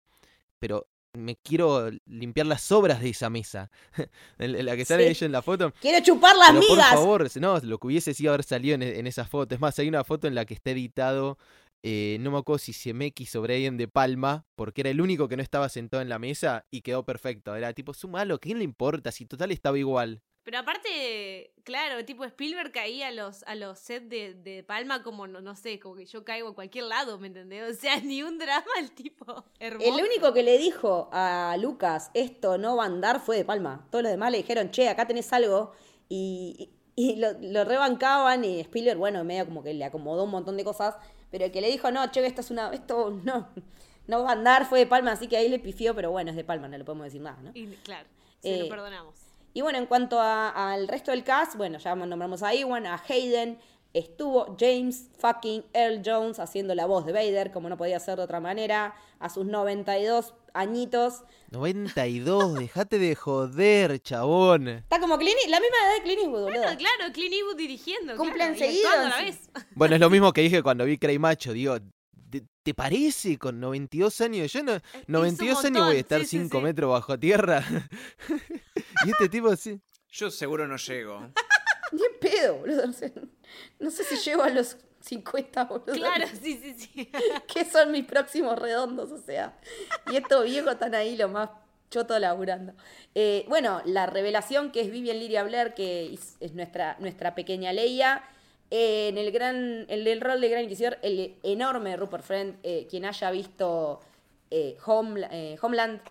pero 0.60 0.88
me 1.14 1.38
quiero 1.38 1.90
limpiar 2.06 2.46
las 2.46 2.62
sobras 2.62 3.00
de 3.02 3.10
esa 3.10 3.30
mesa. 3.30 3.72
la- 4.38 4.76
que 4.76 4.84
sale 4.84 5.06
Sí. 5.06 5.10
ella 5.12 5.26
en 5.28 5.32
la 5.32 5.42
foto. 5.42 5.72
Quiero 5.80 6.04
chupar 6.04 6.36
las 6.36 6.50
Pero 6.50 6.60
por 6.62 6.70
migas. 6.72 6.90
favor, 6.94 7.30
no, 7.40 7.58
lo 7.60 7.78
que 7.80 7.88
hubiese 7.88 8.14
sido 8.14 8.34
haber 8.34 8.44
salido 8.44 8.76
en, 8.76 8.84
en 8.84 9.08
esa 9.08 9.24
foto. 9.26 9.56
Es 9.56 9.62
más, 9.62 9.80
hay 9.80 9.88
una 9.88 10.04
foto 10.04 10.28
en 10.28 10.36
la 10.36 10.44
que 10.46 10.54
está 10.54 10.72
editado, 10.72 11.38
eh, 11.84 12.18
no 12.20 12.32
me 12.32 12.38
acuerdo 12.38 12.60
si 12.60 12.74
CMX 12.74 13.30
sobre 13.30 13.56
alguien 13.56 13.78
de 13.78 13.88
Palma, 13.88 14.46
porque 14.56 14.82
era 14.82 14.90
el 14.90 15.02
único 15.02 15.28
que 15.28 15.38
no 15.38 15.44
estaba 15.44 15.70
sentado 15.70 16.02
en 16.02 16.10
la 16.10 16.20
mesa 16.20 16.66
y 16.72 16.82
quedó 16.82 17.06
perfecto. 17.06 17.56
Era 17.56 17.74
tipo, 17.74 17.94
sumalo, 17.94 18.40
¿quién 18.40 18.58
le 18.58 18.64
importa? 18.64 19.12
Si 19.12 19.26
total 19.26 19.52
estaba 19.52 19.78
igual. 19.78 20.22
Pero 20.46 20.60
aparte, 20.60 21.54
claro, 21.64 22.06
tipo 22.06 22.24
Spielberg 22.24 22.72
caía 22.72 23.08
a 23.08 23.12
los, 23.12 23.42
a 23.48 23.56
los 23.56 23.80
sets 23.80 24.08
de, 24.08 24.36
de 24.36 24.64
Palma 24.64 25.02
como, 25.02 25.26
no, 25.26 25.42
no 25.42 25.56
sé, 25.56 25.80
como 25.80 25.96
que 25.96 26.06
yo 26.06 26.24
caigo 26.24 26.50
a 26.50 26.54
cualquier 26.54 26.86
lado, 26.86 27.18
¿me 27.18 27.26
entendés? 27.26 27.76
O 27.76 27.82
sea, 27.82 28.00
ni 28.02 28.22
un 28.22 28.38
drama 28.38 28.72
el 28.80 28.92
tipo. 28.92 29.44
Hermoso. 29.58 29.88
El 29.88 30.06
único 30.06 30.34
que 30.34 30.44
le 30.44 30.60
dijo 30.60 31.10
a 31.12 31.58
Lucas 31.60 32.12
esto 32.14 32.60
no 32.60 32.76
va 32.76 32.84
a 32.84 32.86
andar 32.86 33.22
fue 33.22 33.38
de 33.38 33.46
Palma. 33.46 33.88
Todos 33.90 34.04
los 34.04 34.12
demás 34.12 34.32
le 34.32 34.38
dijeron, 34.38 34.70
che, 34.70 34.88
acá 34.88 35.08
tenés 35.08 35.34
algo. 35.34 35.72
Y, 36.10 36.75
y 36.96 37.18
lo, 37.18 37.34
lo 37.42 37.66
rebancaban 37.66 38.46
y 38.46 38.62
Spielberg, 38.62 38.98
bueno, 38.98 39.24
medio 39.24 39.46
como 39.46 39.64
que 39.64 39.74
le 39.74 39.84
acomodó 39.86 40.24
un 40.24 40.32
montón 40.32 40.58
de 40.58 40.64
cosas. 40.64 40.96
Pero 41.32 41.46
el 41.46 41.52
que 41.52 41.62
le 41.62 41.68
dijo, 41.68 41.92
no, 41.92 42.10
che, 42.12 42.26
esto 42.26 42.42
es 42.42 42.52
una. 42.52 42.72
Esto 42.74 43.12
no, 43.24 43.50
no 44.08 44.24
va 44.24 44.30
a 44.30 44.34
andar 44.34 44.66
fue 44.66 44.80
de 44.80 44.88
Palma, 44.88 45.12
así 45.12 45.28
que 45.28 45.38
ahí 45.38 45.50
le 45.50 45.60
pifió, 45.60 45.96
pero 45.96 46.12
bueno, 46.12 46.30
es 46.30 46.36
de 46.36 46.44
Palma, 46.44 46.68
no 46.68 46.78
le 46.78 46.86
podemos 46.86 47.06
decir 47.06 47.22
nada, 47.22 47.42
¿no? 47.42 47.52
Y, 47.54 47.68
claro, 47.84 48.08
se 48.42 48.56
Eh, 48.56 48.60
lo 48.60 48.70
perdonamos. 48.70 49.16
Y 49.54 49.62
bueno, 49.62 49.78
en 49.78 49.86
cuanto 49.86 50.20
al 50.22 50.88
resto 50.88 51.12
del 51.12 51.24
cast, 51.24 51.56
bueno, 51.56 51.78
ya 51.78 51.96
nombramos 51.96 52.44
a 52.44 52.54
Iwan, 52.54 52.86
a 52.86 53.02
Hayden, 53.08 53.58
estuvo 53.96 54.56
James 54.60 55.10
fucking 55.18 55.64
Earl 55.74 56.02
Jones 56.06 56.40
haciendo 56.40 56.76
la 56.76 56.86
voz 56.86 57.06
de 57.06 57.14
Vader, 57.14 57.52
como 57.52 57.70
no 57.70 57.78
podía 57.78 58.00
ser 58.00 58.18
de 58.18 58.24
otra 58.24 58.40
manera, 58.40 58.94
a 59.20 59.30
sus 59.30 59.46
92 59.46 60.34
añitos. 60.54 61.24
92, 61.52 62.56
dejate 62.56 63.00
de 63.00 63.16
joder, 63.16 64.00
chabón. 64.02 64.68
Está 64.68 65.00
como 65.00 65.18
Clint, 65.18 65.38
la 65.48 65.60
misma 65.60 65.78
edad 65.78 65.96
de 65.96 66.04
Clint 66.04 66.20
Eastwood, 66.20 66.42
boludo. 66.44 66.62
Bueno, 66.62 66.78
claro, 66.78 67.14
Clint 67.14 67.34
Eastwood 67.34 67.56
dirigiendo. 67.56 68.18
Cumplen 68.18 68.54
claro, 68.54 68.56
y 68.56 68.58
seguido, 68.58 68.88
actuando 68.90 69.16
a 69.16 69.18
la 69.18 69.26
vez. 69.26 69.50
Bueno, 69.76 69.96
es 69.96 70.02
lo 70.02 70.10
mismo 70.12 70.34
que 70.34 70.42
dije 70.42 70.62
cuando 70.62 70.84
vi 70.86 70.98
Cray 70.98 71.18
Macho. 71.18 71.54
Digo, 71.54 71.78
¿te, 72.64 72.74
parece 72.74 73.38
con 73.38 73.62
92 73.62 74.22
años? 74.22 74.52
Yo 74.52 74.62
no, 74.62 74.78
92 75.08 75.64
años 75.66 75.86
voy 75.86 75.96
a 75.96 76.00
estar 76.00 76.20
sí, 76.22 76.28
sí, 76.28 76.40
5 76.40 76.58
sí. 76.58 76.64
metros 76.64 76.92
bajo 76.92 77.18
tierra. 77.18 77.64
y 79.06 79.10
este 79.10 79.30
tipo 79.30 79.56
sí. 79.56 79.80
Yo 80.10 80.30
seguro 80.32 80.68
no 80.68 80.76
llego. 80.78 81.32
Ni 81.92 82.02
pedo, 82.20 82.58
boludo. 82.58 82.84
No 83.80 83.90
sé, 83.92 84.04
si 84.04 84.16
llego 84.18 84.44
a 84.44 84.50
los 84.50 84.78
50, 85.02 85.66
boludo. 85.66 85.94
Claro, 85.94 86.26
sí, 86.42 86.60
sí, 86.62 86.74
sí. 86.74 87.12
que 87.54 87.66
son 87.66 87.92
mis 87.92 88.06
próximos 88.06 88.58
redondos, 88.58 89.12
o 89.12 89.18
sea. 89.18 89.58
Y 90.12 90.16
estos 90.18 90.46
viejos 90.46 90.74
están 90.74 90.96
ahí 90.96 91.16
lo 91.16 91.30
más 91.30 91.50
choto 91.92 92.18
laburando. 92.20 92.74
Eh, 93.14 93.46
bueno, 93.48 93.82
la 93.86 94.06
revelación 94.08 94.72
que 94.72 94.82
es 94.82 94.92
Vivian 94.92 95.20
Lyria 95.20 95.44
Blair, 95.44 95.74
que 95.74 96.14
es, 96.14 96.36
es 96.40 96.54
nuestra, 96.54 96.98
nuestra 97.00 97.36
pequeña 97.36 97.72
Leia. 97.74 98.24
Eh, 98.72 99.10
en 99.10 99.18
el 99.20 99.32
gran 99.32 99.86
el, 99.90 100.08
el 100.08 100.20
rol 100.22 100.42
de 100.42 100.50
Gran 100.50 100.64
Inquisidor, 100.64 100.98
el 101.04 101.36
enorme 101.44 101.96
Rupert 101.96 102.24
Friend, 102.24 102.56
eh, 102.64 102.88
quien 102.90 103.06
haya 103.06 103.30
visto 103.30 104.02
Home- 104.86 105.58
Homeland, 105.62 106.02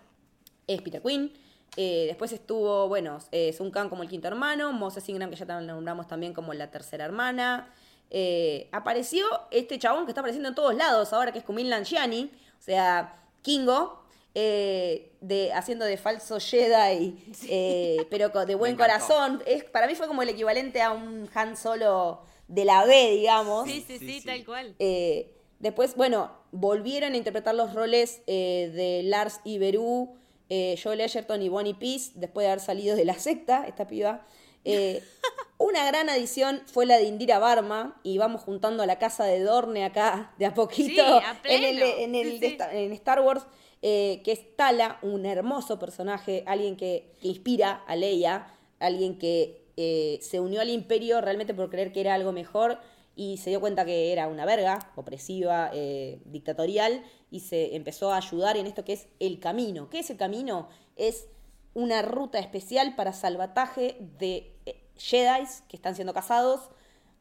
es 0.67 0.81
Peter 0.81 1.01
Quinn. 1.01 1.33
Eh, 1.77 2.05
después 2.07 2.31
estuvo, 2.31 2.87
bueno, 2.87 3.19
eh, 3.31 3.51
Sun 3.53 3.69
Kang 3.71 3.89
como 3.89 4.03
el 4.03 4.09
quinto 4.09 4.27
hermano, 4.27 4.71
Moses 4.73 5.07
Ingram, 5.09 5.29
que 5.29 5.35
ya 5.35 5.45
tam- 5.45 5.65
nombramos 5.65 6.07
también 6.07 6.33
como 6.33 6.53
la 6.53 6.71
tercera 6.71 7.05
hermana. 7.05 7.73
Eh, 8.11 8.69
apareció 8.71 9.25
este 9.51 9.77
chabón 9.79 10.05
que 10.05 10.11
está 10.11 10.21
apareciendo 10.21 10.49
en 10.49 10.55
todos 10.55 10.75
lados 10.75 11.11
ahora, 11.11 11.31
que 11.31 11.39
es 11.39 11.45
Kumail 11.45 11.69
Nanjiani, 11.69 12.31
o 12.59 12.61
sea, 12.61 13.15
Kingo, 13.41 14.03
eh, 14.33 15.11
de, 15.21 15.51
haciendo 15.53 15.85
de 15.85 15.97
falso 15.97 16.39
Jedi, 16.39 17.17
eh, 17.49 18.05
pero 18.09 18.29
de 18.29 18.55
buen 18.55 18.75
corazón. 18.75 19.41
Es, 19.45 19.63
para 19.65 19.87
mí 19.87 19.95
fue 19.95 20.07
como 20.07 20.21
el 20.21 20.29
equivalente 20.29 20.81
a 20.81 20.91
un 20.91 21.29
Han 21.33 21.57
Solo 21.57 22.21
de 22.47 22.63
la 22.65 22.85
B, 22.85 23.11
digamos. 23.11 23.65
Sí, 23.67 23.83
sí, 23.87 23.97
Sí, 23.97 24.07
sí, 24.07 24.19
sí. 24.21 24.25
tal 24.27 24.45
cual. 24.45 24.75
Eh, 24.79 25.33
después, 25.59 25.95
bueno, 25.95 26.31
volvieron 26.51 27.13
a 27.13 27.17
interpretar 27.17 27.55
los 27.55 27.73
roles 27.73 28.21
eh, 28.27 28.71
de 28.73 29.03
Lars 29.03 29.39
y 29.43 29.57
Berú, 29.57 30.15
eh, 30.49 30.79
Joel 30.81 31.01
Edgerton 31.01 31.41
y 31.41 31.49
Bonnie 31.49 31.73
Peace, 31.73 32.11
después 32.15 32.45
de 32.45 32.51
haber 32.51 32.61
salido 32.61 32.95
de 32.95 33.05
la 33.05 33.15
secta, 33.15 33.65
esta 33.67 33.87
piba. 33.87 34.25
Eh, 34.63 35.03
una 35.57 35.85
gran 35.85 36.09
adición 36.09 36.61
fue 36.65 36.85
la 36.85 36.97
de 36.97 37.03
Indira 37.03 37.39
Barma, 37.39 37.99
y 38.03 38.17
vamos 38.17 38.41
juntando 38.41 38.83
a 38.83 38.85
la 38.85 38.99
casa 38.99 39.25
de 39.25 39.39
Dorne 39.39 39.85
acá, 39.85 40.33
de 40.37 40.45
a 40.45 40.53
poquito, 40.53 41.03
Sí, 41.03 41.23
a 41.23 41.39
en, 41.45 41.63
el, 41.63 41.81
en, 41.81 42.15
el 42.15 42.39
Sí, 42.39 42.49
sí. 42.49 42.57
en 42.71 42.91
Star 42.93 43.21
Wars, 43.21 43.45
eh, 43.81 44.21
que 44.23 44.31
es 44.31 44.55
Tala, 44.55 44.99
un 45.01 45.25
hermoso 45.25 45.77
personaje, 45.77 46.43
alguien 46.47 46.75
que, 46.75 47.15
que 47.21 47.27
inspira 47.27 47.83
a 47.87 47.95
Leia, 47.95 48.47
alguien 48.79 49.17
que 49.17 49.65
eh, 49.77 50.19
se 50.21 50.39
unió 50.39 50.61
al 50.61 50.69
imperio 50.69 51.19
realmente 51.21 51.53
por 51.53 51.69
creer 51.69 51.91
que 51.91 52.01
era 52.01 52.13
algo 52.13 52.31
mejor 52.31 52.79
y 53.15 53.37
se 53.37 53.49
dio 53.49 53.61
cuenta 53.61 53.85
que 53.85 54.11
era 54.11 54.27
una 54.27 54.45
verga, 54.45 54.91
opresiva, 54.95 55.69
eh, 55.73 56.21
dictatorial, 56.25 57.03
y 57.31 57.39
se 57.39 57.75
empezó 57.75 58.11
a 58.11 58.17
ayudar 58.17 58.57
en 58.57 58.67
esto 58.67 58.83
que 58.83 58.93
es 58.93 59.07
el 59.19 59.39
camino. 59.39 59.89
¿Qué 59.89 59.99
es 59.99 60.09
el 60.09 60.17
camino? 60.17 60.67
Es 60.95 61.27
una 61.73 62.01
ruta 62.01 62.39
especial 62.39 62.95
para 62.95 63.13
salvataje 63.13 63.97
de 64.19 64.53
eh, 64.65 64.81
Jedis 64.97 65.63
que 65.67 65.77
están 65.77 65.95
siendo 65.95 66.13
casados 66.13 66.69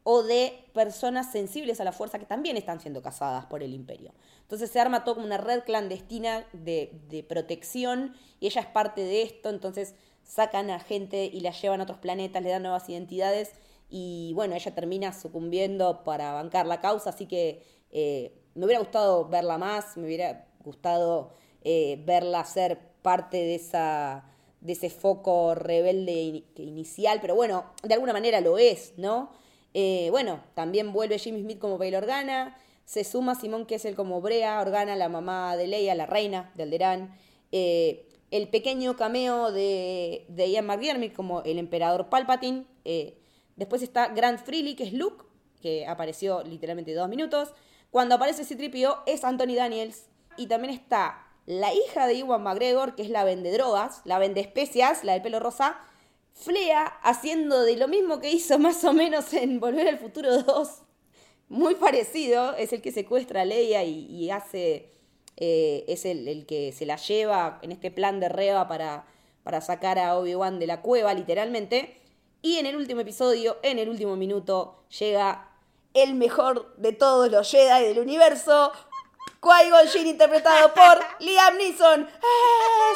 o 0.02 0.22
de 0.22 0.64
personas 0.74 1.33
sensibles 1.33 1.80
a 1.80 1.85
la 1.85 1.92
fuerza 1.92 2.18
que 2.18 2.26
también 2.26 2.57
están 2.57 2.80
siendo 2.80 3.02
cazadas 3.02 3.46
por 3.46 3.62
el 3.62 3.72
imperio. 3.72 4.12
Entonces 4.42 4.70
se 4.70 4.78
arma 4.78 5.02
todo 5.02 5.14
como 5.14 5.26
una 5.26 5.38
red 5.38 5.62
clandestina 5.62 6.44
de, 6.52 7.00
de 7.09 7.22
protección 7.22 8.14
y 8.38 8.46
ella 8.46 8.61
es 8.61 8.66
parte 8.66 9.02
de 9.02 9.22
esto, 9.22 9.48
entonces 9.48 9.94
sacan 10.22 10.70
a 10.70 10.78
gente 10.78 11.24
y 11.24 11.40
la 11.40 11.52
llevan 11.52 11.80
a 11.80 11.85
otros 11.85 11.98
planetas, 11.98 12.42
le 12.42 12.50
dan 12.50 12.62
nuevas 12.62 12.88
identidades 12.88 13.52
y 13.88 14.33
bueno, 14.35 14.55
ella 14.55 14.75
termina 14.75 15.12
sucumbiendo 15.12 16.05
para 16.05 16.33
bancar 16.33 16.66
la 16.66 16.81
causa, 16.81 17.11
así 17.11 17.27
que 17.27 17.62
eh, 17.90 18.33
me 18.55 18.64
hubiera 18.66 18.81
gustado 18.81 19.29
verla 19.29 19.59
más, 19.59 19.97
me 19.97 20.07
hubiera 20.07 20.49
gustado 20.64 21.33
eh, 21.62 22.03
verla 22.05 22.44
ser 22.44 22.79
parte 23.03 23.37
de 23.37 23.55
esa 23.57 24.31
de 24.64 24.73
ese 24.73 24.88
foco 24.88 25.55
rebelde 25.55 26.42
inicial, 26.57 27.18
pero 27.20 27.35
bueno, 27.35 27.66
de 27.83 27.92
alguna 27.92 28.14
manera 28.14 28.40
lo 28.40 28.57
es, 28.57 28.94
¿no? 28.97 29.31
Eh, 29.75 30.09
bueno, 30.11 30.42
también 30.55 30.90
vuelve 30.92 31.18
Jimmy 31.18 31.42
Smith 31.42 31.59
como 31.59 31.77
Bail 31.77 31.94
Organa, 31.94 32.57
se 32.87 33.05
suma 33.05 33.35
Simón 33.35 33.66
Kessel 33.66 33.94
como 33.94 34.23
Brea 34.23 34.59
Organa, 34.61 34.97
la 34.97 35.11
mamá 35.11 35.55
de 35.59 35.66
Leia, 35.66 35.94
la 35.94 36.07
reina 36.07 36.51
de 36.55 36.62
Alderaan, 36.62 37.14
eh, 37.53 38.09
el 38.31 38.49
pequeño 38.49 38.97
cameo 38.97 39.53
de, 39.53 40.25
de 40.29 40.51
Ian 40.51 40.66
McDiarmid 40.66 41.12
como 41.12 41.42
el 41.42 41.59
emperador 41.59 42.09
Palpatine, 42.09 42.64
después 43.57 43.83
está 43.83 44.09
Grant 44.09 44.40
Freely, 44.40 44.75
que 44.77 44.85
es 44.85 44.93
Luke, 44.93 45.25
que 45.61 45.87
apareció 45.87 46.43
literalmente 46.43 46.95
dos 46.95 47.09
minutos, 47.09 47.53
cuando 47.90 48.17
aparece 48.17 48.45
C-3PO 48.45 49.03
es 49.07 49.25
Anthony 49.25 49.55
Daniels, 49.55 50.07
y 50.37 50.47
también 50.47 50.75
está 50.75 51.27
la 51.47 51.73
hija 51.73 52.07
de 52.07 52.14
Iwan 52.14 52.43
McGregor, 52.43 52.95
que 52.95 53.03
es 53.03 53.11
la 53.11 53.25
vende 53.25 53.53
drogas, 53.53 54.03
la 54.05 54.19
vende 54.19 54.40
especias, 54.40 55.05
la 55.05 55.12
del 55.12 55.23
pelo 55.23 55.40
rosa, 55.40 55.79
Flea 56.33 56.87
haciendo 57.03 57.62
de 57.62 57.77
lo 57.77 57.87
mismo 57.87 58.19
que 58.19 58.33
hizo 58.33 58.59
más 58.59 58.83
o 58.85 58.93
menos 58.93 59.33
en 59.33 59.61
Volver 59.61 59.87
al 59.87 59.99
Futuro 59.99 60.43
2, 60.43 60.69
muy 61.49 61.77
parecido, 61.77 62.55
es 62.57 62.73
el 62.73 62.83
que 62.83 62.90
secuestra 62.90 63.43
a 63.43 63.45
Leia 63.45 63.85
y, 63.85 64.07
y 64.07 64.31
hace, 64.31 64.90
eh, 65.37 65.85
es 65.87 66.05
el, 66.05 66.27
el 66.27 66.47
que 66.47 66.73
se 66.73 66.87
la 66.87 66.97
lleva 66.97 67.61
en 67.62 67.71
este 67.71 67.90
plan 67.90 68.19
de 68.19 68.29
Reba 68.29 68.67
para, 68.67 69.07
para 69.45 69.61
sacar 69.61 69.99
a 69.99 70.17
Obi-Wan 70.19 70.59
de 70.59 70.67
la 70.67 70.81
cueva, 70.81 71.14
literalmente. 71.14 72.01
Y 72.44 72.59
en 72.59 72.66
el 72.66 72.76
último 72.76 73.00
episodio, 73.00 73.57
en 73.62 73.78
el 73.78 73.88
último 73.88 74.16
minuto, 74.16 74.85
llega 74.98 75.48
el 75.94 76.14
mejor 76.14 76.74
de 76.76 76.92
todos 76.92 77.30
los 77.30 77.50
Jedi 77.50 77.85
del 77.87 77.98
universo, 78.00 78.70
Qui-Gon 79.40 79.88
Jinn 79.88 80.07
interpretado 80.09 80.74
por 80.74 80.98
Liam 81.20 81.57
Neeson. 81.57 82.02
¡Eh! 82.02 82.07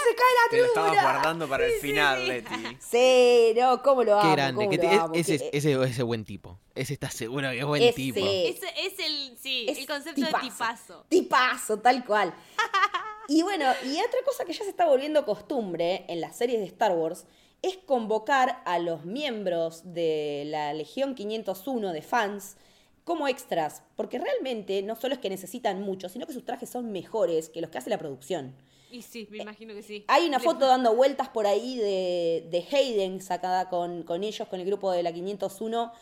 ¡Se 0.05 0.15
cae 0.15 0.27
la 0.35 0.51
Te 0.51 0.57
lo 0.59 0.65
estabas 0.67 1.03
guardando 1.03 1.49
para 1.49 1.65
el 1.65 1.73
final, 1.81 2.29
Leti. 2.29 2.77
Sí, 2.79 3.55
no, 3.59 3.83
¿cómo 3.83 4.05
lo 4.05 4.19
amo? 4.21 4.29
Qué 4.29 4.37
grande. 4.37 4.55
cómo 4.67 4.71
que 4.71 4.77
lo 4.77 4.83
te- 4.83 4.95
es- 4.95 5.01
amo, 5.01 5.15
ese, 5.15 5.39
que- 5.39 5.51
ese, 5.57 5.83
ese 5.83 6.03
buen 6.03 6.25
tipo. 6.27 6.59
Ese 6.75 6.93
está 6.93 7.11
seguro 7.11 7.49
que 7.51 7.59
es 7.61 7.65
buen 7.65 7.83
Ese. 7.83 7.93
tipo. 7.95 8.21
Ese 8.21 8.67
es 8.77 8.99
el, 8.99 9.39
sí, 9.39 9.65
es 9.67 9.79
el 9.79 9.87
concepto 9.87 10.21
de 10.21 10.27
tipazo. 10.43 11.07
Tipazo, 11.09 11.79
tal 11.79 12.05
cual. 12.05 12.35
Y 13.31 13.43
bueno, 13.43 13.67
y 13.85 13.91
otra 14.01 14.21
cosa 14.25 14.47
que 14.47 14.55
ya 14.55 14.65
se 14.65 14.71
está 14.71 14.87
volviendo 14.87 15.27
costumbre 15.27 16.07
en 16.09 16.19
las 16.23 16.35
series 16.37 16.61
de 16.61 16.67
Star 16.67 16.93
Wars 16.93 17.27
es 17.63 17.77
convocar 17.77 18.63
a 18.65 18.79
los 18.79 19.05
miembros 19.05 19.83
de 19.93 20.45
la 20.47 20.73
Legión 20.73 21.15
501 21.15 21.93
de 21.93 22.03
fans 22.03 22.57
como 23.05 23.27
extras, 23.27 23.83
porque 23.97 24.19
realmente 24.19 24.83
no 24.83 24.95
solo 24.95 25.15
es 25.15 25.21
que 25.21 25.31
necesitan 25.31 25.83
mucho, 25.83 26.09
sino 26.09 26.27
que 26.27 26.35
sus 26.35 26.45
trajes 26.45 26.69
son 26.69 26.93
mejores 26.93 27.49
que 27.49 27.61
los 27.61 27.71
que 27.71 27.79
hace 27.79 27.91
la 27.91 27.99
producción. 27.99 28.55
Y 28.91 29.03
sí, 29.03 29.27
me 29.31 29.39
imagino 29.39 29.75
que 29.75 29.83
sí. 29.83 30.05
Hay 30.09 30.27
una 30.27 30.41
foto 30.41 30.67
dando 30.67 30.95
vueltas 30.95 31.29
por 31.29 31.47
ahí 31.47 31.77
de, 31.77 32.47
de 32.51 32.67
Hayden 32.71 33.21
sacada 33.21 33.69
con, 33.69 34.03
con 34.03 34.25
ellos, 34.25 34.47
con 34.49 34.61
el 34.61 34.67
grupo 34.67 34.91
de 34.93 35.03
la 35.03 35.13
501, 35.13 35.93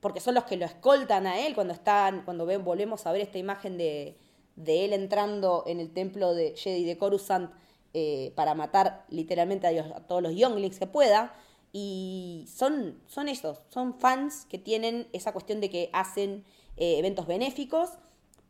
porque 0.00 0.20
son 0.20 0.34
los 0.34 0.44
que 0.44 0.56
lo 0.56 0.64
escoltan 0.64 1.26
a 1.26 1.40
él 1.46 1.54
cuando 1.54 1.72
están, 1.72 2.24
cuando 2.24 2.46
ven, 2.46 2.64
volvemos 2.64 3.06
a 3.06 3.12
ver 3.12 3.22
esta 3.22 3.38
imagen 3.38 3.78
de, 3.78 4.16
de 4.56 4.84
él 4.84 4.92
entrando 4.92 5.64
en 5.66 5.80
el 5.80 5.92
templo 5.92 6.34
de 6.34 6.54
Jedi 6.56 6.84
de 6.84 6.96
Coruscant 6.96 7.50
eh, 7.98 8.30
para 8.34 8.54
matar 8.54 9.06
literalmente 9.08 9.66
a, 9.66 10.06
todos 10.06 10.22
los 10.22 10.34
younglings 10.34 10.78
que 10.78 10.86
pueda. 10.86 11.32
Y 11.72 12.44
son, 12.46 13.00
son 13.06 13.26
son 13.70 13.98
fans 13.98 14.44
que 14.50 14.58
tienen 14.58 15.08
esa 15.14 15.32
cuestión 15.32 15.62
de 15.62 15.70
que 15.70 15.88
hacen 15.94 16.44
eh, 16.76 16.98
eventos 16.98 17.26
benéficos, 17.26 17.92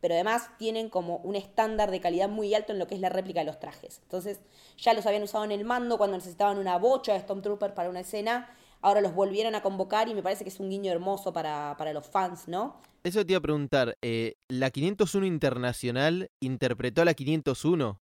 pero 0.01 0.15
además 0.15 0.51
tienen 0.59 0.89
como 0.89 1.19
un 1.19 1.37
estándar 1.37 1.93
de 1.93 2.01
calidad 2.01 2.29
muy 2.29 2.55
alto 2.55 2.73
en 2.73 2.81
lo 2.81 2.89
que 2.89 2.97
es 2.97 3.01
la 3.01 3.09
réplica 3.09 3.39
de 3.39 3.47
los 3.47 3.61
trajes. 3.61 4.01
Entonces, 4.03 4.41
ya 4.79 4.95
los 4.95 5.07
habían 5.07 5.23
usado 5.23 5.45
en 5.45 5.53
el 5.53 5.65
mando 5.65 5.97
cuando 5.97 6.17
necesitaban 6.17 6.59
una 6.59 6.77
bocha 6.77 7.13
de 7.13 7.21
Stormtrooper 7.21 7.73
para 7.73 7.89
una 7.89 8.01
escena, 8.01 8.53
ahora 8.81 9.01
los 9.01 9.15
volvieron 9.15 9.55
a 9.55 9.63
convocar 9.63 10.09
y 10.09 10.15
me 10.15 10.25
parece 10.25 10.43
que 10.43 10.51
es 10.51 10.59
un 10.59 10.71
guiño 10.71 10.91
hermoso 10.91 11.33
para, 11.33 11.77
para 11.79 11.93
los 11.93 12.05
fans, 12.05 12.49
¿no? 12.49 12.81
Eso 13.05 13.25
te 13.25 13.35
iba 13.35 13.39
a 13.39 13.43
preguntar. 13.43 13.97
eh, 14.03 14.35
¿La 14.49 14.71
501 14.71 15.25
Internacional 15.25 16.33
interpretó 16.41 17.03
a 17.03 17.05
la 17.05 17.15
501? 17.15 18.01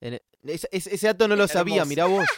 En- 0.00 0.20
ese, 0.44 1.06
dato 1.06 1.26
no 1.28 1.36
lo 1.36 1.48
sabía, 1.48 1.84
mirá 1.84 2.06
vos. 2.06 2.24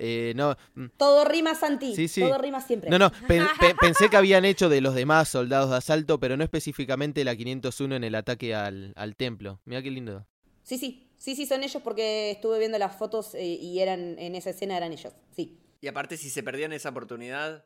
Eh, 0.00 0.32
no, 0.36 0.56
mm, 0.76 0.86
Todo 0.96 1.24
rima 1.24 1.56
Santi, 1.56 1.92
Sí, 1.96 2.06
sí. 2.06 2.20
todo 2.20 2.38
rima 2.38 2.60
siempre. 2.60 2.88
no, 2.88 3.00
no, 3.00 3.10
pen- 3.26 3.42
pe- 3.60 3.74
pensé 3.80 4.08
que 4.08 4.16
habían 4.16 4.44
hecho 4.44 4.68
de 4.68 4.80
los 4.80 4.94
demás 4.94 5.28
soldados 5.28 5.70
de 5.70 5.76
asalto, 5.78 6.20
pero 6.20 6.36
no 6.36 6.44
específicamente 6.44 7.24
la 7.24 7.34
501 7.34 7.96
en 7.96 8.04
el 8.04 8.14
ataque 8.14 8.54
al, 8.54 8.92
al 8.94 9.16
templo. 9.16 9.58
Mirá 9.64 9.82
qué 9.82 9.90
lindo. 9.90 10.24
Sí, 10.62 10.78
sí, 10.78 11.10
sí, 11.16 11.34
sí, 11.34 11.46
son 11.46 11.64
ellos 11.64 11.82
porque 11.82 12.30
estuve 12.30 12.60
viendo 12.60 12.78
las 12.78 12.94
fotos 12.94 13.34
eh, 13.34 13.44
y 13.44 13.80
eran 13.80 14.16
en 14.20 14.36
esa 14.36 14.50
escena 14.50 14.76
eran 14.76 14.92
ellos, 14.92 15.12
sí. 15.34 15.58
Y 15.80 15.88
aparte, 15.88 16.16
si 16.16 16.30
se 16.30 16.44
perdían 16.44 16.72
esa 16.72 16.90
oportunidad 16.90 17.64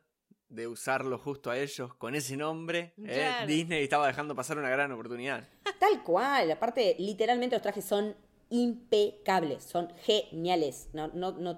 de 0.49 0.65
usarlo 0.67 1.19
justo 1.19 1.51
a 1.51 1.59
ellos 1.59 1.93
con 1.93 2.15
ese 2.15 2.35
nombre, 2.35 2.95
eh, 3.05 3.13
Claro. 3.13 3.45
Disney 3.45 3.83
estaba 3.83 4.07
dejando 4.07 4.33
pasar 4.33 4.57
una 4.57 4.69
gran 4.71 4.91
oportunidad. 4.91 5.47
Tal 5.79 6.01
cual, 6.01 6.49
aparte, 6.49 6.95
literalmente 6.97 7.55
los 7.55 7.61
trajes 7.61 7.85
son 7.85 8.15
impecables, 8.53 9.63
son 9.63 9.91
geniales, 10.03 10.89
no, 10.93 11.07
no, 11.09 11.31
no, 11.33 11.57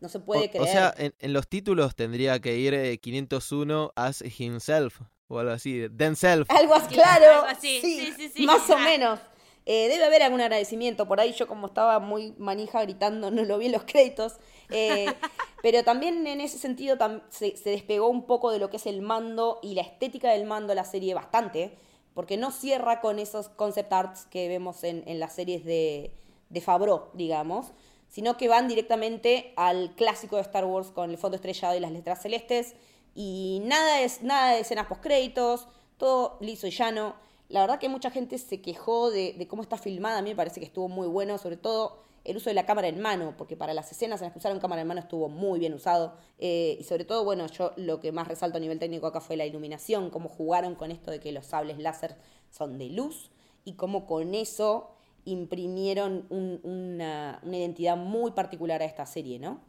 no 0.00 0.08
se 0.08 0.18
puede 0.20 0.46
o, 0.46 0.50
creer. 0.50 0.62
o 0.62 0.66
sea, 0.66 0.94
en, 0.98 1.14
en 1.20 1.32
los 1.32 1.48
títulos 1.48 1.94
tendría 1.94 2.40
que 2.40 2.56
ir 2.58 2.74
eh, 2.74 2.98
501 2.98 3.92
as 3.96 4.22
himself 4.38 5.00
o 5.28 5.38
algo 5.38 5.52
así, 5.52 5.88
themself. 5.96 6.50
Algo 6.50 6.74
así, 6.74 6.94
Claro, 6.94 7.30
algo 7.30 7.46
así, 7.46 7.80
sí, 7.80 8.12
sí, 8.16 8.28
sí. 8.34 8.42
Más 8.44 8.68
o 8.68 8.78
menos. 8.78 9.20
Eh, 9.66 9.88
debe 9.88 10.04
haber 10.04 10.22
algún 10.22 10.42
agradecimiento 10.42 11.06
por 11.08 11.20
ahí. 11.20 11.32
Yo, 11.32 11.46
como 11.46 11.68
estaba 11.68 11.98
muy 11.98 12.34
manija 12.38 12.82
gritando, 12.82 13.30
no 13.30 13.44
lo 13.44 13.56
vi 13.58 13.66
en 13.66 13.72
los 13.72 13.84
créditos. 13.84 14.34
Eh, 14.70 15.06
pero 15.62 15.82
también 15.84 16.26
en 16.26 16.40
ese 16.42 16.58
sentido 16.58 16.98
tam- 16.98 17.22
se, 17.30 17.56
se 17.56 17.70
despegó 17.70 18.08
un 18.08 18.26
poco 18.26 18.50
de 18.50 18.58
lo 18.58 18.68
que 18.68 18.76
es 18.76 18.86
el 18.86 19.00
mando 19.00 19.60
y 19.62 19.74
la 19.74 19.80
estética 19.82 20.30
del 20.32 20.44
mando 20.44 20.74
la 20.74 20.84
serie 20.84 21.14
bastante. 21.14 21.78
porque 22.12 22.36
no 22.36 22.50
cierra 22.52 23.00
con 23.00 23.18
esos 23.18 23.48
concept 23.48 23.92
arts 23.92 24.26
que 24.26 24.48
vemos 24.48 24.84
en, 24.84 25.02
en 25.06 25.18
las 25.18 25.34
series 25.34 25.64
de, 25.64 26.12
de 26.54 26.60
Favreau, 26.60 27.08
digamos, 27.12 27.72
sino 28.08 28.36
que 28.36 28.48
van 28.48 28.68
directamente 28.68 29.52
al 29.56 29.94
clásico 29.96 30.36
de 30.36 30.42
Star 30.42 30.64
Wars 30.64 30.88
con 30.92 31.10
el 31.10 31.18
fondo 31.18 31.34
estrellado 31.34 31.76
y 31.76 31.80
las 31.80 31.92
letras 31.92 32.22
celestes, 32.22 32.74
y 33.14 33.60
nada, 33.64 33.98
nada 34.22 34.54
de 34.54 34.60
escenas 34.60 34.86
post-créditos, 34.86 35.68
todo 35.98 36.38
liso 36.40 36.66
y 36.66 36.70
llano. 36.70 37.14
La 37.48 37.60
verdad 37.60 37.78
que 37.78 37.88
mucha 37.88 38.10
gente 38.10 38.38
se 38.38 38.60
quejó 38.60 39.10
de, 39.10 39.34
de 39.34 39.46
cómo 39.46 39.62
está 39.62 39.76
filmada, 39.76 40.18
a 40.18 40.22
mí 40.22 40.30
me 40.30 40.36
parece 40.36 40.60
que 40.60 40.66
estuvo 40.66 40.88
muy 40.88 41.06
bueno, 41.06 41.38
sobre 41.38 41.56
todo 41.56 41.98
el 42.24 42.36
uso 42.38 42.50
de 42.50 42.54
la 42.54 42.66
cámara 42.66 42.88
en 42.88 43.00
mano, 43.00 43.34
porque 43.36 43.56
para 43.56 43.74
las 43.74 43.92
escenas 43.92 44.20
en 44.20 44.26
las 44.26 44.32
que 44.32 44.38
usaron 44.38 44.58
cámara 44.58 44.82
en 44.82 44.88
mano 44.88 45.00
estuvo 45.00 45.28
muy 45.28 45.58
bien 45.58 45.74
usado. 45.74 46.14
Eh, 46.38 46.78
y 46.80 46.84
sobre 46.84 47.04
todo, 47.04 47.22
bueno, 47.22 47.46
yo 47.48 47.72
lo 47.76 48.00
que 48.00 48.12
más 48.12 48.26
resalto 48.26 48.56
a 48.56 48.60
nivel 48.60 48.78
técnico 48.78 49.06
acá 49.06 49.20
fue 49.20 49.36
la 49.36 49.44
iluminación, 49.44 50.10
cómo 50.10 50.28
jugaron 50.28 50.74
con 50.74 50.90
esto 50.90 51.10
de 51.10 51.20
que 51.20 51.32
los 51.32 51.46
sables 51.46 51.78
láser 51.78 52.16
son 52.50 52.78
de 52.78 52.88
luz 52.88 53.30
y 53.64 53.74
cómo 53.74 54.06
con 54.06 54.34
eso 54.34 54.93
imprimieron 55.24 56.26
un- 56.30 56.60
una, 56.62 57.40
una 57.42 57.56
identidad 57.58 57.96
muy 57.96 58.32
particular 58.32 58.82
a 58.82 58.84
esta 58.84 59.06
serie, 59.06 59.38
¿no? 59.38 59.62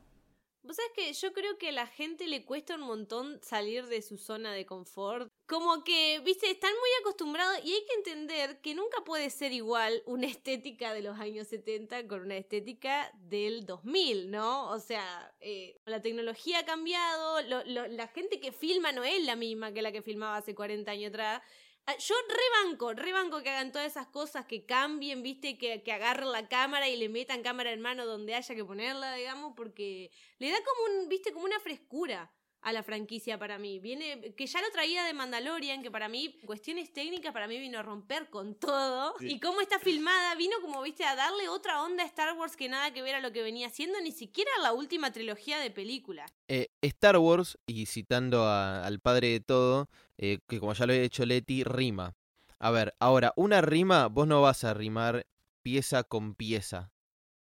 Vos 0.64 0.78
sabés 0.78 0.92
que 0.96 1.14
yo 1.14 1.32
creo 1.32 1.60
que 1.60 1.70
a 1.70 1.72
la 1.72 1.86
gente 1.86 2.26
le 2.28 2.44
cuesta 2.44 2.74
un 2.74 2.82
montón 2.82 3.40
salir 3.44 3.86
de 3.86 4.02
su 4.02 4.18
zona 4.18 4.52
de 4.52 4.66
confort. 4.66 5.28
Como 5.48 5.84
que, 5.84 6.20
viste, 6.26 6.50
están 6.50 6.72
muy 6.72 6.90
acostumbrados 7.02 7.60
y 7.64 7.72
hay 7.72 7.86
que 7.86 7.94
entender 7.94 8.62
que 8.62 8.74
nunca 8.74 9.04
puede 9.06 9.30
ser 9.30 9.54
igual 9.54 10.02
una 10.08 10.26
estética 10.26 10.92
de 10.96 11.04
los 11.04 11.20
años 11.20 11.48
70 11.50 12.08
con 12.08 12.22
una 12.22 12.36
estética 12.38 13.12
del 13.14 13.68
2000, 13.68 14.32
¿no? 14.32 14.72
O 14.72 14.80
sea, 14.80 15.32
eh, 15.40 15.78
la 15.86 16.02
tecnología 16.02 16.60
ha 16.62 16.66
cambiado, 16.66 17.42
la 17.44 18.08
gente 18.08 18.40
que 18.40 18.52
filma 18.52 18.92
no 18.92 19.04
es 19.04 19.24
la 19.24 19.36
misma 19.36 19.72
que 19.72 19.84
la 19.84 19.92
que 19.92 20.02
filmaba 20.02 20.38
hace 20.38 20.56
40 20.56 20.90
años 20.90 21.10
atrás. 21.10 21.44
Ah, 21.88 21.96
Yo 22.00 22.16
rebanco, 22.28 22.94
rebanco 22.94 23.42
que 23.44 23.50
hagan 23.50 23.72
todas 23.72 23.88
esas 23.88 24.08
cosas, 24.08 24.46
que 24.46 24.66
cambien, 24.66 25.22
viste, 25.22 25.58
que, 25.58 25.84
que 25.84 25.92
agarren 25.92 26.32
la 26.32 26.48
cámara 26.48 26.90
y 26.90 26.98
le 26.98 27.10
metan 27.10 27.44
cámara 27.44 27.72
en 27.72 27.82
mano 27.82 28.06
donde 28.08 28.34
haya 28.34 28.56
que 28.56 28.66
ponerla, 28.66 29.14
digamos, 29.14 29.54
porque 29.56 30.10
le 30.40 30.50
da 30.50 30.58
como 30.64 31.00
un, 31.04 31.10
viste, 31.10 31.32
como 31.32 31.46
una 31.46 31.60
frescura 31.60 32.32
a 32.62 32.74
la 32.74 32.82
franquicia 32.82 33.38
para 33.38 33.60
mí. 33.60 33.78
Viene, 33.80 34.34
que 34.34 34.48
ya 34.48 34.60
lo 34.60 34.72
traía 34.72 35.04
de 35.04 35.14
Mandalorian, 35.14 35.84
que 35.84 35.92
para 35.92 36.10
mí, 36.10 36.36
cuestiones 36.48 36.92
técnicas, 36.92 37.32
para 37.32 37.48
mí 37.48 37.60
vino 37.60 37.78
a 37.78 37.84
romper 37.84 38.32
con 38.32 38.56
todo. 38.56 39.14
Y 39.20 39.40
cómo 39.40 39.62
está 39.62 39.78
filmada, 39.78 40.34
vino 40.34 40.56
como, 40.62 40.82
viste, 40.82 41.04
a 41.06 41.16
darle 41.16 41.48
otra 41.48 41.84
onda 41.84 42.02
a 42.02 42.08
Star 42.08 42.36
Wars 42.36 42.56
que 42.56 42.68
nada 42.68 42.92
que 42.92 43.04
ver 43.04 43.14
a 43.14 43.20
lo 43.20 43.32
que 43.32 43.44
venía 43.44 43.68
haciendo, 43.68 44.02
ni 44.02 44.12
siquiera 44.12 44.50
la 44.64 44.74
última 44.74 45.12
trilogía 45.14 45.60
de 45.60 45.70
películas. 45.70 46.34
Eh, 46.48 46.70
Star 46.82 47.18
Wars, 47.18 47.60
y 47.68 47.86
citando 47.86 48.46
a- 48.46 48.84
al 48.84 49.00
padre 49.00 49.28
de 49.30 49.40
todo, 49.42 49.88
eh, 50.18 50.40
que 50.48 50.60
como 50.60 50.74
ya 50.74 50.86
lo 50.86 50.94
he 50.94 51.04
hecho 51.04 51.26
Leti, 51.26 51.64
rima. 51.64 52.16
A 52.60 52.72
ver, 52.72 52.96
ahora, 53.00 53.34
una 53.36 53.62
rima, 53.62 54.08
vos 54.08 54.28
no 54.28 54.42
vas 54.42 54.64
a 54.64 54.74
rimar 54.74 55.28
pieza 55.62 56.04
con 56.04 56.36
pieza. 56.36 56.92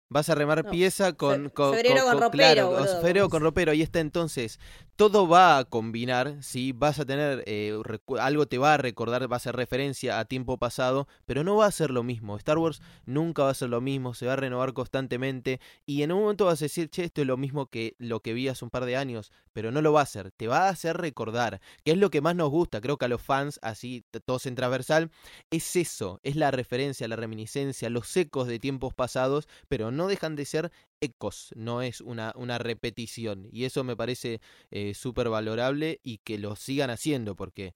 Vas 0.08 0.30
a 0.30 0.36
remar 0.36 0.64
No, 0.64 0.70
pieza 0.70 1.14
con, 1.14 1.50
con- 1.50 1.74
febrero 1.74 2.04
con 2.06 2.22
ropero, 2.22 2.32
claro, 2.32 2.70
boludo, 2.70 3.02
febrero 3.02 3.30
con 3.30 3.42
ropero, 3.42 3.72
ahí 3.72 3.82
está 3.82 4.00
entonces. 4.00 4.60
Todo 4.96 5.28
va 5.28 5.58
a 5.58 5.66
combinar, 5.66 6.42
¿sí? 6.42 6.72
Vas 6.72 7.00
a 7.00 7.06
tener, 7.06 7.44
eh, 7.48 7.78
algo 8.20 8.46
te 8.46 8.58
va 8.60 8.76
a 8.76 8.78
recordar, 8.78 9.30
va 9.30 9.36
a 9.36 9.38
hacer 9.38 9.56
referencia 9.56 10.20
a 10.20 10.26
tiempo 10.26 10.58
pasado, 10.58 11.08
pero 11.26 11.44
no 11.44 11.58
va 11.58 11.66
a 11.66 11.72
ser 11.72 11.90
lo 11.90 12.04
mismo. 12.04 12.38
Star 12.38 12.60
Wars 12.60 12.82
nunca 13.06 13.44
va 13.44 13.50
a 13.50 13.56
ser 13.56 13.70
lo 13.70 13.82
mismo, 13.82 14.14
se 14.14 14.28
va 14.28 14.34
a 14.34 14.38
renovar 14.38 14.74
constantemente 14.74 15.60
y 15.88 16.04
en 16.04 16.12
un 16.12 16.22
momento 16.22 16.46
vas 16.46 16.62
a 16.62 16.66
decir, 16.66 16.90
che, 16.90 17.04
esto 17.04 17.22
es 17.22 17.28
lo 17.28 17.36
mismo 17.36 17.66
que 17.66 17.96
lo 17.98 18.22
que 18.22 18.34
vi 18.34 18.48
hace 18.48 18.64
un 18.64 18.70
par 18.72 18.86
de 18.86 18.96
años, 18.96 19.32
pero 19.54 19.72
no 19.72 19.82
lo 19.82 19.92
va 19.92 20.02
a 20.02 20.04
hacer, 20.04 20.32
te 20.32 20.48
va 20.48 20.68
a 20.68 20.70
hacer 20.70 20.98
recordar, 20.98 21.62
que 21.84 21.92
es 21.92 21.98
lo 21.98 22.10
que 22.12 22.22
más 22.22 22.36
nos 22.36 22.52
gusta, 22.52 22.80
creo 22.80 22.98
que 22.98 23.06
a 23.06 23.10
los 23.10 23.22
fans, 23.22 23.60
así, 23.64 24.06
todos 24.26 24.46
en 24.46 24.56
transversal, 24.56 25.10
es 25.50 25.76
eso, 25.76 26.20
es 26.24 26.36
la 26.36 26.52
referencia, 26.52 27.08
la 27.08 27.16
reminiscencia, 27.16 27.90
los 27.90 28.16
ecos 28.16 28.48
de 28.48 28.60
tiempos 28.60 28.94
pasados, 28.94 29.48
pero 29.68 29.92
no 29.92 29.95
dejan 30.08 30.36
de 30.36 30.46
ser 30.46 30.72
ecos, 31.02 31.52
no 31.56 31.82
es 31.82 32.02
una, 32.02 32.34
una 32.36 32.58
repetición, 32.58 33.48
y 33.52 33.66
eso 33.66 33.84
me 33.84 33.96
parece 33.96 34.42
eh, 34.72 34.94
súper 34.94 35.30
valorable 35.30 36.00
y 36.04 36.20
que 36.20 36.38
lo 36.38 36.56
sigan 36.56 36.90
haciendo, 36.90 37.36
porque 37.36 37.74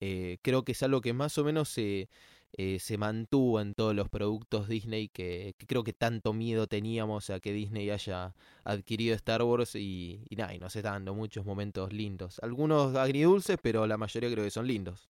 eh, 0.00 0.38
creo 0.42 0.64
que 0.64 0.72
es 0.72 0.82
algo 0.82 1.00
que 1.00 1.12
más 1.12 1.38
o 1.38 1.44
menos 1.44 1.68
se, 1.68 2.08
eh, 2.54 2.78
se 2.80 2.98
mantuvo 2.98 3.60
en 3.60 3.72
todos 3.72 3.94
los 3.94 4.08
productos 4.10 4.68
Disney 4.68 5.08
que, 5.08 5.54
creo 5.66 5.84
que 5.84 5.94
tanto 5.94 6.32
miedo 6.32 6.66
teníamos 6.66 7.30
a 7.30 7.40
que 7.40 7.52
Disney 7.52 7.88
haya 7.88 8.34
adquirido 8.64 9.14
Star 9.14 9.42
Wars 9.42 9.74
y, 9.74 10.22
y 10.28 10.36
nada, 10.36 10.54
y 10.54 10.58
nos 10.58 10.76
está 10.76 10.90
dando 10.90 11.14
muchos 11.14 11.46
momentos 11.46 11.92
lindos. 11.92 12.40
Algunos 12.42 12.94
agridulces, 12.96 13.56
pero 13.62 13.86
la 13.86 13.96
mayoría 13.96 14.30
creo 14.30 14.44
que 14.44 14.50
son 14.50 14.66
lindos. 14.66 15.08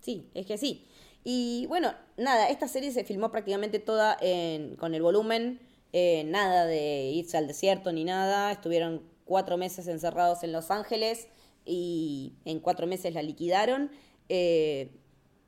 Sí, 0.00 0.30
es 0.34 0.46
que 0.46 0.56
sí. 0.56 0.86
Y 1.24 1.66
bueno, 1.66 1.92
nada, 2.16 2.48
esta 2.48 2.68
serie 2.68 2.92
se 2.92 3.04
filmó 3.04 3.30
prácticamente 3.30 3.80
toda 3.80 4.16
en, 4.20 4.76
con 4.76 4.94
el 4.94 5.02
volumen, 5.02 5.60
eh, 5.92 6.24
nada 6.24 6.66
de 6.66 7.10
irse 7.10 7.36
al 7.36 7.46
desierto 7.46 7.92
ni 7.92 8.04
nada. 8.04 8.52
Estuvieron 8.52 9.02
cuatro 9.24 9.56
meses 9.56 9.86
encerrados 9.88 10.42
en 10.42 10.52
Los 10.52 10.70
Ángeles 10.70 11.28
y 11.64 12.34
en 12.44 12.60
cuatro 12.60 12.86
meses 12.86 13.14
la 13.14 13.22
liquidaron. 13.22 13.90
Eh, 14.28 14.90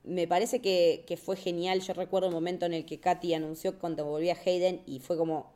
me 0.03 0.27
parece 0.27 0.61
que, 0.61 1.19
fue 1.23 1.35
genial. 1.35 1.81
Yo 1.81 1.93
recuerdo 1.93 2.27
el 2.27 2.33
momento 2.33 2.65
en 2.65 2.73
el 2.73 2.85
que 2.85 2.99
Katy 2.99 3.33
anunció 3.33 3.77
cuando 3.79 4.05
volvía 4.05 4.35
Hayden 4.45 4.81
y 4.85 4.99
fue 4.99 5.17
como 5.17 5.51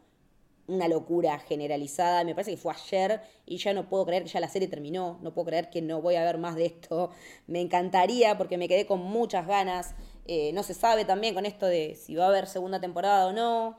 una 0.67 0.88
locura 0.88 1.39
generalizada. 1.39 2.23
Me 2.23 2.33
parece 2.33 2.51
que 2.51 2.57
fue 2.57 2.73
ayer 2.73 3.21
y 3.45 3.57
ya 3.57 3.73
no 3.73 3.88
puedo 3.88 4.05
creer 4.05 4.23
que 4.23 4.29
ya 4.29 4.39
la 4.39 4.49
serie 4.49 4.67
terminó. 4.67 5.19
No 5.21 5.33
puedo 5.33 5.47
creer 5.47 5.69
que 5.69 5.81
no 5.81 6.01
voy 6.01 6.15
a 6.15 6.23
ver 6.23 6.38
más 6.38 6.55
de 6.55 6.65
esto. 6.65 7.11
Me 7.47 7.61
encantaría 7.61 8.38
porque 8.38 8.57
me 8.57 8.67
quedé 8.67 8.86
con 8.86 9.01
muchas 9.01 9.47
ganas. 9.47 9.95
Eh, 10.27 10.51
no 10.53 10.63
se 10.63 10.73
sabe 10.73 11.05
también 11.05 11.36
con 11.36 11.45
esto 11.45 11.67
de 11.67 11.95
si 11.95 12.15
va 12.15 12.25
a 12.25 12.29
haber 12.29 12.47
segunda 12.47 12.79
temporada 12.79 13.27
o 13.27 13.33
no. 13.33 13.77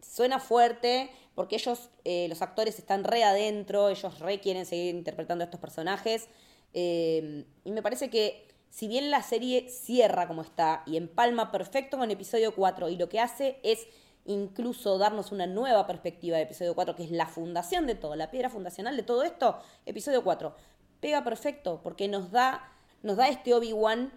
Suena 0.00 0.40
fuerte 0.40 1.10
porque 1.34 1.56
ellos, 1.56 1.90
eh, 2.04 2.26
los 2.28 2.42
actores 2.42 2.78
están 2.78 3.04
re 3.04 3.22
adentro, 3.22 3.88
ellos 3.88 4.18
re 4.18 4.40
quieren 4.40 4.66
seguir 4.66 4.94
interpretando 4.94 5.42
a 5.42 5.46
estos 5.46 5.60
personajes. 5.60 6.28
Eh, 6.74 7.44
y 7.64 7.70
me 7.70 7.82
parece 7.82 8.10
que 8.10 8.48
si 8.70 8.88
bien 8.88 9.10
la 9.10 9.22
serie 9.22 9.68
cierra 9.68 10.26
como 10.26 10.42
está 10.42 10.82
y 10.86 10.96
empalma 10.96 11.50
perfecto 11.50 11.96
con 11.96 12.10
episodio 12.10 12.54
4 12.54 12.88
y 12.88 12.96
lo 12.96 13.08
que 13.08 13.20
hace 13.20 13.58
es 13.62 13.86
incluso 14.24 14.98
darnos 14.98 15.32
una 15.32 15.46
nueva 15.46 15.86
perspectiva 15.86 16.36
de 16.36 16.42
episodio 16.42 16.74
4, 16.74 16.94
que 16.94 17.04
es 17.04 17.10
la 17.10 17.26
fundación 17.26 17.86
de 17.86 17.94
todo, 17.94 18.14
la 18.14 18.30
piedra 18.30 18.50
fundacional 18.50 18.96
de 18.96 19.02
todo 19.02 19.22
esto, 19.22 19.58
episodio 19.86 20.22
4, 20.22 20.54
pega 21.00 21.24
perfecto 21.24 21.80
porque 21.82 22.08
nos 22.08 22.30
da, 22.30 22.70
nos 23.02 23.16
da 23.16 23.28
este 23.28 23.54
Obi-Wan 23.54 24.12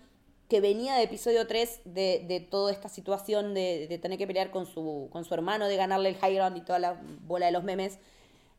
que 0.52 0.60
venía 0.60 0.96
de 0.96 1.04
episodio 1.04 1.48
3 1.48 1.80
de, 1.86 2.26
de 2.28 2.42
toda 2.42 2.74
esta 2.74 2.90
situación 2.90 3.54
de, 3.54 3.98
tener 4.02 4.18
que 4.18 4.28
pelear 4.28 4.52
con 4.52 4.66
su, 4.66 5.08
con 5.10 5.24
su 5.24 5.34
hermano, 5.34 5.70
de 5.70 5.78
ganarle 5.78 6.10
el 6.10 6.18
high 6.18 6.36
ground 6.36 6.58
y 6.58 6.60
toda 6.60 6.78
la 6.78 7.02
bola 7.26 7.46
de 7.46 7.54
los 7.54 7.64
memes. 7.64 8.00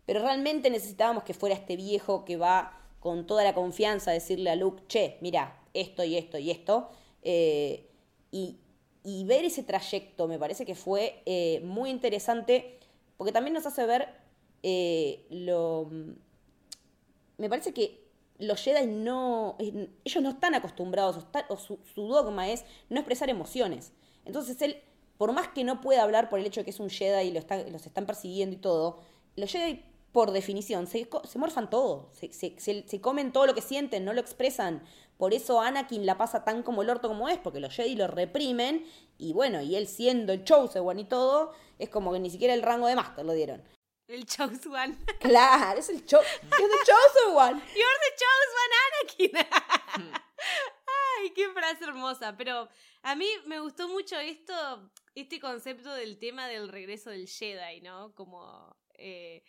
Pero 0.07 0.23
realmente 0.23 0.71
necesitábamos 0.71 1.23
que 1.23 1.35
fuera 1.35 1.55
este 1.55 1.77
viejo 1.77 2.25
que 2.25 2.39
va 2.39 2.81
con 2.99 3.27
toda 3.27 3.45
la 3.45 3.53
confianza 3.53 4.11
a 4.11 4.15
decirle 4.15 4.49
a 4.49 4.57
Luke, 4.57 4.85
che, 4.89 5.19
mira, 5.21 5.61
esto 5.75 6.03
y 6.03 6.17
esto 6.17 6.39
y 6.39 6.51
esto. 6.51 6.89
Eh, 7.21 7.91
y, 8.31 8.57
y 9.05 9.25
ver 9.25 9.45
ese 9.45 9.63
trayecto 9.63 10.27
me 10.29 10.39
parece 10.39 10.65
que 10.65 10.75
fue 10.75 11.21
eh, 11.27 11.61
muy 11.63 11.91
interesante 11.91 12.79
porque 13.19 13.33
también 13.33 13.53
nos 13.53 13.67
hace 13.67 13.85
ver 13.85 14.09
eh, 14.63 15.27
lo... 15.29 15.91
Me 17.37 17.51
parece 17.51 17.75
que 17.75 18.01
los 18.43 18.61
Jedi 18.63 18.87
no... 18.87 19.57
eh, 19.59 19.89
Ellos 20.05 20.23
no 20.23 20.31
están 20.31 20.55
acostumbrados, 20.55 21.17
o, 21.49 21.55
o 21.55 21.57
su, 21.57 21.79
su 21.95 22.07
dogma 22.09 22.49
es 22.51 22.65
no 22.91 22.99
expresar 23.01 23.31
emociones. 23.31 23.93
Entonces 24.25 24.61
él, 24.63 24.77
por 25.19 25.33
más 25.33 25.49
que 25.49 25.65
no 25.65 25.81
pueda 25.81 26.03
hablar 26.03 26.29
por 26.29 26.39
el 26.39 26.47
hecho 26.47 26.61
de 26.61 26.65
que 26.65 26.71
es 26.71 26.81
un 26.81 26.91
Jedi 26.91 27.29
y 27.29 27.33
lo 27.33 27.39
está- 27.39 27.63
los 27.69 27.87
están 27.87 28.07
persiguiendo 28.07 28.55
y 28.57 28.59
todo, 28.59 29.01
los 29.37 29.51
Jedi, 29.51 29.85
por 30.13 30.31
definición, 30.33 30.87
se, 30.87 31.09
se 31.25 31.39
morfan 31.39 31.71
todo, 31.71 32.11
se, 32.13 32.33
se- 32.33 32.55
se- 32.87 33.01
comen 33.01 33.33
todo 33.33 33.47
lo 33.47 33.55
que 33.55 33.63
sienten, 33.63 34.05
no 34.05 34.13
lo 34.13 34.21
expresan. 34.21 34.83
Por 35.17 35.33
eso 35.33 35.61
Anakin 35.61 36.05
la 36.05 36.19
pasa 36.19 36.45
tan 36.45 36.63
como 36.63 36.83
el 36.83 36.91
orto 36.91 37.09
como 37.09 37.29
es, 37.31 37.39
porque 37.39 37.61
los 37.61 37.75
Jedi 37.75 37.95
lo 37.97 38.09
reprimen, 38.09 38.85
y 39.19 39.33
bueno, 39.33 39.63
y 39.63 39.77
él 39.77 39.87
siendo 39.87 40.33
el 40.33 40.45
Chosen 40.45 40.99
y 40.99 41.05
todo, 41.05 41.53
es 41.79 41.89
como 41.89 42.13
que 42.13 42.21
ni 42.21 42.29
siquiera 42.29 42.53
el 42.55 42.63
rango 42.63 42.89
de 42.89 42.97
Master 42.97 43.25
lo 43.25 43.33
dieron. 43.33 43.63
El 44.13 44.27
Chose 44.27 44.69
One. 44.69 44.95
Claro, 45.21 45.81
es 45.81 45.89
el, 45.89 46.05
cho 46.05 46.21
es 46.21 46.43
el 46.43 46.85
Chosen 46.85 47.35
One. 47.35 47.63
You're 47.75 47.99
the 48.05 48.13
Chose 48.21 48.53
One, 48.63 48.75
Anakin. 48.85 50.13
Ay, 51.19 51.31
qué 51.31 51.49
frase 51.49 51.85
hermosa. 51.85 52.37
Pero 52.37 52.69
a 53.03 53.15
mí 53.15 53.27
me 53.47 53.59
gustó 53.61 53.89
mucho 53.89 54.19
esto, 54.19 54.91
este 55.15 55.41
concepto 55.41 55.95
del 55.95 56.19
tema 56.19 56.47
del 56.47 56.69
regreso 56.69 57.09
del 57.09 57.27
Jedi, 57.27 57.81
¿no? 57.81 58.15
Como 58.15 58.77
eh, 58.99 59.43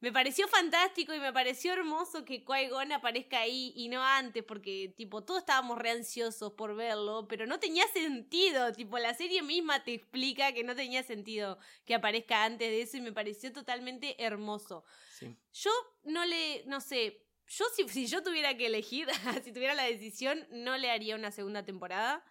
me 0.00 0.12
pareció 0.12 0.46
fantástico 0.46 1.14
y 1.14 1.18
me 1.18 1.32
pareció 1.32 1.72
hermoso 1.72 2.24
que 2.24 2.44
Qui-Gon 2.44 2.92
aparezca 2.92 3.40
ahí 3.40 3.72
y 3.74 3.88
no 3.88 4.04
antes, 4.04 4.44
porque 4.44 4.92
tipo 4.94 5.24
todos 5.24 5.40
estábamos 5.40 5.78
re 5.78 5.90
ansiosos 5.90 6.52
por 6.52 6.76
verlo, 6.76 7.26
pero 7.28 7.46
no 7.46 7.58
tenía 7.58 7.86
sentido. 7.88 8.72
Tipo 8.72 8.98
la 8.98 9.14
serie 9.14 9.42
misma 9.42 9.82
te 9.84 9.94
explica 9.94 10.52
que 10.52 10.64
no 10.64 10.76
tenía 10.76 11.02
sentido 11.02 11.58
que 11.86 11.94
aparezca 11.94 12.44
antes 12.44 12.68
de 12.68 12.82
eso 12.82 12.98
y 12.98 13.00
me 13.00 13.12
pareció 13.12 13.52
totalmente 13.52 14.22
hermoso. 14.22 14.84
Sí. 15.18 15.34
Yo 15.54 15.70
no 16.04 16.26
le, 16.26 16.64
no 16.66 16.82
sé, 16.82 17.26
yo 17.48 17.64
si, 17.74 17.88
si 17.88 18.06
yo 18.06 18.22
tuviera 18.22 18.54
que 18.56 18.66
elegir, 18.66 19.08
si 19.44 19.52
tuviera 19.52 19.74
la 19.74 19.84
decisión, 19.84 20.46
no 20.50 20.76
le 20.76 20.90
haría 20.90 21.16
una 21.16 21.30
segunda 21.30 21.64
temporada. 21.64 22.22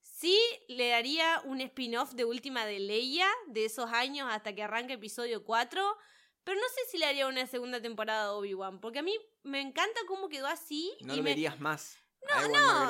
Sí 0.00 0.38
le 0.68 0.88
daría 0.88 1.42
un 1.44 1.60
spin-off 1.60 2.12
de 2.12 2.24
última 2.24 2.64
de 2.64 2.78
Leia, 2.78 3.28
de 3.48 3.66
esos 3.66 3.90
años 3.90 4.28
hasta 4.30 4.54
que 4.54 4.62
arranque 4.62 4.94
episodio 4.94 5.44
4. 5.44 5.98
Pero 6.44 6.58
no 6.60 6.66
sé 6.68 6.90
si 6.90 6.98
le 6.98 7.06
haría 7.06 7.26
una 7.26 7.46
segunda 7.46 7.80
temporada 7.80 8.24
a 8.26 8.32
Obi-Wan, 8.32 8.80
porque 8.80 9.00
a 9.00 9.02
mí 9.02 9.14
me 9.42 9.60
encanta 9.60 10.00
cómo 10.06 10.28
quedó 10.28 10.46
así. 10.46 10.92
No 11.02 11.14
y 11.14 11.16
lo 11.18 11.22
me- 11.22 11.30
verías 11.30 11.60
más. 11.60 11.98
No, 12.28 12.34
a 12.34 12.44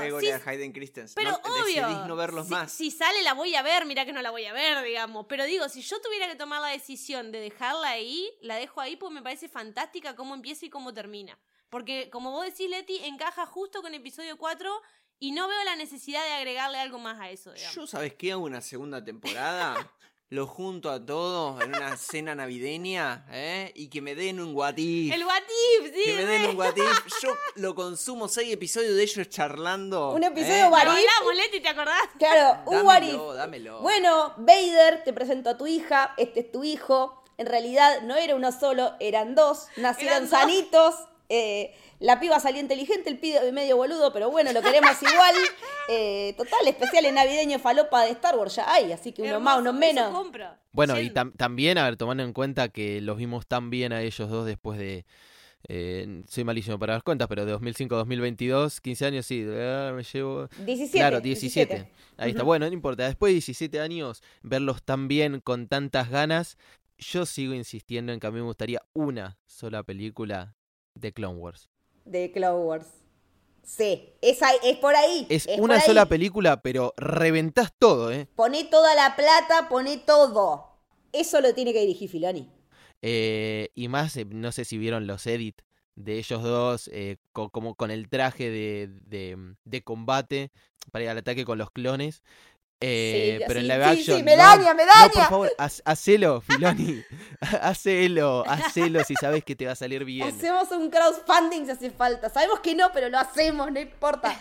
Ewan 0.07 0.21
no, 0.21 0.21
y 0.23 0.31
a 0.31 0.43
Hayden 0.45 0.73
Christensen. 0.73 1.15
Pero 1.15 1.31
no, 1.31 1.55
obvio. 1.55 1.87
Decidís 1.87 2.07
no 2.07 2.17
verlos 2.17 2.47
si, 2.47 2.53
más. 2.53 2.73
Si 2.73 2.91
sale 2.91 3.23
la 3.23 3.35
voy 3.35 3.55
a 3.55 3.63
ver, 3.63 3.87
mira 3.87 4.05
que 4.05 4.13
no 4.13 4.23
la 4.23 4.31
voy 4.31 4.45
a 4.45 4.53
ver, 4.53 4.83
digamos. 4.85 5.27
Pero 5.29 5.45
digo, 5.45 5.69
si 5.69 5.83
yo 5.83 6.01
tuviera 6.01 6.27
que 6.27 6.35
tomar 6.35 6.61
la 6.61 6.69
decisión 6.69 7.31
de 7.31 7.41
dejarla 7.41 7.91
ahí, 7.91 8.29
la 8.41 8.57
dejo 8.57 8.81
ahí 8.81 8.97
porque 8.97 9.15
me 9.15 9.23
parece 9.23 9.49
fantástica 9.49 10.17
cómo 10.17 10.35
empieza 10.35 10.67
y 10.67 10.71
cómo 10.71 10.93
termina. 10.93 11.39
Porque, 11.69 12.11
como 12.11 12.33
vos 12.33 12.45
decís, 12.45 12.69
Leti, 12.69 12.97
encaja 13.05 13.47
justo 13.47 13.83
con 13.83 13.95
episodio 13.95 14.37
4 14.37 14.83
y 15.21 15.31
no 15.31 15.47
veo 15.47 15.63
la 15.65 15.77
necesidad 15.77 16.25
de 16.25 16.33
agregarle 16.33 16.79
algo 16.79 16.99
más 16.99 17.21
a 17.21 17.31
eso, 17.31 17.53
digamos. 17.53 17.75
Yo, 17.77 17.87
¿sabes 17.87 18.15
qué? 18.15 18.33
Hago 18.33 18.43
una 18.43 18.61
segunda 18.61 19.05
temporada. 19.05 19.77
lo 20.31 20.47
junto 20.47 20.91
a 20.93 21.05
todos 21.05 21.61
en 21.61 21.75
una 21.75 21.97
cena 21.97 22.37
navideña, 22.37 23.27
¿eh? 23.33 23.73
Y 23.75 23.89
que 23.89 24.01
me 24.01 24.15
den 24.15 24.39
un 24.41 24.55
guatif. 24.55 25.13
El 25.13 25.25
what 25.25 25.43
if, 25.81 25.93
sí. 25.93 26.05
Que 26.05 26.15
me 26.15 26.25
den 26.25 26.47
un 26.51 26.55
guatif. 26.55 26.85
Yo 27.23 27.35
lo 27.57 27.75
consumo 27.75 28.29
seis 28.29 28.53
episodios 28.53 28.95
de 28.95 29.03
ellos 29.03 29.29
charlando. 29.29 30.13
Un 30.13 30.23
episodio 30.23 30.67
¿eh? 30.67 30.69
what 30.69 30.85
Lo 30.85 30.93
if. 30.93 30.99
hablamos, 30.99 31.35
Leti, 31.35 31.61
¿te 31.61 31.69
acordás? 31.69 32.01
Claro, 32.17 32.61
un 32.67 32.87
Dámelo, 32.87 33.35
dámelo. 33.35 33.81
Bueno, 33.81 34.35
Vader, 34.37 35.03
te 35.03 35.13
presento 35.13 35.51
a 35.51 35.59
tu 35.59 35.67
hija, 35.67 36.15
este 36.17 36.41
es 36.41 36.53
tu 36.53 36.63
hijo. 36.63 37.25
En 37.37 37.47
realidad 37.47 38.03
no 38.03 38.15
era 38.17 38.37
uno 38.37 38.53
solo, 38.53 38.95
eran 39.01 39.35
dos. 39.35 39.67
Nacieron 39.79 40.17
Eran 40.17 40.31
dos. 40.31 40.39
sanitos. 40.39 40.95
Eh, 41.31 41.73
la 42.01 42.19
piba 42.21 42.39
salió 42.41 42.61
inteligente, 42.61 43.09
el 43.09 43.19
pibe 43.19 43.53
medio 43.53 43.77
boludo, 43.77 44.13
pero 44.13 44.31
bueno, 44.31 44.53
lo 44.53 44.61
queremos 44.61 44.91
igual. 45.03 45.35
Eh, 45.89 46.35
total, 46.37 46.67
especiales 46.69 47.13
navideños 47.13 47.63
falopa 47.63 48.05
de 48.05 48.11
Star 48.11 48.37
Wars 48.37 48.57
ya 48.57 48.71
hay, 48.73 48.93
así 48.93 49.13
que 49.13 49.23
uno 49.23 49.41
más, 49.41 49.59
uno 49.59 49.73
menos. 49.73 50.13
Bueno, 50.73 50.99
y 51.01 51.11
tam- 51.11 51.33
también, 51.37 51.79
a 51.79 51.85
ver, 51.85 51.97
tomando 51.97 52.23
en 52.23 52.33
cuenta 52.33 52.69
que 52.69 53.01
los 53.01 53.17
vimos 53.17 53.47
tan 53.47 53.71
bien 53.71 53.93
a 53.93 54.03
ellos 54.03 54.29
dos 54.29 54.45
después 54.47 54.79
de. 54.79 55.05
eh, 55.69 56.23
soy 56.29 56.45
malísimo 56.45 56.79
para 56.79 56.95
las 56.95 57.03
cuentas, 57.03 57.29
pero 57.29 57.45
de 57.45 57.53
2005 57.53 57.95
a 57.95 57.99
2022, 57.99 58.81
15 58.81 59.07
años, 59.07 59.27
sí, 59.27 59.45
eh, 59.47 59.93
me 59.95 60.03
llevo. 60.03 60.49
17. 60.59 60.99
Claro, 60.99 61.21
17. 61.21 61.89
Ahí 62.17 62.31
está. 62.31 62.43
Bueno, 62.45 62.67
no 62.67 62.73
importa. 62.73 63.05
Después 63.07 63.31
de 63.31 63.35
17 63.35 63.81
años, 63.81 64.23
verlos 64.43 64.83
tan 64.83 65.07
bien, 65.09 65.41
con 65.41 65.69
tantas 65.69 66.09
ganas, 66.11 66.57
yo 66.99 67.27
sigo 67.27 67.53
insistiendo 67.55 68.13
en 68.13 68.21
que 68.21 68.27
a 68.27 68.31
mí 68.31 68.37
me 68.39 68.45
gustaría 68.47 68.81
una 68.95 69.39
sola 69.47 69.83
película 69.83 70.55
de 71.01 71.13
Clone 71.13 71.39
Wars. 71.39 71.69
De 72.05 72.31
Clone 72.33 72.65
Wars. 72.65 72.87
Sí, 73.63 74.15
es, 74.21 74.43
ahí- 74.43 74.57
es 74.65 74.77
por 74.79 74.95
ahí. 74.97 75.27
Es, 75.29 75.47
una 75.59 75.77
ahí. 75.77 75.81
sola 75.83 76.07
película, 76.07 76.61
pero 76.63 76.93
reventás 76.97 77.73
todo, 77.79 78.11
¿eh? 78.11 78.27
Poné 78.35 78.65
toda 78.65 78.95
la 78.95 79.15
plata, 79.17 79.69
poné 79.69 79.99
todo. 79.99 80.79
Eso 81.13 81.41
lo 81.41 81.55
tiene 81.55 81.73
que 81.73 81.81
dirigir 81.81 82.09
Filoni. 82.11 82.51
Eh, 83.03 83.71
y 83.75 83.89
más, 83.89 84.17
eh, 84.17 84.25
no 84.25 84.53
sé 84.53 84.65
si 84.65 84.79
vieron 84.79 85.07
los 85.07 85.27
edits 85.27 85.65
de 85.95 86.19
ellos 86.19 86.43
dos, 86.43 86.89
eh, 86.93 87.17
co- 87.33 87.51
como 87.51 87.75
con 87.75 87.91
el 87.91 88.09
traje 88.09 88.51
de, 88.51 88.89
de, 89.07 89.55
de 89.65 89.83
combate 89.83 90.51
para 90.91 91.05
ir 91.05 91.11
al 91.11 91.19
ataque 91.19 91.45
con 91.45 91.59
los 91.59 91.71
clones. 91.71 92.23
Eh, 92.83 93.37
Sí, 93.41 93.45
pero 93.47 93.61
en 93.61 93.69
live 93.69 93.85
sí, 93.85 93.91
action. 94.01 94.17
sí, 94.19 94.23
me 94.23 94.37
no, 94.37 94.43
daña, 94.43 94.73
me 94.75 94.87
No, 94.87 94.93
por 94.93 95.13
daña. 95.15 95.29
favor, 95.29 95.53
haz- 95.59 95.83
hacelo, 95.85 96.41
Filoni. 96.41 97.03
hacelo, 97.61 98.43
hacelo 98.47 99.05
si 99.05 99.15
sabes 99.17 99.45
que 99.45 99.55
te 99.55 99.67
va 99.67 99.73
a 99.73 99.77
salir 99.77 100.05
bien. 100.05 100.27
Hacemos 100.27 100.71
un 100.71 100.91
crowdfunding 100.91 101.67
si 101.67 101.71
hace 101.73 101.91
falta. 101.91 102.29
Sabemos 102.31 102.61
que 102.61 102.75
no, 102.75 102.91
pero 102.93 103.09
lo 103.09 103.19
hacemos, 103.19 103.71
no 103.71 103.81
importa. 103.81 104.35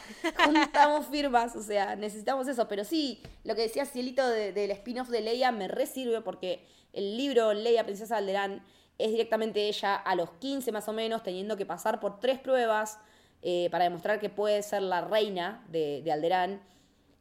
Juntamos 0.45 1.07
firmas, 1.07 1.55
o 1.55 1.61
sea, 1.61 1.95
necesitamos 1.95 2.47
eso. 2.47 2.67
Pero 2.67 2.83
sí, 2.85 3.21
lo 3.43 3.55
que 3.55 3.63
decía 3.63 3.85
Cielito 3.85 4.27
de- 4.27 4.53
del 4.53 4.71
spin-off 4.71 5.09
de 5.09 5.21
Leia 5.21 5.51
me 5.51 5.67
re 5.67 5.85
sirve 5.85 6.21
porque 6.21 6.65
el 6.93 7.17
libro 7.17 7.53
Leia, 7.53 7.83
Princesa 7.83 8.15
de 8.15 8.19
Alderán, 8.19 8.65
es 8.97 9.11
directamente 9.11 9.67
ella 9.67 9.95
a 9.95 10.15
los 10.15 10.31
15 10.39 10.71
más 10.71 10.87
o 10.89 10.93
menos, 10.93 11.23
teniendo 11.23 11.55
que 11.57 11.65
pasar 11.65 11.99
por 11.99 12.19
tres 12.19 12.39
pruebas 12.39 12.99
eh, 13.41 13.69
para 13.71 13.85
demostrar 13.85 14.19
que 14.19 14.29
puede 14.29 14.61
ser 14.63 14.81
la 14.81 15.01
reina 15.01 15.63
de, 15.69 16.01
de 16.03 16.11
Alderán. 16.11 16.61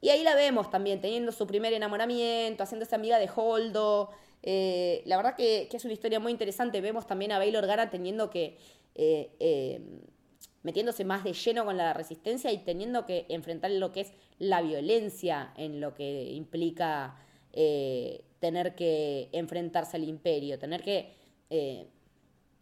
Y 0.01 0.11
ahí 0.11 0.23
la 0.23 0.35
vemos 0.35 0.71
también, 0.71 1.01
teniendo 1.01 1.33
su 1.33 1.47
primer 1.47 1.73
enamoramiento, 1.73 2.63
haciéndose 2.63 2.95
amiga 2.95 3.19
de 3.19 3.29
Holdo. 3.35 4.11
Eh, 4.43 5.03
la 5.07 5.17
verdad 5.17 5.35
que, 5.37 5.69
es 5.73 5.85
una 5.85 5.95
historia 5.95 6.21
muy 6.21 6.33
interesante. 6.33 6.81
Vemos 6.81 7.07
también 7.07 7.33
a 7.33 7.39
Bail 7.39 7.57
Organa 7.57 7.91
teniendo 7.91 8.31
que. 8.31 8.59
eh, 8.95 9.31
eh, 9.41 9.81
metiéndose 10.63 11.05
más 11.05 11.25
de 11.25 11.33
lleno 11.33 11.65
con 11.65 11.77
la 11.77 11.95
resistencia 11.95 12.53
y 12.53 12.59
teniendo 12.59 13.07
que 13.07 13.27
enfrentar 13.29 13.71
lo 13.71 13.93
que 13.93 14.03
es 14.03 14.13
la 14.39 14.61
violencia 14.61 15.53
en 15.57 15.81
lo 15.81 15.95
que 15.95 16.25
implica 16.33 17.17
eh, 17.53 18.25
tener 18.41 18.75
que 18.75 19.29
enfrentarse 19.33 19.97
al 19.97 20.05
imperio, 20.05 20.59
tener 20.59 20.83
que 20.83 21.15
eh, 21.51 21.89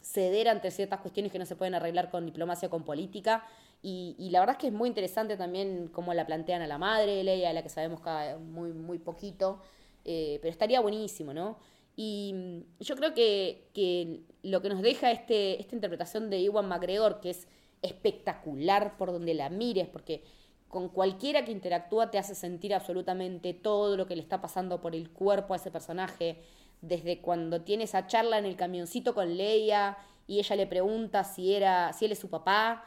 ceder 0.00 0.48
ante 0.48 0.70
ciertas 0.70 1.00
cuestiones 1.00 1.32
que 1.32 1.38
no 1.38 1.46
se 1.46 1.56
pueden 1.56 1.74
arreglar 1.74 2.10
con 2.10 2.24
diplomacia 2.24 2.68
o 2.68 2.70
con 2.70 2.84
política. 2.84 3.44
Y, 3.82 4.30
la 4.30 4.40
verdad 4.40 4.56
es 4.56 4.60
que 4.60 4.66
es 4.68 4.72
muy 4.72 4.88
interesante 4.88 5.36
también 5.36 5.88
cómo 5.92 6.12
la 6.12 6.26
plantean 6.26 6.60
a 6.60 6.66
la 6.66 6.76
madre 6.76 7.14
de 7.16 7.24
Leia, 7.24 7.50
a 7.50 7.52
la 7.52 7.62
que 7.62 7.68
sabemos 7.68 8.00
cada 8.00 8.36
muy, 8.38 8.72
muy 8.72 8.98
poquito. 8.98 9.60
eh, 10.04 10.38
pero 10.42 10.52
estaría 10.52 10.80
buenísimo, 10.80 11.32
¿no? 11.34 11.58
Y 11.96 12.32
mm, 12.34 12.82
yo 12.82 12.96
creo 12.96 13.14
que, 13.14 13.68
que 13.72 14.22
lo 14.42 14.62
que 14.62 14.68
nos 14.68 14.82
deja 14.82 15.10
este, 15.10 15.60
esta 15.60 15.74
interpretación 15.74 16.30
de 16.30 16.40
Iwan 16.40 16.68
McGregor, 16.68 17.20
que 17.20 17.30
es 17.30 17.48
espectacular 17.82 18.96
por 18.96 19.12
donde 19.12 19.34
la 19.34 19.48
mires, 19.50 19.88
porque 19.88 20.22
con 20.68 20.88
cualquiera 20.88 21.44
que 21.44 21.52
interactúa 21.52 22.10
te 22.10 22.18
hace 22.18 22.34
sentir 22.34 22.74
absolutamente 22.74 23.54
todo 23.54 23.96
lo 23.96 24.06
que 24.06 24.16
le 24.16 24.22
está 24.22 24.40
pasando 24.40 24.80
por 24.80 24.94
el 24.94 25.10
cuerpo 25.10 25.54
a 25.54 25.56
ese 25.56 25.70
personaje, 25.70 26.42
desde 26.82 27.20
cuando 27.20 27.62
tiene 27.62 27.84
esa 27.84 28.06
charla 28.06 28.38
en 28.38 28.44
el 28.44 28.56
camioncito 28.56 29.14
con 29.14 29.36
Leia 29.36 29.96
y 30.26 30.38
ella 30.38 30.56
le 30.56 30.66
pregunta 30.66 31.24
si 31.24 31.54
era 31.54 31.92
si 31.92 32.04
él 32.04 32.12
es 32.12 32.18
su 32.18 32.28
papá 32.28 32.84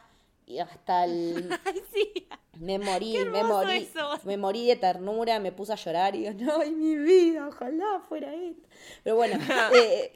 hasta 0.58 1.04
el 1.04 1.48
Ay, 1.64 1.80
sí. 1.92 2.26
me 2.58 2.78
morí, 2.78 3.12
Qué 3.12 3.24
me 3.26 3.44
morí, 3.44 3.76
eso. 3.78 4.18
me 4.24 4.36
morí 4.36 4.66
de 4.66 4.76
ternura, 4.76 5.38
me 5.38 5.52
puse 5.52 5.72
a 5.72 5.76
llorar 5.76 6.14
y 6.16 6.20
digo, 6.28 6.32
no, 6.44 6.60
ay, 6.60 6.70
mi 6.72 6.96
vida, 6.96 7.46
ojalá 7.48 8.00
fuera 8.08 8.34
esto. 8.34 8.68
Pero 9.04 9.16
bueno, 9.16 9.38
eh, 9.74 10.12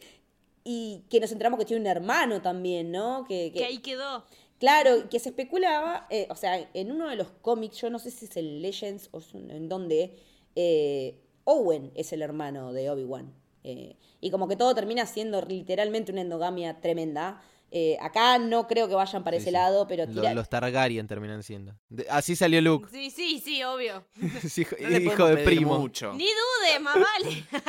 y 0.65 1.05
que 1.11 1.21
nos 1.21 1.31
enteramos 1.33 1.59
que 1.59 1.65
tiene 1.67 1.81
un 1.83 1.87
hermano 1.87 2.41
también, 2.43 2.91
¿no? 2.91 3.25
Que, 3.29 3.53
que- 3.53 3.59
Que 3.61 3.65
ahí 3.67 3.79
quedó. 3.79 4.25
Claro, 4.59 5.09
que 5.11 5.19
se 5.19 5.29
especulaba, 5.31 6.07
eh, 6.11 6.27
o 6.31 6.35
sea, 6.37 6.69
en 6.73 6.91
uno 6.93 7.09
de 7.11 7.17
los 7.17 7.29
cómics, 7.43 7.77
yo 7.83 7.91
no 7.91 7.99
sé 7.99 8.11
si 8.11 8.25
es 8.27 8.37
el 8.37 8.63
Legends 8.63 9.09
o 9.13 9.21
en 9.35 9.69
dónde, 9.69 10.17
eh, 10.57 11.21
Owen 11.45 11.91
es 11.95 12.13
el 12.15 12.23
hermano 12.23 12.73
de 12.73 12.89
Obi-Wan. 12.89 13.35
Eh, 13.65 13.97
y 14.21 14.31
como 14.31 14.47
que 14.49 14.57
todo 14.57 14.75
termina 14.75 15.05
siendo 15.07 15.41
literalmente 15.43 16.13
una 16.13 16.21
endogamia 16.23 16.81
tremenda. 16.81 17.43
Eh, 17.77 17.97
acá 18.01 18.39
no 18.39 18.69
creo 18.69 18.87
que 18.87 18.95
vayan 18.95 19.25
para 19.25 19.37
Sí, 19.37 19.41
ese 19.43 19.51
sí. 19.51 19.53
lado, 19.53 19.89
pero 19.89 20.07
Lo- 20.07 20.23
tira- 20.23 20.33
los 20.33 20.49
Targaryen 20.49 21.09
terminan 21.09 21.43
siendo. 21.43 21.75
De- 21.89 22.07
así 22.09 22.37
salió 22.37 22.61
Luke. 22.61 22.89
Sí, 22.89 23.11
sí, 23.11 23.41
sí, 23.45 23.65
obvio. 23.65 24.05
Hijo, 24.57 24.77
No 25.19 25.27
de 25.27 25.45
primo. 25.45 25.79
mucho. 25.81 26.13
Ni 26.15 26.25
dude, 26.27 26.79
vale. 26.85 27.45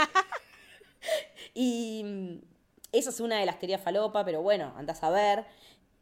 Y 1.53 2.01
mm, 2.03 2.37
eso 2.91 3.09
es 3.09 3.19
una 3.19 3.39
de 3.39 3.45
las 3.45 3.59
teorías 3.59 3.81
falopa, 3.81 4.25
pero 4.25 4.41
bueno, 4.41 4.73
andás 4.77 5.03
a 5.03 5.09
ver. 5.09 5.45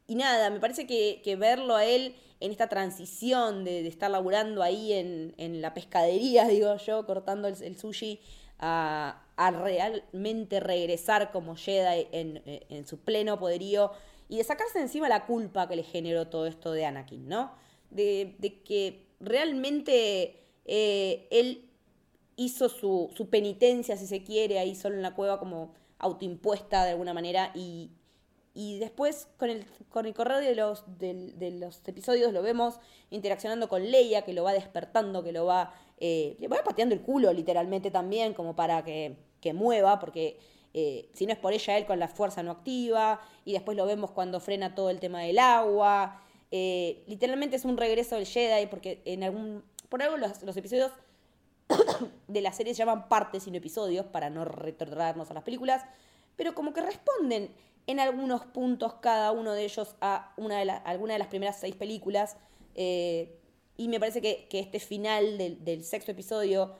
Y 0.06 0.14
nada, 0.16 0.50
me 0.50 0.60
parece 0.60 0.86
que, 0.86 1.20
que 1.24 1.36
verlo 1.36 1.76
a 1.76 1.84
él 1.84 2.14
en 2.40 2.50
esta 2.50 2.68
transición 2.68 3.64
de, 3.64 3.82
de 3.82 3.88
estar 3.88 4.10
laburando 4.10 4.62
ahí 4.62 4.92
en, 4.92 5.34
en 5.38 5.62
la 5.62 5.72
pescadería, 5.74 6.44
digo 6.48 6.76
yo, 6.76 7.06
cortando 7.06 7.48
el, 7.48 7.62
el 7.62 7.78
sushi, 7.78 8.20
a, 8.58 9.23
a 9.36 9.50
realmente 9.50 10.60
regresar 10.60 11.32
como 11.32 11.56
Jedi 11.56 12.08
en, 12.12 12.42
en 12.44 12.86
su 12.86 12.98
pleno 13.00 13.38
poderío 13.38 13.90
y 14.28 14.38
de 14.38 14.44
sacarse 14.44 14.80
encima 14.80 15.08
la 15.08 15.26
culpa 15.26 15.68
que 15.68 15.76
le 15.76 15.82
generó 15.82 16.28
todo 16.28 16.46
esto 16.46 16.72
de 16.72 16.84
Anakin, 16.86 17.28
¿no? 17.28 17.52
De, 17.90 18.36
que 18.64 19.06
realmente 19.20 20.44
eh, 20.64 21.28
él 21.30 21.70
hizo 22.36 22.68
su, 22.68 23.10
su 23.14 23.28
penitencia, 23.28 23.96
si 23.96 24.06
se 24.06 24.24
quiere, 24.24 24.58
ahí 24.58 24.74
solo 24.74 24.96
en 24.96 25.02
la 25.02 25.14
cueva 25.14 25.38
como 25.38 25.74
autoimpuesta 25.98 26.84
de 26.84 26.90
alguna 26.90 27.14
manera 27.14 27.52
y, 27.54 27.90
y 28.54 28.78
después 28.78 29.28
con 29.36 29.50
el, 29.50 29.66
con 29.88 30.06
el 30.06 30.14
correr 30.14 30.42
de 30.42 30.54
los, 30.54 30.84
de, 30.98 31.50
los 31.58 31.86
episodios 31.86 32.32
lo 32.32 32.42
vemos 32.42 32.80
interaccionando 33.10 33.68
con 33.68 33.90
Leia, 33.90 34.22
que 34.22 34.32
lo 34.32 34.44
va 34.44 34.52
despertando, 34.52 35.22
que 35.22 35.32
lo 35.32 35.44
va, 35.44 35.74
eh, 35.98 36.36
le 36.38 36.48
va 36.48 36.58
pateando 36.64 36.94
el 36.94 37.00
culo 37.02 37.32
literalmente 37.32 37.90
también 37.90 38.34
como 38.34 38.54
para 38.56 38.84
que, 38.84 39.16
que 39.40 39.52
mueva, 39.52 39.98
porque 40.00 40.38
eh, 40.74 41.08
si 41.12 41.24
no 41.26 41.32
es 41.32 41.38
por 41.38 41.52
ella, 41.52 41.76
él 41.78 41.86
con 41.86 41.98
la 41.98 42.08
fuerza 42.08 42.42
no 42.42 42.50
activa, 42.50 43.20
y 43.44 43.52
después 43.52 43.76
lo 43.76 43.86
vemos 43.86 44.10
cuando 44.10 44.40
frena 44.40 44.74
todo 44.74 44.90
el 44.90 44.98
tema 45.00 45.20
del 45.22 45.38
agua. 45.38 46.20
eh, 46.50 47.02
literalmente 47.06 47.56
es 47.56 47.64
un 47.64 47.76
regreso 47.76 48.16
del 48.16 48.26
Jedi, 48.26 48.66
porque 48.66 49.00
en 49.04 49.22
algún, 49.22 49.62
por 49.88 50.02
algo 50.02 50.16
los, 50.16 50.42
los 50.42 50.56
episodios 50.56 50.92
de 52.28 52.40
la 52.40 52.52
serie 52.52 52.74
se 52.74 52.78
llaman 52.78 53.08
partes 53.08 53.46
y 53.46 53.50
no 53.50 53.56
episodios, 53.58 54.06
para 54.06 54.30
no 54.30 54.44
retornarnos 54.44 55.30
a 55.30 55.34
las 55.34 55.42
películas. 55.44 55.82
pero 56.36 56.54
como 56.54 56.72
que 56.72 56.80
responden 56.80 57.50
en 57.86 58.00
algunos 58.00 58.44
puntos 58.46 58.94
cada 58.94 59.30
uno 59.30 59.52
de 59.52 59.64
ellos 59.64 59.94
a 60.00 60.32
una 60.36 60.58
de 60.58 60.64
la- 60.64 60.76
alguna 60.78 61.12
de 61.12 61.18
las 61.20 61.28
primeras 61.28 61.58
seis 61.60 61.76
películas. 61.76 62.36
Y 63.76 63.88
me 63.88 63.98
parece 63.98 64.20
que, 64.20 64.46
que 64.48 64.60
este 64.60 64.80
final 64.80 65.38
del, 65.38 65.64
del 65.64 65.84
sexto 65.84 66.12
episodio 66.12 66.74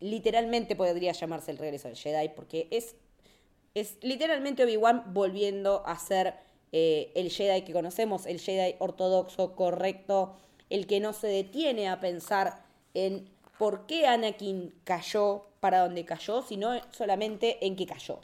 literalmente 0.00 0.76
podría 0.76 1.12
llamarse 1.12 1.50
el 1.50 1.58
regreso 1.58 1.88
del 1.88 1.96
Jedi, 1.96 2.28
porque 2.30 2.68
es, 2.70 2.96
es 3.74 3.96
literalmente 4.02 4.64
Obi-Wan 4.64 5.14
volviendo 5.14 5.82
a 5.86 5.98
ser 5.98 6.34
eh, 6.72 7.12
el 7.14 7.30
Jedi 7.30 7.62
que 7.62 7.72
conocemos, 7.72 8.26
el 8.26 8.40
Jedi 8.40 8.76
ortodoxo, 8.80 9.54
correcto, 9.54 10.36
el 10.70 10.86
que 10.86 11.00
no 11.00 11.12
se 11.12 11.28
detiene 11.28 11.88
a 11.88 12.00
pensar 12.00 12.64
en 12.94 13.30
por 13.58 13.86
qué 13.86 14.06
Anakin 14.06 14.74
cayó 14.84 15.46
para 15.60 15.80
donde 15.80 16.04
cayó, 16.04 16.42
sino 16.42 16.72
solamente 16.90 17.64
en 17.64 17.76
qué 17.76 17.86
cayó. 17.86 18.20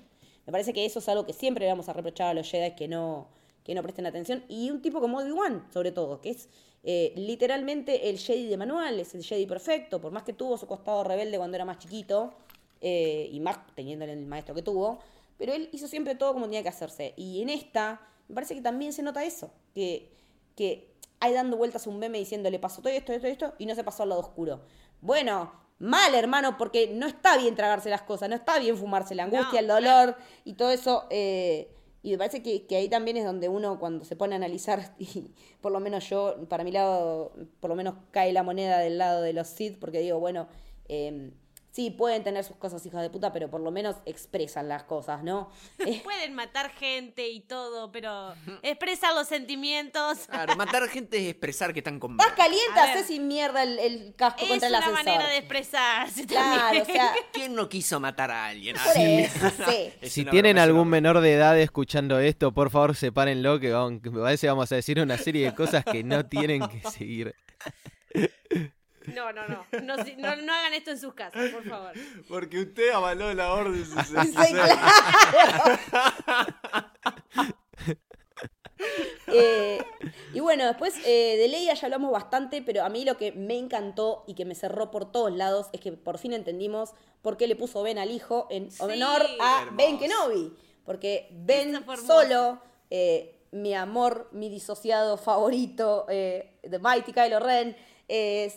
Me 0.46 0.52
parece 0.52 0.72
que 0.72 0.84
eso 0.84 0.98
es 0.98 1.08
algo 1.08 1.26
que 1.26 1.32
siempre 1.32 1.66
vamos 1.66 1.88
a 1.88 1.92
reprochar 1.92 2.28
a 2.28 2.34
los 2.34 2.50
Jedi 2.50 2.74
que 2.74 2.88
no, 2.88 3.28
que 3.64 3.74
no 3.74 3.82
presten 3.82 4.06
atención. 4.06 4.44
Y 4.48 4.70
un 4.70 4.82
tipo 4.82 5.00
como 5.00 5.18
Obi-Wan, 5.18 5.68
sobre 5.72 5.92
todo, 5.92 6.20
que 6.20 6.30
es 6.30 6.48
eh, 6.82 7.12
literalmente 7.16 8.08
el 8.08 8.18
Jedi 8.18 8.46
de 8.46 8.56
manual, 8.56 9.00
es 9.00 9.14
el 9.14 9.22
Jedi 9.22 9.46
perfecto, 9.46 10.00
por 10.00 10.12
más 10.12 10.22
que 10.22 10.32
tuvo 10.32 10.56
su 10.56 10.66
costado 10.66 11.04
rebelde 11.04 11.36
cuando 11.38 11.56
era 11.56 11.64
más 11.64 11.78
chiquito, 11.78 12.32
eh, 12.80 13.28
y 13.30 13.40
más 13.40 13.58
teniendo 13.74 14.04
el 14.06 14.26
maestro 14.26 14.54
que 14.54 14.62
tuvo, 14.62 15.00
pero 15.36 15.52
él 15.52 15.68
hizo 15.72 15.86
siempre 15.86 16.14
todo 16.14 16.32
como 16.32 16.46
tenía 16.46 16.62
que 16.62 16.70
hacerse. 16.70 17.12
Y 17.16 17.42
en 17.42 17.50
esta, 17.50 18.00
me 18.28 18.34
parece 18.34 18.54
que 18.54 18.62
también 18.62 18.92
se 18.92 19.02
nota 19.02 19.24
eso, 19.24 19.50
que, 19.74 20.10
que 20.56 20.90
hay 21.18 21.34
dando 21.34 21.56
vueltas 21.56 21.86
un 21.86 21.98
meme 21.98 22.18
diciendo 22.18 22.50
le 22.50 22.58
pasó 22.58 22.80
todo 22.80 22.92
esto, 22.92 23.12
esto, 23.12 23.26
esto, 23.26 23.54
y 23.58 23.66
no 23.66 23.74
se 23.74 23.84
pasó 23.84 24.02
al 24.02 24.10
lado 24.10 24.22
oscuro. 24.22 24.62
Bueno, 25.02 25.52
mal, 25.78 26.14
hermano, 26.14 26.56
porque 26.56 26.88
no 26.88 27.06
está 27.06 27.36
bien 27.36 27.54
tragarse 27.54 27.90
las 27.90 28.02
cosas, 28.02 28.28
no 28.28 28.36
está 28.36 28.58
bien 28.58 28.76
fumarse 28.76 29.14
la 29.14 29.24
angustia, 29.24 29.52
No, 29.52 29.58
el 29.58 29.66
dolor 29.66 30.16
y 30.44 30.54
todo 30.54 30.70
eso. 30.70 31.06
eh, 31.10 31.68
y 32.02 32.12
me 32.12 32.18
parece 32.18 32.42
que, 32.42 32.66
que 32.66 32.76
ahí 32.76 32.88
también 32.88 33.16
es 33.16 33.24
donde 33.24 33.48
uno 33.48 33.78
cuando 33.78 34.04
se 34.04 34.16
pone 34.16 34.34
a 34.34 34.36
analizar, 34.36 34.94
y 34.98 35.30
por 35.60 35.72
lo 35.72 35.80
menos 35.80 36.08
yo, 36.08 36.36
para 36.48 36.64
mi 36.64 36.72
lado, 36.72 37.32
por 37.60 37.70
lo 37.70 37.76
menos 37.76 37.94
cae 38.10 38.32
la 38.32 38.42
moneda 38.42 38.78
del 38.78 38.98
lado 38.98 39.22
de 39.22 39.32
los 39.32 39.48
Sith, 39.48 39.78
porque 39.78 40.00
digo, 40.00 40.18
bueno, 40.18 40.48
eh, 40.88 41.32
sí, 41.70 41.90
pueden 41.90 42.22
tener 42.24 42.44
sus 42.44 42.56
cosas 42.56 42.84
hijas 42.86 43.02
de 43.02 43.10
puta, 43.10 43.32
pero 43.32 43.48
por 43.50 43.60
lo 43.60 43.70
menos 43.70 43.96
expresan 44.06 44.68
las 44.68 44.82
cosas, 44.84 45.22
¿no? 45.22 45.50
Eh, 45.86 46.00
Pueden 46.04 46.34
matar 46.34 46.70
gente 46.70 47.28
y 47.28 47.40
todo, 47.40 47.90
pero 47.92 48.34
expresan 48.62 49.14
los 49.14 49.28
sentimientos. 49.28 50.26
Claro, 50.28 50.56
matar 50.56 50.88
gente 50.88 51.16
es 51.18 51.30
expresar 51.30 51.72
que 51.72 51.80
están 51.80 51.98
con 52.00 52.12
Estás 52.12 52.32
caliente, 52.34 52.78
haces 52.80 53.06
sin 53.06 53.26
mierda 53.28 53.62
el, 53.62 53.78
el 53.78 54.14
casco 54.14 54.42
Es 54.42 54.48
contra 54.48 54.68
el 54.68 54.74
una 54.74 54.78
ascensor. 54.80 55.04
manera 55.04 55.28
de 55.30 55.36
expresarse 55.38 56.26
Claro, 56.26 56.58
también. 56.60 56.82
o 56.82 56.86
sea, 56.86 57.12
¿Quién 57.32 57.54
no 57.54 57.68
quiso 57.68 57.98
matar 58.00 58.30
a 58.30 58.46
alguien? 58.46 58.76
sí. 58.94 59.26
Es 60.00 60.12
Si 60.12 60.22
una 60.22 60.30
tienen 60.30 60.56
es 60.58 60.62
algún 60.64 60.82
una 60.82 60.90
menor 60.90 61.20
de 61.20 61.32
edad 61.34 61.58
escuchando 61.58 62.18
esto, 62.18 62.52
por 62.52 62.70
favor 62.70 62.94
sepárenlo, 62.94 63.58
que, 63.60 63.70
vamos, 63.70 64.00
que 64.02 64.10
me 64.10 64.20
parece 64.20 64.46
que 64.46 64.50
vamos 64.50 64.70
a 64.72 64.74
decir 64.76 65.00
una 65.00 65.16
serie 65.18 65.46
de 65.46 65.54
cosas 65.54 65.84
que 65.84 66.02
no 66.04 66.26
tienen 66.26 66.66
que 66.68 66.82
seguir. 66.90 67.34
No, 69.14 69.32
no, 69.32 69.46
no. 69.48 69.66
No, 69.82 70.04
si- 70.04 70.16
no. 70.16 70.34
no 70.36 70.52
hagan 70.52 70.74
esto 70.74 70.90
en 70.90 70.98
sus 71.00 71.14
casas, 71.14 71.50
por 71.50 71.64
favor. 71.64 71.92
Porque 72.28 72.60
usted 72.60 72.90
avaló 72.90 73.32
la 73.34 73.52
orden 73.52 73.84
Sí, 73.84 74.52
claro. 74.52 74.80
Eh, 79.26 79.78
y 80.32 80.40
bueno, 80.40 80.64
después 80.66 80.94
eh, 81.04 81.36
de 81.36 81.48
Leia 81.48 81.74
ya 81.74 81.86
hablamos 81.86 82.10
bastante, 82.10 82.62
pero 82.62 82.82
a 82.82 82.88
mí 82.88 83.04
lo 83.04 83.18
que 83.18 83.30
me 83.32 83.58
encantó 83.58 84.24
y 84.26 84.34
que 84.34 84.46
me 84.46 84.54
cerró 84.54 84.90
por 84.90 85.12
todos 85.12 85.30
lados 85.32 85.66
es 85.72 85.80
que 85.80 85.92
por 85.92 86.16
fin 86.18 86.32
entendimos 86.32 86.92
por 87.20 87.36
qué 87.36 87.46
le 87.46 87.56
puso 87.56 87.82
Ben 87.82 87.98
al 87.98 88.10
hijo 88.10 88.46
en 88.50 88.70
Sí. 88.70 88.82
honor 88.82 89.22
a 89.38 89.60
Hermoso. 89.62 89.76
Ben 89.76 89.98
Kenobi. 89.98 90.56
Porque 90.86 91.28
Ben 91.32 91.84
solo, 92.06 92.60
eh, 92.88 93.38
mi 93.52 93.74
amor, 93.74 94.28
mi 94.32 94.48
disociado 94.48 95.18
favorito 95.18 96.06
eh, 96.08 96.58
de 96.62 96.78
Mighty 96.78 97.12
Kylo 97.12 97.38
Ren, 97.38 97.76
es, 98.08 98.56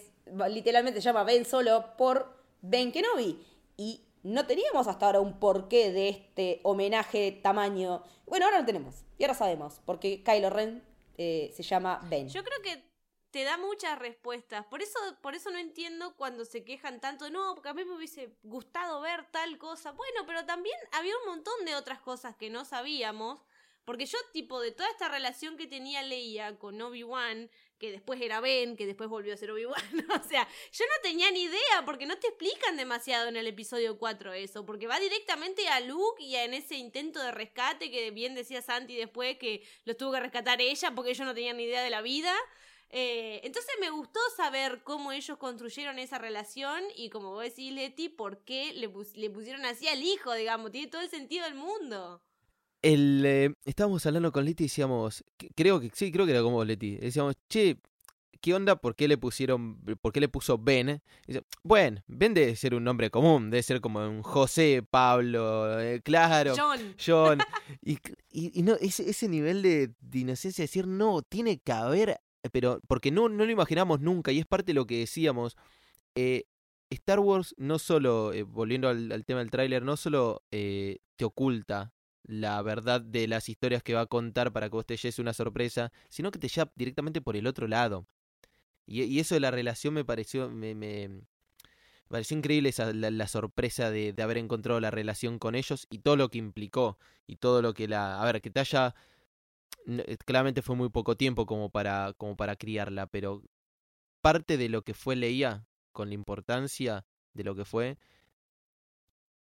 literalmente 0.50 1.02
se 1.02 1.06
llama 1.06 1.24
Ben 1.24 1.46
solo 1.46 1.96
por 1.98 2.38
Ben 2.62 2.92
Kenobi. 2.92 3.44
Y 3.78 4.06
no 4.24 4.46
teníamos 4.46 4.88
hasta 4.88 5.06
ahora 5.06 5.20
un 5.20 5.40
porqué 5.40 5.92
de 5.92 6.10
este 6.10 6.62
homenaje 6.64 7.20
de 7.20 7.32
tamaño. 7.32 8.04
Bueno, 8.26 8.46
ahora 8.46 8.60
lo 8.60 8.66
tenemos. 8.66 9.04
Y 9.18 9.24
ahora 9.24 9.34
sabemos 9.34 9.80
por 9.86 10.00
qué 10.00 10.24
Kylo 10.24 10.50
Ren 10.50 10.84
eh, 11.18 11.52
se 11.56 11.64
llama 11.64 12.00
Ben. 12.10 12.30
Yo 12.30 12.44
creo 12.44 12.62
que 12.62 12.84
te 13.32 13.44
da 13.44 13.58
muchas 13.58 13.98
respuestas. 13.98 14.66
Por 14.68 14.82
eso, 14.82 15.00
por 15.22 15.36
eso 15.36 15.50
no 15.50 15.58
entiendo 15.58 16.16
cuando 16.16 16.46
se 16.46 16.64
quejan 16.64 17.02
tanto. 17.02 17.30
No, 17.30 17.56
porque 17.56 17.70
a 17.70 17.74
mí 17.74 17.84
me 17.84 17.96
hubiese 17.96 18.38
gustado 18.44 19.02
ver 19.02 19.26
tal 19.32 19.58
cosa. 19.58 19.92
Bueno, 19.92 20.22
pero 20.26 20.46
también 20.46 20.78
había 20.92 21.18
un 21.18 21.32
montón 21.32 21.66
de 21.66 21.76
otras 21.76 22.00
cosas 22.00 22.36
que 22.36 22.50
no 22.50 22.64
sabíamos. 22.64 23.42
Porque 23.86 24.06
yo, 24.06 24.18
tipo, 24.32 24.62
de 24.62 24.72
toda 24.72 24.90
esta 24.90 25.10
relación 25.10 25.58
que 25.58 25.68
tenía 25.68 26.04
Leia 26.04 26.58
con 26.58 26.82
Obi-Wan, 26.82 27.50
que 27.84 27.92
después 27.92 28.22
era 28.22 28.40
Ben, 28.40 28.78
que 28.78 28.86
después 28.86 29.10
volvió 29.10 29.34
a 29.34 29.38
ser 29.38 29.52
Obi-Wan, 29.52 29.76
o 30.24 30.24
sea, 30.26 30.48
yo 30.72 30.86
no 30.86 31.02
tenía 31.02 31.30
ni 31.32 31.42
idea, 31.42 31.84
porque 31.86 32.06
no 32.06 32.18
te 32.18 32.28
explican 32.28 32.78
demasiado 32.78 33.28
en 33.28 33.36
el 33.36 33.46
episodio 33.46 33.98
4 33.98 34.32
eso, 34.32 34.66
porque 34.66 34.88
va 34.88 35.02
directamente 35.02 35.68
a 35.68 35.82
Luke 35.82 36.24
y 36.24 36.38
a 36.38 36.46
en 36.46 36.54
ese 36.54 36.76
intento 36.76 37.22
de 37.22 37.34
rescate 37.34 37.92
que 37.92 38.12
bien 38.12 38.36
decía 38.36 38.62
Santi 38.62 38.96
después 38.96 39.38
que 39.38 39.68
los 39.84 39.98
tuvo 39.98 40.14
que 40.14 40.22
rescatar 40.22 40.62
ella, 40.62 40.92
porque 40.96 41.12
ellos 41.12 41.28
no 41.28 41.34
tenían 41.34 41.58
ni 41.58 41.64
idea 41.64 41.84
de 41.84 41.90
la 41.90 42.02
vida. 42.02 42.34
Eh, 42.90 43.42
entonces 43.44 43.74
me 43.82 43.90
gustó 43.90 44.22
saber 44.38 44.82
cómo 44.84 45.12
ellos 45.12 45.38
construyeron 45.38 46.00
esa 46.00 46.20
relación 46.20 46.82
y 46.96 47.10
como 47.10 47.32
vos 47.32 47.44
decís, 47.44 47.74
Leti, 47.74 48.08
por 48.08 48.46
qué 48.46 48.72
le, 48.76 48.90
le 49.16 49.30
pusieron 49.30 49.66
así 49.66 49.90
al 49.90 50.02
hijo, 50.02 50.34
digamos, 50.34 50.72
tiene 50.72 50.88
todo 50.88 51.02
el 51.02 51.10
sentido 51.10 51.44
del 51.44 51.56
mundo. 51.56 52.22
El, 52.84 53.24
eh, 53.26 53.54
estábamos 53.66 54.06
hablando 54.06 54.32
con 54.32 54.46
Leti 54.46 54.66
y 54.66 54.68
decíamos, 54.68 55.24
que- 55.38 55.50
creo 55.56 55.80
que 55.80 55.90
sí, 55.94 56.12
creo 56.12 56.26
que 56.26 56.34
era 56.34 56.42
como 56.44 56.58
vos, 56.58 56.68
Leti. 56.68 56.98
Decíamos, 56.98 57.36
che, 57.50 57.78
¿qué 58.42 58.54
onda? 58.54 58.76
¿Por 58.76 58.94
qué 58.96 59.08
le 59.08 59.18
pusieron, 59.18 59.78
por 60.02 60.12
qué 60.12 60.20
le 60.20 60.28
puso 60.28 60.58
Ben? 60.58 61.02
Dice, 61.26 61.44
bueno, 61.64 62.02
Ben 62.08 62.34
debe 62.34 62.56
ser 62.58 62.76
un 62.76 62.84
nombre 62.84 63.10
común, 63.10 63.50
debe 63.50 63.64
ser 63.64 63.80
como 63.80 64.06
un 64.06 64.22
José, 64.22 64.84
Pablo, 64.88 65.80
eh, 65.80 66.02
claro. 66.04 66.54
John. 66.58 66.80
John. 67.04 67.40
Y, 67.82 67.98
y- 68.30 68.60
y 68.60 68.64
no, 68.64 68.76
ese, 68.76 69.10
ese 69.10 69.30
nivel 69.30 69.62
de, 69.62 69.94
de 70.02 70.20
inocencia, 70.20 70.64
decir, 70.66 70.86
no, 70.86 71.22
tiene 71.22 71.60
que 71.60 71.72
haber, 71.72 72.20
pero 72.52 72.82
porque 72.90 73.12
no, 73.12 73.30
no 73.30 73.46
lo 73.46 73.52
imaginamos 73.52 74.02
nunca, 74.02 74.34
y 74.34 74.40
es 74.40 74.46
parte 74.46 74.68
de 74.68 74.74
lo 74.74 74.86
que 74.86 75.00
decíamos. 75.00 75.56
eh, 76.16 76.44
Star 76.90 77.20
Wars 77.22 77.56
no 77.58 77.80
solo, 77.80 78.34
eh, 78.34 78.44
volviendo 78.44 78.90
al, 78.90 79.10
al 79.14 79.24
tema 79.26 79.40
del 79.40 79.50
tráiler, 79.50 79.82
no 79.84 79.96
solo 79.98 80.44
te 80.52 81.00
oculta 81.26 81.93
la 82.24 82.61
verdad 82.61 83.01
de 83.01 83.28
las 83.28 83.49
historias 83.49 83.84
que 83.84 83.93
va 83.93 84.01
a 84.01 84.05
contar 84.07 84.53
para 84.53 84.69
que 84.69 84.76
vos 84.76 84.86
te 84.86 84.97
lleves 84.97 85.19
una 85.19 85.34
sorpresa, 85.34 85.91
sino 86.09 86.32
que 86.32 86.39
te 86.39 86.47
lleva 86.47 86.71
directamente 86.76 87.21
por 87.21 87.36
el 87.36 87.47
otro 87.47 87.67
lado. 87.67 88.07
Y, 88.86 89.19
eso 89.19 89.36
de 89.36 89.41
la 89.41 89.51
relación 89.51 89.93
me 89.93 90.05
pareció, 90.05 90.49
me, 90.49 90.76
me, 90.76 91.21
pareció 92.09 92.38
increíble 92.38 92.69
esa, 92.69 92.91
la, 92.93 93.28
sorpresa 93.28 93.91
de, 93.91 94.13
de 94.13 94.24
haber 94.24 94.38
encontrado 94.38 94.80
la 94.80 94.91
relación 94.91 95.39
con 95.39 95.55
ellos 95.55 95.88
y 95.89 95.99
todo 95.99 96.15
lo 96.17 96.30
que 96.30 96.38
implicó 96.38 96.97
y 97.28 97.38
todo 97.38 97.61
lo 97.61 97.74
que 97.74 97.88
la... 97.88 98.21
A 98.21 98.26
ver, 98.26 98.41
que 98.41 98.49
te 98.51 98.59
haya... 98.59 98.95
eh, 99.88 100.17
Claramente 100.26 100.61
fue 100.61 100.76
muy 100.76 100.89
poco 100.89 101.15
tiempo 101.17 101.45
como 101.45 101.69
para, 101.69 102.13
como 102.17 102.36
para 102.38 102.55
criarla, 102.55 103.07
pero 103.07 103.43
parte 104.21 104.57
de 104.57 104.69
lo 104.69 104.84
que 104.84 104.93
fue 104.93 105.15
Leia, 105.15 105.65
con 105.91 106.09
la 106.09 106.15
importancia 106.15 107.05
de 107.34 107.43
lo 107.43 107.55
que 107.55 107.65
fue, 107.65 107.97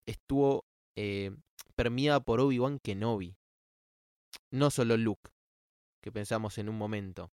estuvo 0.05 0.65
eh, 0.95 1.31
permeada 1.75 2.19
por 2.19 2.39
Obi-Wan 2.39 2.79
Kenobi. 2.79 3.35
No 4.51 4.69
solo 4.69 4.97
Luke, 4.97 5.31
que 6.01 6.11
pensamos 6.11 6.57
en 6.57 6.69
un 6.69 6.77
momento. 6.77 7.31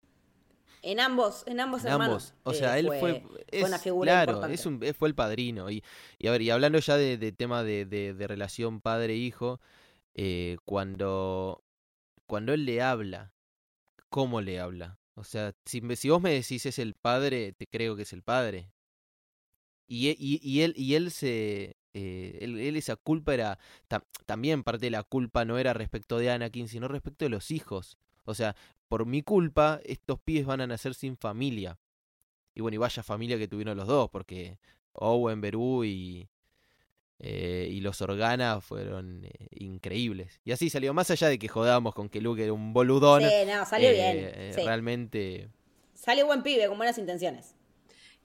En 0.81 0.99
ambos, 0.99 1.43
en 1.47 1.59
ambos 1.61 1.85
En 1.85 1.91
hermanos. 1.93 2.31
ambos. 2.31 2.41
O 2.43 2.51
eh, 2.51 2.55
sea, 2.55 2.77
él 2.77 2.87
fue, 2.87 3.23
es, 3.51 3.63
una 3.63 3.79
figura 3.79 4.11
claro, 4.11 4.31
importante. 4.33 4.55
es 4.55 4.65
un, 4.65 4.83
eh, 4.83 4.93
fue 4.93 5.07
el 5.07 5.15
padrino. 5.15 5.69
Y, 5.71 5.83
y 6.17 6.27
a 6.27 6.31
ver, 6.31 6.41
y 6.41 6.49
hablando 6.49 6.77
ya 6.79 6.97
de, 6.97 7.17
de 7.17 7.31
tema 7.31 7.63
de, 7.63 7.85
de, 7.85 8.13
de 8.13 8.27
relación 8.27 8.81
padre-hijo, 8.81 9.61
eh, 10.13 10.57
cuando, 10.65 11.63
cuando 12.27 12.53
él 12.53 12.65
le 12.65 12.81
habla, 12.81 13.33
¿cómo 14.09 14.41
le 14.41 14.59
habla? 14.59 14.99
O 15.15 15.23
sea, 15.23 15.53
si 15.65 15.79
vos 15.79 16.21
me 16.21 16.33
decís 16.33 16.65
es 16.65 16.79
el 16.79 16.95
padre, 16.95 17.53
te 17.53 17.67
creo 17.67 17.95
que 17.95 18.01
es 18.01 18.13
el 18.13 18.23
padre. 18.23 18.71
Y, 19.87 20.09
e- 20.09 20.17
y, 20.17 20.39
y 20.41 20.61
él, 20.61 20.73
y 20.75 20.95
él 20.95 21.11
se. 21.11 21.77
Eh, 21.93 22.37
él, 22.41 22.59
él 22.59 22.75
esa 22.75 22.95
culpa 22.95 23.33
era. 23.33 23.59
ta- 23.87 24.03
también 24.25 24.63
parte 24.63 24.85
de 24.87 24.91
la 24.91 25.03
culpa 25.03 25.45
no 25.45 25.57
era 25.57 25.73
respecto 25.73 26.17
de 26.17 26.31
Anakin, 26.31 26.67
sino 26.67 26.87
respecto 26.87 27.25
de 27.25 27.29
los 27.29 27.51
hijos. 27.51 27.97
O 28.25 28.33
sea, 28.33 28.55
por 28.87 29.05
mi 29.05 29.21
culpa, 29.21 29.79
estos 29.83 30.19
pibes 30.19 30.45
van 30.45 30.61
a 30.61 30.67
nacer 30.67 30.93
sin 30.93 31.17
familia. 31.17 31.77
Y 32.55 32.61
bueno, 32.61 32.75
y 32.75 32.77
vaya 32.77 33.03
familia 33.03 33.37
que 33.37 33.47
tuvieron 33.47 33.75
los 33.77 33.87
dos, 33.87 34.09
porque 34.09 34.59
Owen, 34.93 35.41
Beru 35.41 35.83
y, 35.83 36.29
eh, 37.19 37.67
y 37.71 37.81
los 37.81 38.01
Organa 38.01 38.61
fueron 38.61 39.23
eh, 39.25 39.47
increíbles. 39.51 40.39
Y 40.45 40.51
así 40.51 40.69
salió, 40.69 40.93
más 40.93 41.09
allá 41.11 41.29
de 41.29 41.39
que 41.39 41.47
jodábamos 41.47 41.95
con 41.95 42.09
que 42.09 42.21
Luke 42.21 42.43
era 42.43 42.53
un 42.53 42.73
boludón. 42.73 43.23
Sí, 43.23 43.29
no, 43.47 43.65
salió 43.65 43.89
eh, 43.89 43.93
bien. 43.93 44.17
eh, 44.35 44.51
sí. 44.55 44.61
Realmente. 44.61 45.49
Salió 45.95 46.25
buen 46.25 46.43
pibe, 46.43 46.67
con 46.67 46.77
buenas 46.77 46.97
intenciones. 46.97 47.55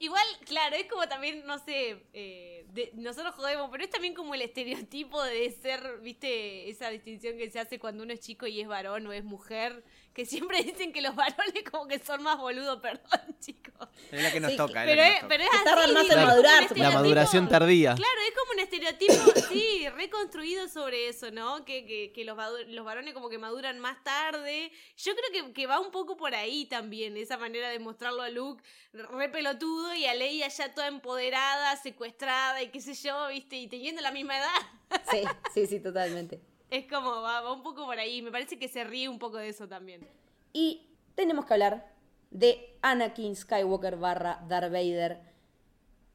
Igual, 0.01 0.25
claro, 0.45 0.77
es 0.77 0.85
como 0.87 1.07
también, 1.09 1.45
no 1.45 1.59
sé, 1.59 1.97
eh, 2.13 2.65
de- 2.73 2.91
nosotros 2.93 3.35
jodemos, 3.35 3.69
pero 3.69 3.83
es 3.83 3.89
también 3.89 4.13
como 4.13 4.33
el 4.33 4.41
estereotipo 4.41 5.21
de 5.23 5.51
ser, 5.51 5.99
viste, 6.01 6.69
esa 6.69 6.89
distinción 6.89 7.37
que 7.37 7.51
se 7.51 7.59
hace 7.59 7.79
cuando 7.79 8.03
uno 8.03 8.13
es 8.13 8.21
chico 8.21 8.47
y 8.47 8.61
es 8.61 8.67
varón 8.67 9.05
o 9.07 9.11
es 9.11 9.25
mujer, 9.25 9.83
que 10.19 10.25
siempre 10.25 10.61
dicen 10.63 10.91
que 10.91 11.01
los 11.01 11.15
varones 11.15 11.63
como 11.71 11.87
que 11.87 11.97
son 11.97 12.21
más 12.23 12.37
boludos, 12.37 12.81
perdón, 12.81 13.21
chicos. 13.39 13.87
Es 14.11 14.21
la 14.21 14.33
que 14.33 14.41
nos 14.41 14.51
Sí, 14.51 14.57
toca. 14.57 14.83
Pero 14.83 15.01
es 15.01 15.07
la 15.07 15.07
es, 15.07 15.15
que 15.15 15.21
nos 15.21 15.29
pero 15.29 15.43
toca. 15.45 15.55
es 15.55 15.83
así, 15.83 15.93
más 15.93 16.09
en 16.09 16.25
madurar. 16.25 16.77
La 16.77 16.91
maduración 16.91 17.47
tardía. 17.47 17.95
Claro, 17.95 18.19
es 18.27 18.35
como 18.37 18.51
un 18.51 18.59
estereotipo, 18.59 19.13
sí, 19.49 19.87
reconstruido 19.95 20.67
sobre 20.67 21.07
eso, 21.07 21.31
¿no? 21.31 21.63
Que, 21.63 21.85
que, 21.85 22.11
que 22.11 22.25
los, 22.25 22.37
los 22.67 22.83
varones 22.83 23.13
como 23.13 23.29
que 23.29 23.37
maduran 23.37 23.79
más 23.79 24.03
tarde. 24.03 24.73
Yo 24.97 25.13
creo 25.15 25.45
que, 25.45 25.53
que 25.53 25.67
va 25.67 25.79
un 25.79 25.91
poco 25.91 26.17
por 26.17 26.35
ahí 26.35 26.65
también, 26.65 27.15
esa 27.15 27.37
manera 27.37 27.69
de 27.69 27.79
mostrarlo 27.79 28.21
a 28.21 28.29
Luke 28.29 28.61
re 28.91 29.29
pelotudo 29.29 29.95
y 29.95 30.05
a 30.05 30.15
Leia 30.15 30.49
ya 30.49 30.73
toda 30.73 30.87
empoderada, 30.87 31.77
secuestrada 31.77 32.61
y 32.61 32.71
qué 32.71 32.81
sé 32.81 32.93
yo, 32.93 33.29
¿viste? 33.29 33.55
Y 33.55 33.67
teniendo 33.67 34.01
la 34.01 34.11
misma 34.11 34.37
edad. 34.37 34.99
Sí, 35.09 35.23
sí, 35.53 35.65
sí, 35.65 35.79
totalmente. 35.79 36.41
Es 36.69 36.87
como, 36.87 37.21
va, 37.21 37.41
va 37.41 37.53
un 37.53 37.63
poco 37.63 37.85
por 37.85 37.97
ahí. 37.97 38.21
Me 38.21 38.31
parece 38.31 38.59
que 38.59 38.67
se 38.67 38.83
ríe 38.83 39.09
un 39.09 39.19
poco 39.19 39.37
de 39.37 39.49
eso 39.49 39.67
también. 39.67 40.07
Y 40.53 40.87
tenemos 41.15 41.45
que 41.45 41.53
hablar 41.53 41.91
de 42.31 42.77
Anakin 42.81 43.35
Skywalker 43.35 43.97
barra 43.97 44.43
Darth 44.47 44.71
Vader 44.71 45.19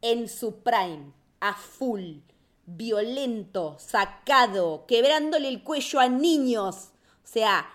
en 0.01 0.29
su 0.29 0.63
prime, 0.63 1.13
a 1.41 1.55
full, 1.55 2.19
violento, 2.67 3.77
sacado, 3.79 4.85
quebrándole 4.87 5.49
el 5.49 5.63
cuello 5.63 6.01
a 6.01 6.09
niños. 6.09 6.91
O 7.25 7.27
sea, 7.27 7.67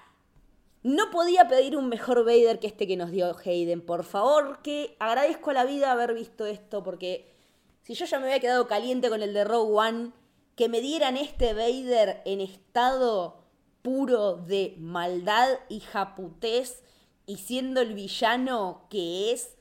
no 0.84 1.10
podía 1.12 1.48
pedir 1.48 1.76
un 1.76 1.90
mejor 1.90 2.24
Vader 2.24 2.60
que 2.60 2.68
este 2.68 2.88
que 2.88 2.98
nos 2.98 3.12
dio 3.12 3.36
Hayden. 3.44 3.82
Por 3.82 4.04
favor, 4.04 4.62
que 4.62 4.96
agradezco 5.00 5.50
a 5.50 5.54
la 5.54 5.66
vida 5.66 5.92
haber 5.92 6.14
visto 6.14 6.46
esto, 6.46 6.84
porque 6.84 7.34
si 7.82 7.94
yo 7.94 8.06
ya 8.06 8.20
me 8.20 8.26
había 8.26 8.40
quedado 8.40 8.68
caliente 8.68 9.10
con 9.10 9.22
el 9.22 9.34
de 9.34 9.44
Rogue 9.44 9.74
One, 9.74 10.12
que 10.60 10.68
me 10.68 10.82
dieran 10.82 11.16
este 11.16 11.54
Vader 11.54 12.22
en 12.26 12.42
estado 12.42 13.48
puro 13.82 14.36
de 14.36 14.76
maldad 14.78 15.48
y 15.70 15.80
japutez 15.80 16.84
y 17.26 17.38
siendo 17.38 17.80
el 17.80 17.94
villano 17.94 18.86
que 18.90 19.32
es 19.32 19.56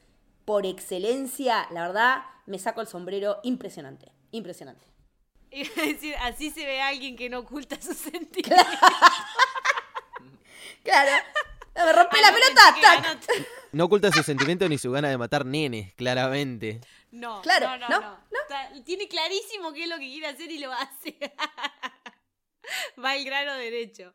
por 0.44 0.66
excelencia, 0.66 1.68
la 1.70 1.86
verdad, 1.86 2.22
me 2.46 2.58
saco 2.58 2.80
el 2.80 2.88
sombrero 2.88 3.38
impresionante, 3.44 4.10
impresionante. 4.32 4.84
Iba 5.52 5.70
a 5.76 5.86
decir, 5.86 6.16
así 6.20 6.50
se 6.50 6.66
ve 6.66 6.80
a 6.80 6.88
alguien 6.88 7.14
que 7.14 7.30
no 7.30 7.38
oculta 7.38 7.80
sus 7.80 7.96
sentimientos. 7.96 8.66
Claro, 10.82 11.12
me 11.76 11.92
rompe 11.92 12.20
la 12.20 12.30
no, 12.32 12.36
pelota, 12.36 13.20
No 13.70 13.84
oculta 13.84 14.10
sus 14.10 14.26
sentimientos 14.26 14.68
ni 14.68 14.78
su 14.78 14.90
gana 14.90 15.10
de 15.10 15.16
matar 15.16 15.46
nenes, 15.46 15.94
claramente. 15.94 16.80
No, 17.10 17.40
Claro, 17.42 17.76
no, 17.78 17.88
no, 17.88 18.00
¿no? 18.00 18.84
tiene 18.84 19.08
clarísimo 19.08 19.72
qué 19.72 19.84
es 19.84 19.88
lo 19.88 19.96
que 19.98 20.06
quiere 20.10 20.26
hacer 20.26 20.50
y 20.50 20.58
lo 20.58 20.72
hace. 20.72 21.16
Va 23.02 23.12
al 23.12 23.24
grano 23.24 23.54
derecho. 23.54 24.12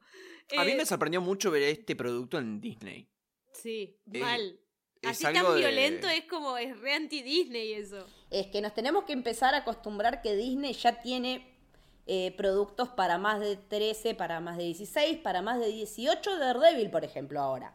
A 0.57 0.63
mí 0.63 0.71
Eh, 0.71 0.75
me 0.75 0.85
sorprendió 0.85 1.21
mucho 1.21 1.49
ver 1.51 1.63
este 1.63 1.95
producto 1.95 2.37
en 2.37 2.61
Disney. 2.61 3.07
Sí, 3.53 3.97
Eh, 4.11 4.19
mal. 4.19 4.59
es 5.01 5.09
Así 5.09 5.25
algo 5.25 5.41
tan 5.49 5.53
de- 5.55 5.59
violento 5.61 6.07
es 6.07 6.25
como, 6.25 6.57
es 6.57 6.77
re 6.79 6.93
anti-Disney 6.93 7.73
eso. 7.73 8.05
Es 8.29 8.47
que 8.47 8.61
nos 8.61 8.73
tenemos 8.73 9.05
que 9.05 9.13
empezar 9.13 9.55
a 9.55 9.59
acostumbrar 9.59 10.21
que 10.21 10.35
Disney 10.35 10.73
ya 10.73 10.99
tiene 11.01 11.49
eh, 12.05 12.31
productos 12.37 12.89
para 12.89 13.17
más 13.17 13.39
de 13.39 13.55
13, 13.55 14.13
para 14.13 14.39
más 14.41 14.57
de 14.57 14.65
16, 14.65 15.19
para 15.19 15.41
más 15.41 15.59
de 15.59 15.67
18 15.67 16.33
de 16.33 16.37
Daredevil, 16.39 16.91
por 16.91 17.05
ejemplo, 17.05 17.39
ahora. 17.39 17.73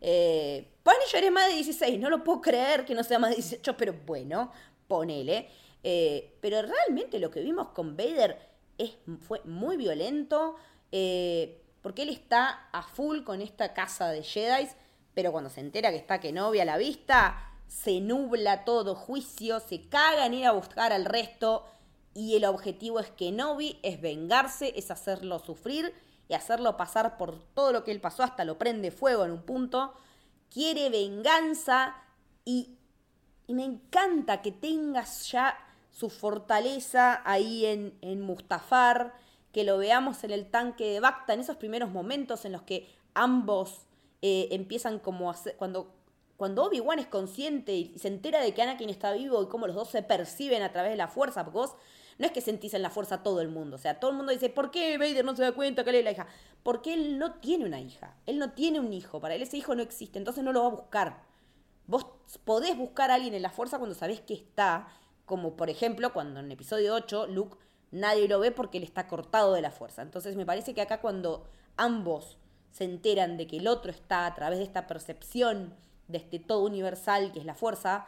Eh, 0.00 0.68
Punisher 0.82 1.24
es 1.24 1.32
más 1.32 1.48
de 1.48 1.54
16, 1.54 1.98
no 1.98 2.10
lo 2.10 2.22
puedo 2.24 2.40
creer 2.40 2.84
que 2.84 2.94
no 2.94 3.02
sea 3.02 3.18
más 3.18 3.30
de 3.30 3.36
18, 3.36 3.76
pero 3.76 3.94
bueno, 4.06 4.52
ponele. 4.86 5.48
Eh, 5.82 6.36
pero 6.40 6.62
realmente 6.62 7.18
lo 7.18 7.30
que 7.30 7.40
vimos 7.40 7.68
con 7.68 7.96
Vader 7.96 8.38
es, 8.78 8.96
fue 9.20 9.40
muy 9.44 9.76
violento, 9.76 10.56
eh, 10.92 11.62
porque 11.82 12.02
él 12.02 12.08
está 12.08 12.68
a 12.72 12.82
full 12.82 13.22
con 13.22 13.40
esta 13.40 13.74
casa 13.74 14.08
de 14.08 14.22
Jedi, 14.22 14.68
pero 15.14 15.32
cuando 15.32 15.50
se 15.50 15.60
entera 15.60 15.90
que 15.90 15.96
está 15.96 16.20
Kenobi 16.20 16.60
a 16.60 16.64
la 16.64 16.78
vista, 16.78 17.52
se 17.66 18.00
nubla 18.00 18.64
todo 18.64 18.94
juicio, 18.94 19.60
se 19.60 19.88
caga 19.88 20.26
en 20.26 20.34
ir 20.34 20.46
a 20.46 20.52
buscar 20.52 20.92
al 20.92 21.04
resto, 21.04 21.64
y 22.14 22.34
el 22.34 22.44
objetivo 22.44 22.98
es 22.98 23.10
Kenobi, 23.10 23.78
es 23.82 24.00
vengarse, 24.00 24.72
es 24.76 24.90
hacerlo 24.90 25.38
sufrir 25.38 25.94
y 26.28 26.34
hacerlo 26.34 26.76
pasar 26.76 27.16
por 27.16 27.38
todo 27.54 27.72
lo 27.72 27.84
que 27.84 27.90
él 27.90 28.00
pasó, 28.00 28.22
hasta 28.22 28.44
lo 28.44 28.58
prende 28.58 28.90
fuego 28.90 29.24
en 29.24 29.32
un 29.32 29.42
punto, 29.42 29.94
quiere 30.50 30.90
venganza 30.90 31.96
y 32.44 32.78
y 33.48 33.54
me 33.54 33.64
encanta 33.64 34.42
que 34.42 34.52
tengas 34.52 35.32
ya 35.32 35.58
su 35.90 36.10
fortaleza 36.10 37.22
ahí 37.24 37.64
en, 37.64 37.98
en 38.02 38.20
Mustafar, 38.20 39.14
que 39.52 39.64
lo 39.64 39.78
veamos 39.78 40.22
en 40.22 40.30
el 40.30 40.50
tanque 40.50 40.84
de 40.92 41.00
Bacta, 41.00 41.32
en 41.32 41.40
esos 41.40 41.56
primeros 41.56 41.90
momentos 41.90 42.44
en 42.44 42.52
los 42.52 42.62
que 42.62 42.86
ambos 43.14 43.86
eh, 44.20 44.48
empiezan 44.50 44.98
como 44.98 45.30
a 45.30 45.32
hacer, 45.32 45.56
cuando, 45.56 45.94
cuando 46.36 46.62
Obi-Wan 46.64 46.98
es 46.98 47.06
consciente 47.06 47.72
y 47.72 47.98
se 47.98 48.08
entera 48.08 48.42
de 48.42 48.52
que 48.52 48.60
Anakin 48.60 48.90
está 48.90 49.12
vivo 49.12 49.42
y 49.42 49.48
cómo 49.48 49.66
los 49.66 49.74
dos 49.74 49.88
se 49.88 50.02
perciben 50.02 50.62
a 50.62 50.70
través 50.70 50.90
de 50.90 50.98
la 50.98 51.08
fuerza, 51.08 51.42
porque 51.44 51.58
vos 51.58 51.74
no 52.18 52.26
es 52.26 52.32
que 52.32 52.40
sentís 52.40 52.74
en 52.74 52.82
la 52.82 52.90
fuerza 52.90 53.22
todo 53.22 53.40
el 53.40 53.48
mundo, 53.48 53.76
o 53.76 53.78
sea, 53.78 54.00
todo 54.00 54.10
el 54.10 54.16
mundo 54.16 54.32
dice, 54.32 54.50
¿por 54.50 54.70
qué 54.70 54.98
Vader 54.98 55.24
no 55.24 55.36
se 55.36 55.42
da 55.42 55.52
cuenta 55.52 55.84
que 55.84 55.90
él 55.90 55.96
es 55.96 56.04
la 56.04 56.10
hija? 56.12 56.26
Porque 56.62 56.94
él 56.94 57.18
no 57.18 57.34
tiene 57.34 57.64
una 57.64 57.80
hija, 57.80 58.16
él 58.26 58.38
no 58.38 58.52
tiene 58.52 58.80
un 58.80 58.92
hijo, 58.92 59.20
para 59.20 59.34
él 59.34 59.42
ese 59.42 59.56
hijo 59.56 59.74
no 59.74 59.82
existe, 59.82 60.18
entonces 60.18 60.42
no 60.42 60.52
lo 60.52 60.62
va 60.62 60.66
a 60.66 60.70
buscar. 60.70 61.22
Vos 61.86 62.06
podés 62.44 62.76
buscar 62.76 63.10
a 63.10 63.14
alguien 63.14 63.34
en 63.34 63.42
la 63.42 63.50
fuerza 63.50 63.78
cuando 63.78 63.94
sabés 63.94 64.20
que 64.20 64.34
está, 64.34 64.88
como 65.24 65.56
por 65.56 65.70
ejemplo 65.70 66.12
cuando 66.12 66.40
en 66.40 66.50
episodio 66.50 66.94
8 66.94 67.28
Luke 67.28 67.56
nadie 67.90 68.28
lo 68.28 68.40
ve 68.40 68.50
porque 68.50 68.78
él 68.78 68.84
está 68.84 69.06
cortado 69.06 69.54
de 69.54 69.62
la 69.62 69.70
fuerza. 69.70 70.02
Entonces 70.02 70.36
me 70.36 70.44
parece 70.44 70.74
que 70.74 70.82
acá 70.82 71.00
cuando 71.00 71.46
ambos 71.76 72.38
se 72.72 72.84
enteran 72.84 73.36
de 73.36 73.46
que 73.46 73.58
el 73.58 73.68
otro 73.68 73.90
está 73.90 74.26
a 74.26 74.34
través 74.34 74.58
de 74.58 74.64
esta 74.64 74.86
percepción 74.86 75.74
de 76.08 76.18
este 76.18 76.38
todo 76.38 76.64
universal 76.64 77.32
que 77.32 77.38
es 77.38 77.44
la 77.44 77.54
fuerza, 77.54 78.06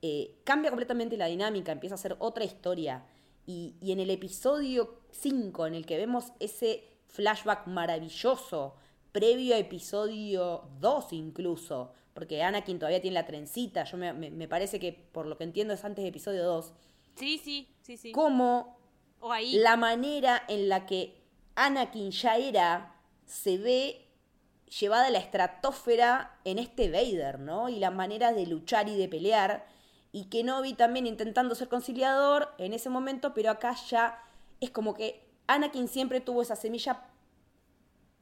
eh, 0.00 0.40
cambia 0.44 0.70
completamente 0.70 1.16
la 1.16 1.26
dinámica, 1.26 1.72
empieza 1.72 1.94
a 1.94 1.98
ser 1.98 2.16
otra 2.18 2.44
historia. 2.44 3.04
Y, 3.46 3.74
y 3.80 3.92
en 3.92 4.00
el 4.00 4.10
episodio 4.10 5.00
5, 5.10 5.66
en 5.66 5.74
el 5.74 5.84
que 5.86 5.96
vemos 5.96 6.32
ese 6.40 6.84
flashback 7.08 7.66
maravilloso, 7.66 8.76
previo 9.10 9.54
a 9.54 9.58
episodio 9.58 10.68
2 10.80 11.12
incluso, 11.12 11.92
porque 12.14 12.42
Anakin 12.42 12.78
todavía 12.78 13.00
tiene 13.00 13.14
la 13.14 13.26
trencita, 13.26 13.84
yo 13.84 13.96
me, 13.98 14.12
me- 14.12 14.30
me 14.30 14.48
parece 14.48 14.78
que 14.78 14.92
por 14.92 15.26
lo 15.26 15.36
que 15.36 15.44
entiendo 15.44 15.74
es 15.74 15.84
antes 15.84 16.02
de 16.02 16.08
episodio 16.08 16.44
2, 16.44 16.72
Sí, 17.16 17.38
sí, 17.42 17.68
sí, 17.82 17.96
sí. 17.98 18.12
cómo 18.12 18.78
O 19.20 19.30
ahí. 19.32 19.52
la 19.58 19.76
manera 19.76 20.42
en 20.48 20.68
la 20.70 20.86
que 20.86 21.20
Anakin 21.56 22.10
ya 22.10 22.36
era 22.38 22.96
se 23.26 23.58
ve 23.58 24.06
llevada 24.80 25.06
a 25.08 25.10
la 25.10 25.18
estratosfera 25.18 26.38
en 26.44 26.58
este 26.58 26.90
Vader, 26.90 27.38
¿no? 27.38 27.68
Y 27.68 27.78
la 27.78 27.90
manera 27.90 28.32
de 28.32 28.46
luchar 28.46 28.88
y 28.88 28.96
de 28.96 29.08
pelear. 29.08 29.66
Y 30.12 30.26
Kenobi 30.26 30.74
también 30.74 31.06
intentando 31.06 31.54
ser 31.54 31.68
conciliador 31.68 32.50
en 32.58 32.74
ese 32.74 32.90
momento, 32.90 33.32
pero 33.32 33.50
acá 33.50 33.74
ya 33.88 34.22
es 34.60 34.70
como 34.70 34.94
que 34.94 35.26
Anakin 35.46 35.88
siempre 35.88 36.20
tuvo 36.20 36.42
esa 36.42 36.54
semilla. 36.54 37.02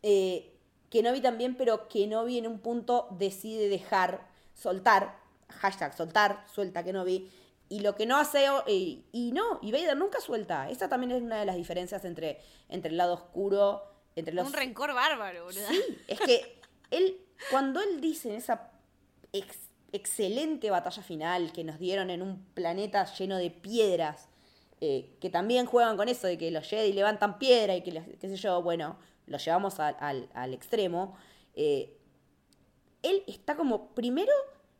Eh, 0.03 0.57
Kenobi 0.89 1.21
también, 1.21 1.57
pero 1.57 1.89
Kenobi 1.89 2.39
en 2.39 2.47
un 2.47 2.61
punto 2.61 3.09
decide 3.13 3.69
dejar, 3.69 4.27
soltar, 4.55 5.19
hashtag 5.49 5.97
soltar, 5.97 6.45
suelta 6.53 6.85
Kenobi. 6.85 7.31
Y 7.69 7.81
lo 7.81 7.95
que 7.95 8.07
no 8.07 8.17
hace, 8.17 8.47
eh, 8.67 9.05
y 9.13 9.33
no, 9.33 9.61
y 9.63 9.71
Vader 9.71 9.97
nunca 9.97 10.21
suelta. 10.21 10.69
Esa 10.71 10.89
también 10.89 11.13
es 11.13 11.23
una 11.23 11.39
de 11.39 11.45
las 11.47 11.57
diferencias 11.57 12.05
entre, 12.05 12.41
entre 12.69 12.91
el 12.91 12.97
lado 12.97 13.15
oscuro, 13.15 13.83
entre 14.17 14.35
los... 14.35 14.47
Un 14.47 14.53
rencor 14.53 14.93
bárbaro, 14.93 15.45
boludo. 15.45 15.69
Sí, 15.69 15.81
es 16.09 16.19
que 16.21 16.61
él, 16.91 17.21
cuando 17.51 17.81
él 17.81 18.01
dice 18.01 18.31
en 18.31 18.37
esa 18.37 18.73
ex- 19.33 19.70
excelente 19.93 20.71
batalla 20.71 21.03
final 21.03 21.53
que 21.53 21.65
nos 21.65 21.79
dieron 21.79 22.11
en 22.11 22.23
un 22.23 22.45
planeta 22.55 23.05
lleno 23.05 23.37
de 23.37 23.51
piedras, 23.51 24.29
eh, 24.81 25.17
que 25.21 25.31
también 25.31 25.67
juegan 25.67 25.97
con 25.97 26.09
eso 26.09 26.27
de 26.27 26.39
que 26.39 26.51
los 26.51 26.67
Jedi 26.67 26.93
levantan 26.93 27.39
piedra 27.39 27.77
y 27.77 27.83
que, 27.83 27.93
qué 28.21 28.29
sé 28.29 28.37
yo, 28.37 28.63
bueno, 28.63 28.99
lo 29.27 29.39
llevamos 29.39 29.79
al 29.81 30.55
extremo, 30.55 31.17
eh, 31.55 31.97
él 33.03 33.23
está 33.27 33.57
como, 33.57 33.95
primero 33.95 34.33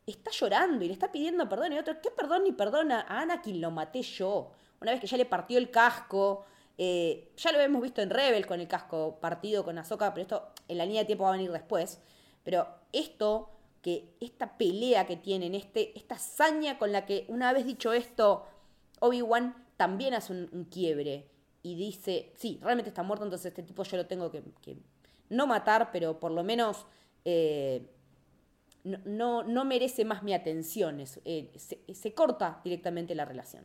está 0.07 0.31
llorando 0.31 0.85
y 0.85 0.89
le 0.89 0.95
está 0.95 1.13
pidiendo 1.13 1.49
perdón 1.49 1.73
y 1.73 1.79
otro, 1.79 2.01
¿qué 2.03 2.11
perdón 2.11 2.45
ni 2.45 2.53
perdona? 2.53 3.07
A 3.09 3.21
Anakin 3.21 3.61
lo 3.61 3.71
maté 3.71 4.03
yo. 4.03 4.53
Una 4.81 4.93
vez 4.93 5.01
que 5.01 5.07
ya 5.07 5.17
le 5.17 5.27
partió 5.27 5.59
el 5.59 5.71
casco, 5.71 6.45
eh, 6.79 7.33
ya 7.37 7.53
lo 7.53 7.61
hemos 7.61 7.83
visto 7.83 8.01
en 8.03 8.11
Rebel 8.11 8.47
con 8.47 8.61
el 8.61 8.69
casco 8.69 9.19
partido 9.21 9.65
con 9.65 9.79
Ahsoka, 9.79 10.13
pero 10.13 10.23
esto 10.23 10.53
en 10.69 10.79
la 10.79 10.87
línea 10.87 11.03
de 11.03 11.07
tiempo 11.07 11.25
va 11.25 11.31
a 11.31 11.33
venir 11.33 11.53
después. 11.53 12.01
Pero 12.43 12.67
esto, 12.93 13.51
que 13.83 14.15
esta 14.21 14.59
pelea 14.59 15.07
que 15.07 15.17
tienen, 15.17 15.55
este, 15.55 15.97
esta 15.97 16.17
hazaña 16.17 16.79
con 16.79 16.93
la 16.93 17.07
que 17.07 17.25
una 17.29 17.53
vez 17.53 17.65
dicho 17.65 17.93
esto, 17.93 18.47
Obi-Wan 19.01 19.55
también 19.77 20.15
hace 20.15 20.33
un, 20.33 20.65
quiebre 20.71 21.27
y 21.63 21.75
dice, 21.75 22.33
sí, 22.37 22.59
realmente 22.63 22.91
está 22.91 23.03
muerto, 23.03 23.25
entonces 23.25 23.47
este 23.47 23.63
tipo 23.63 23.83
yo 23.85 23.97
lo 23.97 24.07
tengo 24.07 24.31
que, 24.31 24.43
no 25.31 25.47
matar, 25.47 25.91
pero 25.93 26.19
por 26.19 26.33
lo 26.33 26.43
menos 26.43 26.87
eh, 27.25 27.89
no, 28.85 28.99
no, 29.05 29.43
no 29.45 29.65
merece 29.65 30.05
más 30.05 30.23
mi 30.23 30.35
atención. 30.35 31.01
Eh, 31.25 31.53
se, 31.57 31.95
se 31.95 32.15
corta 32.15 32.61
directamente 32.65 33.15
la 33.15 33.25
relación. 33.25 33.65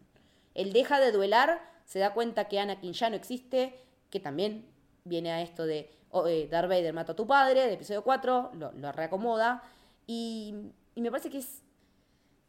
Él 0.53 0.71
deja 0.73 0.99
de 0.99 1.11
duelar, 1.11 1.59
se 1.85 1.99
da 1.99 2.13
cuenta 2.13 2.47
que 2.47 2.59
Anakin 2.59 2.93
ya 2.93 3.09
no 3.09 3.15
existe, 3.15 3.79
que 4.09 4.19
también 4.19 4.65
viene 5.03 5.31
a 5.31 5.41
esto 5.41 5.65
de 5.65 5.89
oh, 6.11 6.27
eh, 6.27 6.47
Vader 6.49 6.93
mata 6.93 7.11
a 7.11 7.15
tu 7.15 7.27
padre, 7.27 7.67
de 7.67 7.73
episodio 7.73 8.03
4, 8.03 8.51
lo, 8.53 8.71
lo 8.73 8.91
reacomoda. 8.91 9.63
Y, 10.07 10.53
y 10.95 11.01
me 11.01 11.11
parece 11.11 11.29
que 11.29 11.39
es, 11.39 11.63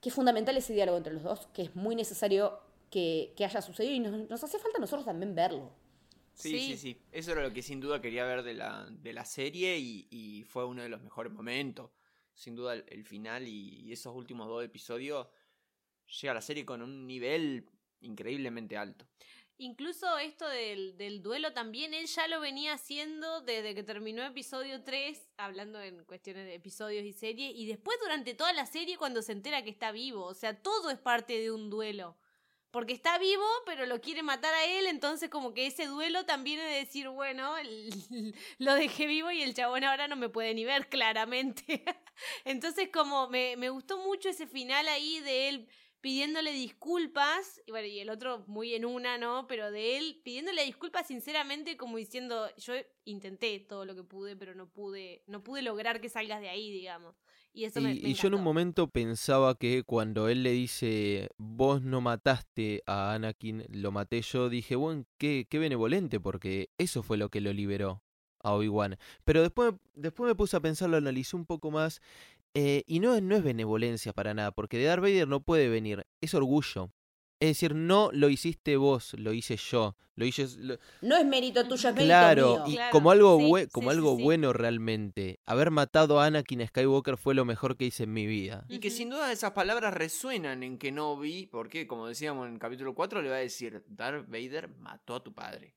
que 0.01 0.09
es 0.11 0.15
fundamental 0.15 0.57
ese 0.57 0.75
diálogo 0.75 0.99
entre 0.99 1.15
los 1.15 1.23
dos, 1.25 1.49
que 1.55 1.63
es 1.63 1.77
muy 1.77 1.97
necesario 1.97 2.61
que, 2.91 3.35
que 3.37 3.45
haya 3.45 3.63
sucedido 3.63 3.95
y 3.95 4.01
nos, 4.01 4.29
nos 4.31 4.45
hace 4.45 4.59
falta 4.59 4.79
a 4.79 4.81
nosotros 4.81 5.07
también 5.07 5.35
verlo. 5.35 5.73
Sí, 6.35 6.61
Sí. 6.61 6.61
sí, 6.61 6.77
sí. 6.77 7.03
Eso 7.13 7.33
era 7.33 7.43
lo 7.43 7.53
que 7.53 7.63
sin 7.63 7.81
duda 7.81 8.01
quería 8.01 8.25
ver 8.25 8.43
de 8.43 8.55
la, 8.55 8.87
de 8.91 9.13
la 9.13 9.25
serie 9.25 9.79
y, 9.79 10.07
y 10.11 10.45
fue 10.45 10.65
uno 10.67 10.83
de 10.83 10.89
los 10.89 11.03
mejores 11.03 11.33
momentos. 11.33 11.91
Sin 12.35 12.55
duda 12.55 12.75
el, 12.75 12.85
el 12.89 13.05
final 13.05 13.49
y, 13.49 13.81
y 13.81 13.93
esos 13.93 14.15
últimos 14.15 14.47
dos 14.49 14.63
episodios 14.65 15.27
llega 16.21 16.33
a 16.33 16.35
la 16.35 16.43
serie 16.43 16.67
con 16.67 16.83
un 16.83 17.07
nivel 17.07 17.67
increíblemente 18.01 18.77
alto. 18.77 19.07
Incluso 19.59 20.19
esto 20.19 20.47
del, 20.47 20.99
del 20.99 21.23
duelo 21.23 21.55
también, 21.55 21.95
él 21.95 22.07
ya 22.07 22.29
lo 22.29 22.41
venía 22.41 22.75
haciendo 22.75 23.41
desde 23.41 23.75
que 23.75 23.83
terminó 23.83 24.23
episodio 24.23 24.83
3, 24.85 25.31
hablando 25.39 25.81
en 25.81 26.05
cuestiones 26.05 26.45
de 26.45 26.55
episodios 26.55 27.07
y 27.07 27.15
series, 27.15 27.53
y 27.55 27.67
después 27.67 27.97
durante 28.03 28.35
toda 28.35 28.53
la 28.53 28.67
serie 28.67 28.99
cuando 28.99 29.23
se 29.23 29.33
entera 29.33 29.65
que 29.65 29.71
está 29.71 29.93
vivo, 29.93 30.25
o 30.25 30.35
sea, 30.35 30.61
todo 30.61 30.91
es 30.91 30.99
parte 30.99 31.39
de 31.39 31.51
un 31.51 31.71
duelo. 31.71 32.19
Porque 32.71 32.93
está 32.93 33.17
vivo, 33.17 33.47
pero 33.65 33.87
lo 33.87 34.03
quiere 34.03 34.23
matar 34.23 34.53
a 34.53 34.67
él, 34.67 34.87
entonces 34.89 35.31
como 35.31 35.55
que 35.55 35.67
ese 35.67 35.87
duelo 35.87 36.27
también 36.27 36.61
es 36.61 36.87
decir, 36.87 37.09
bueno, 37.09 37.55
lo 38.59 38.75
dejé 38.75 39.07
vivo 39.07 39.31
y 39.31 39.41
el 39.41 39.55
chabón 39.55 39.85
ahora 39.85 40.07
no 40.09 40.17
me 40.17 40.29
puede 40.29 40.53
ni 40.53 40.67
ver 40.67 40.91
claramente. 40.91 41.83
entonces 42.45 42.91
como 42.93 43.29
me, 43.29 43.57
me 43.57 43.71
gustó 43.71 43.97
mucho 43.97 44.29
ese 44.29 44.47
final 44.47 44.87
ahí 44.89 45.21
de 45.21 45.49
él 45.49 45.69
pidiéndole 46.07 46.53
disculpas, 46.53 47.61
y 47.67 47.73
bueno, 47.73 47.89
y 47.89 47.99
el 47.99 48.11
otro 48.11 48.45
muy 48.47 48.75
en 48.75 48.85
una, 48.85 49.19
¿no? 49.19 49.49
Pero 49.49 49.73
de 49.73 49.99
él 49.99 50.21
pidiéndole 50.23 50.65
disculpas 50.65 51.09
sinceramente 51.09 51.77
como 51.77 51.97
diciendo, 51.97 52.47
yo 52.59 52.75
intenté 53.05 53.59
todo 53.59 53.85
lo 53.85 53.97
que 53.97 54.05
pude, 54.05 54.37
pero 54.37 54.55
no 54.55 54.69
pude, 54.69 55.25
no 55.27 55.43
pude 55.43 55.63
lograr 55.63 56.01
que 56.01 56.09
salgas 56.09 56.41
de 56.41 56.49
ahí, 56.49 56.71
digamos. 56.71 57.17
Y 57.53 57.65
eso 57.65 57.81
me, 57.81 57.93
Y, 57.93 58.03
me 58.03 58.09
y 58.11 58.15
yo 58.15 58.29
en 58.29 58.35
un 58.35 58.45
momento 58.45 58.87
pensaba 58.87 59.57
que 59.59 59.83
cuando 59.83 60.29
él 60.29 60.45
le 60.45 60.53
dice, 60.53 61.29
vos 61.39 61.83
no 61.83 62.01
mataste 62.01 62.85
a 62.87 63.15
Anakin, 63.15 63.65
lo 63.69 63.91
maté 63.91 64.23
yo, 64.23 64.49
dije, 64.49 64.77
bueno, 64.77 65.07
qué, 65.19 65.49
qué 65.51 65.59
benevolente, 65.59 66.21
porque 66.21 66.71
eso 66.79 67.03
fue 67.03 67.17
lo 67.17 67.31
que 67.31 67.41
lo 67.41 67.53
liberó 67.53 68.05
a 68.47 68.53
Obi-Wan. 68.53 68.97
Pero 69.25 69.43
después, 69.43 69.75
después 69.95 70.29
me 70.29 70.37
puse 70.37 70.57
a 70.57 70.61
pensar, 70.61 70.89
lo 70.89 70.99
analicé 70.99 71.35
un 71.35 71.47
poco 71.47 71.73
más, 71.73 72.01
eh, 72.57 72.83
y 72.87 73.01
no, 73.01 73.15
es- 73.15 73.23
no 73.23 73.37
es 73.37 73.45
benevolencia 73.45 74.13
para 74.13 74.33
nada, 74.35 74.51
porque 74.51 74.79
de 74.79 74.85
Darth 74.85 75.03
Vader 75.03 75.29
no 75.29 75.41
puede 75.43 75.69
venir, 75.69 76.07
es 76.21 76.35
orgullo. 76.35 76.91
Es 77.39 77.49
decir, 77.51 77.75
no 77.75 78.09
lo 78.15 78.31
hiciste 78.31 78.79
vos, 78.79 79.13
lo 79.19 79.35
hice 79.35 79.59
yo, 79.59 79.95
lo 80.15 80.25
hice... 80.25 80.47
lo- 80.57 80.79
No 81.03 81.19
es 81.19 81.27
mérito 81.27 81.69
tuyo, 81.69 81.91
es 81.91 81.95
mérito 81.95 82.09
Claro, 82.09 82.47
mío. 82.47 82.65
y 82.67 82.75
Claro, 82.77 82.93
como 82.93 83.11
algo, 83.11 83.37
sí, 83.39 83.45
bue- 83.45 83.71
como 83.71 83.91
sí, 83.91 83.97
algo 83.99 84.17
sí. 84.17 84.23
bueno 84.23 84.55
realmente, 84.55 85.39
haber 85.45 85.71
matado 85.71 86.19
a 86.19 86.25
Anakin 86.25 86.67
Skywalker 86.67 87.19
fue 87.19 87.35
lo 87.35 87.45
mejor 87.45 87.77
que 87.77 87.85
hice 87.85 88.05
en 88.05 88.15
mi 88.15 88.27
vida. 88.27 88.65
Y 88.71 88.79
que 88.79 88.89
sin 88.89 89.11
duda 89.11 89.31
esas 89.31 89.51
palabras 89.53 89.93
resuenan 89.93 90.63
en 90.63 90.79
Kenobi, 90.79 91.45
porque 91.53 91.87
como 91.87 92.07
decíamos 92.09 92.47
en 92.49 92.55
el 92.55 92.59
capítulo 92.59 92.95
4, 92.95 93.21
le 93.21 93.29
va 93.29 93.37
a 93.37 93.41
decir, 93.41 93.85
Darth 93.87 94.27
Vader 94.31 94.69
mató 94.79 95.17
a 95.17 95.23
tu 95.23 95.35
padre. 95.35 95.76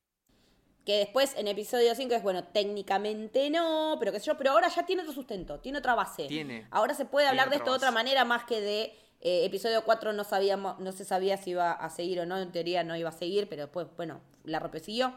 Que 0.89 0.97
después 0.97 1.35
en 1.37 1.47
episodio 1.47 1.93
5 1.93 2.15
es, 2.15 2.23
bueno, 2.23 2.45
técnicamente 2.45 3.51
no, 3.51 3.97
pero 3.99 4.11
qué 4.11 4.19
sé 4.19 4.25
yo, 4.25 4.37
pero 4.39 4.53
ahora 4.53 4.69
ya 4.69 4.87
tiene 4.87 5.03
otro 5.03 5.13
sustento, 5.13 5.59
tiene 5.59 5.77
otra 5.77 5.93
base. 5.93 6.25
Tiene. 6.25 6.65
Ahora 6.71 6.95
se 6.95 7.05
puede 7.05 7.27
hablar 7.27 7.51
de 7.51 7.57
esto 7.57 7.69
de 7.69 7.77
otra 7.77 7.91
manera 7.91 8.25
más 8.25 8.45
que 8.45 8.59
de 8.59 8.81
eh, 9.21 9.45
episodio 9.45 9.83
4 9.83 10.13
no 10.13 10.23
sabíamos, 10.23 10.79
no 10.79 10.91
se 10.91 11.05
sabía 11.05 11.37
si 11.37 11.51
iba 11.51 11.73
a 11.73 11.89
seguir 11.91 12.21
o 12.21 12.25
no, 12.25 12.39
en 12.39 12.51
teoría 12.51 12.83
no 12.83 12.97
iba 12.97 13.09
a 13.09 13.11
seguir, 13.11 13.47
pero 13.47 13.65
después, 13.65 13.85
bueno, 13.97 14.19
la 14.45 14.57
repesiguió. 14.57 15.13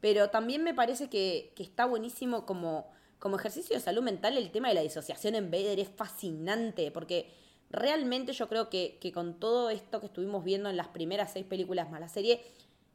Pero 0.00 0.30
también 0.30 0.64
me 0.64 0.72
parece 0.72 1.10
que, 1.10 1.52
que 1.54 1.64
está 1.64 1.84
buenísimo 1.84 2.46
como, 2.46 2.90
como 3.18 3.36
ejercicio 3.36 3.76
de 3.76 3.82
salud 3.82 4.02
mental 4.02 4.38
el 4.38 4.50
tema 4.50 4.68
de 4.68 4.74
la 4.74 4.80
disociación 4.80 5.34
en 5.34 5.50
Vader, 5.50 5.80
es 5.80 5.90
fascinante, 5.90 6.90
porque 6.90 7.30
realmente 7.68 8.32
yo 8.32 8.48
creo 8.48 8.70
que, 8.70 8.96
que 9.02 9.12
con 9.12 9.38
todo 9.38 9.68
esto 9.68 10.00
que 10.00 10.06
estuvimos 10.06 10.44
viendo 10.44 10.70
en 10.70 10.78
las 10.78 10.88
primeras 10.88 11.30
seis 11.30 11.44
películas 11.44 11.90
más 11.90 12.00
la 12.00 12.08
serie, 12.08 12.42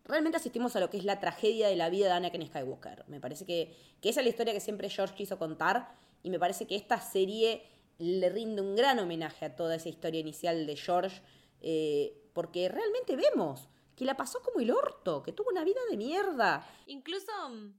realmente 0.05 0.37
asistimos 0.37 0.75
a 0.75 0.79
lo 0.79 0.89
que 0.89 0.97
es 0.97 1.03
la 1.03 1.19
tragedia 1.19 1.67
de 1.67 1.75
la 1.75 1.89
vida 1.89 2.05
de 2.05 2.13
Anakin 2.13 2.47
Skywalker. 2.47 3.05
Me 3.07 3.19
parece 3.19 3.45
que, 3.45 3.75
que 4.01 4.09
esa 4.09 4.21
es 4.21 4.25
la 4.25 4.29
historia 4.29 4.53
que 4.53 4.59
siempre 4.59 4.89
George 4.89 5.15
quiso 5.15 5.37
contar 5.37 5.95
y 6.23 6.29
me 6.29 6.39
parece 6.39 6.65
que 6.65 6.75
esta 6.75 6.99
serie 7.01 7.63
le 7.97 8.29
rinde 8.29 8.61
un 8.61 8.75
gran 8.75 8.99
homenaje 8.99 9.45
a 9.45 9.55
toda 9.55 9.75
esa 9.75 9.89
historia 9.89 10.19
inicial 10.19 10.65
de 10.65 10.75
George 10.75 11.21
eh, 11.61 12.29
porque 12.33 12.69
realmente 12.69 13.15
vemos 13.15 13.67
que 13.95 14.05
la 14.05 14.17
pasó 14.17 14.41
como 14.41 14.59
el 14.59 14.71
orto, 14.71 15.23
que 15.23 15.31
tuvo 15.31 15.49
una 15.49 15.63
vida 15.63 15.79
de 15.89 15.97
mierda. 15.97 16.67
Incluso, 16.85 17.31
mm, 17.49 17.73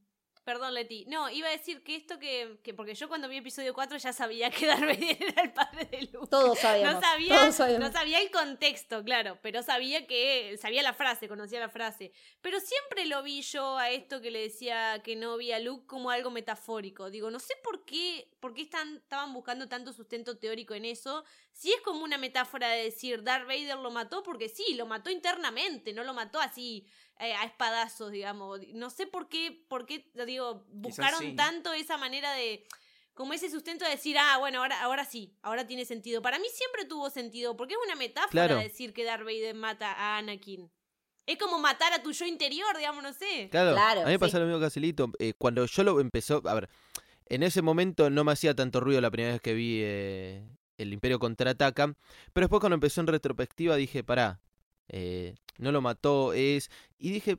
perdón 0.46 0.74
Leti, 0.74 1.04
no, 1.06 1.28
iba 1.28 1.48
a 1.48 1.50
decir 1.50 1.82
que 1.82 1.96
esto 1.96 2.20
que, 2.20 2.60
que 2.62 2.72
porque 2.72 2.94
yo 2.94 3.08
cuando 3.08 3.28
vi 3.28 3.38
episodio 3.38 3.74
4 3.74 3.98
ya 3.98 4.12
sabía 4.12 4.48
que 4.52 4.64
Darth 4.64 4.82
Vader 4.82 5.16
era 5.20 5.42
el 5.42 5.52
padre 5.52 5.86
de 5.86 6.02
Luke. 6.02 6.28
Todos 6.30 6.60
sabíamos. 6.60 6.94
No 6.94 7.00
sabía, 7.00 7.34
todos 7.34 7.54
sabíamos. 7.56 7.88
no 7.88 7.92
sabía 7.92 8.20
el 8.20 8.30
contexto, 8.30 9.02
claro, 9.02 9.40
pero 9.42 9.64
sabía 9.64 10.06
que, 10.06 10.56
sabía 10.62 10.84
la 10.84 10.94
frase, 10.94 11.26
conocía 11.26 11.58
la 11.58 11.68
frase. 11.68 12.12
Pero 12.42 12.60
siempre 12.60 13.06
lo 13.06 13.24
vi 13.24 13.42
yo 13.42 13.76
a 13.76 13.90
esto 13.90 14.20
que 14.20 14.30
le 14.30 14.42
decía 14.42 15.02
que 15.02 15.16
no 15.16 15.36
vi 15.36 15.50
a 15.50 15.58
Luke 15.58 15.84
como 15.88 16.10
algo 16.10 16.30
metafórico. 16.30 17.10
Digo, 17.10 17.28
no 17.28 17.40
sé 17.40 17.54
por 17.64 17.84
qué, 17.84 18.30
por 18.38 18.54
qué 18.54 18.62
están, 18.62 18.98
estaban 18.98 19.32
buscando 19.32 19.68
tanto 19.68 19.92
sustento 19.92 20.38
teórico 20.38 20.74
en 20.74 20.84
eso. 20.84 21.24
Si 21.50 21.72
es 21.72 21.80
como 21.80 22.04
una 22.04 22.18
metáfora 22.18 22.68
de 22.68 22.84
decir 22.84 23.24
Darth 23.24 23.48
Vader 23.48 23.78
lo 23.78 23.90
mató, 23.90 24.22
porque 24.22 24.48
sí, 24.48 24.74
lo 24.74 24.86
mató 24.86 25.10
internamente, 25.10 25.92
no 25.92 26.04
lo 26.04 26.14
mató 26.14 26.38
así 26.38 26.86
eh, 27.18 27.34
a 27.34 27.44
espadazos, 27.44 28.10
digamos. 28.12 28.60
No 28.74 28.90
sé 28.90 29.06
por 29.06 29.28
qué, 29.28 29.64
por 29.68 29.86
qué, 29.86 30.10
digo, 30.26 30.64
buscaron 30.70 31.20
sí. 31.20 31.34
tanto 31.34 31.72
esa 31.72 31.96
manera 31.96 32.32
de 32.32 32.66
como 33.14 33.32
ese 33.32 33.50
sustento 33.50 33.84
de 33.86 33.92
decir, 33.92 34.16
ah, 34.18 34.36
bueno, 34.38 34.58
ahora, 34.58 34.82
ahora 34.82 35.04
sí, 35.06 35.34
ahora 35.40 35.66
tiene 35.66 35.86
sentido. 35.86 36.20
Para 36.20 36.38
mí 36.38 36.46
siempre 36.52 36.84
tuvo 36.84 37.08
sentido, 37.08 37.56
porque 37.56 37.72
es 37.72 37.80
una 37.86 37.96
metáfora 37.96 38.30
Claro. 38.30 38.58
decir 38.58 38.92
que 38.92 39.04
Darth 39.04 39.24
Vader 39.24 39.54
mata 39.54 39.90
a 39.92 40.18
Anakin. 40.18 40.70
Es 41.24 41.38
como 41.38 41.58
matar 41.58 41.92
a 41.94 42.02
tu 42.02 42.12
yo 42.12 42.26
interior, 42.26 42.76
digamos, 42.76 43.02
no 43.02 43.12
sé. 43.14 43.48
Claro, 43.50 43.72
Claro, 43.72 44.02
a 44.02 44.04
mí 44.04 44.10
me 44.12 44.18
pasó 44.18 44.32
sí. 44.32 44.38
lo 44.40 44.44
mismo 44.44 44.60
que 44.60 44.66
a 44.66 44.70
Celito. 44.70 45.10
Eh, 45.18 45.32
cuando 45.38 45.64
yo 45.64 45.82
lo 45.82 45.98
empezó, 45.98 46.42
a 46.46 46.54
ver, 46.54 46.68
en 47.24 47.42
ese 47.42 47.62
momento 47.62 48.10
no 48.10 48.22
me 48.22 48.32
hacía 48.32 48.54
tanto 48.54 48.80
ruido 48.80 49.00
la 49.00 49.10
primera 49.10 49.32
vez 49.32 49.40
que 49.40 49.54
vi 49.54 49.80
eh, 49.82 50.44
El 50.76 50.92
Imperio 50.92 51.18
Contraataca, 51.18 51.96
pero 52.34 52.44
después 52.44 52.60
cuando 52.60 52.74
empezó 52.74 53.00
en 53.00 53.06
retrospectiva 53.08 53.76
dije, 53.76 54.04
pará, 54.04 54.40
eh, 54.88 55.34
no 55.58 55.72
lo 55.72 55.80
mató, 55.80 56.32
es... 56.32 56.70
Y 56.98 57.10
dije, 57.10 57.38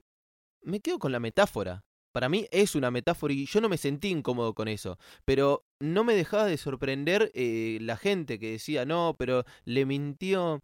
me 0.62 0.80
quedo 0.80 1.00
con 1.00 1.12
la 1.12 1.20
metáfora. 1.20 1.84
Para 2.12 2.30
mí 2.30 2.48
es 2.52 2.74
una 2.76 2.90
metáfora 2.90 3.34
y 3.34 3.46
yo 3.46 3.62
no 3.62 3.70
me 3.70 3.78
sentí 3.78 4.10
incómodo 4.10 4.56
con 4.56 4.68
eso, 4.68 4.98
pero 5.24 5.66
no 5.80 6.04
me 6.04 6.16
dejaba 6.16 6.46
de 6.46 6.58
sorprender 6.58 7.32
eh, 7.36 7.78
la 7.82 7.96
gente 7.96 8.40
que 8.40 8.52
decía, 8.54 8.86
no, 8.86 9.16
pero 9.20 9.44
le 9.66 9.86
mintió... 9.86 10.64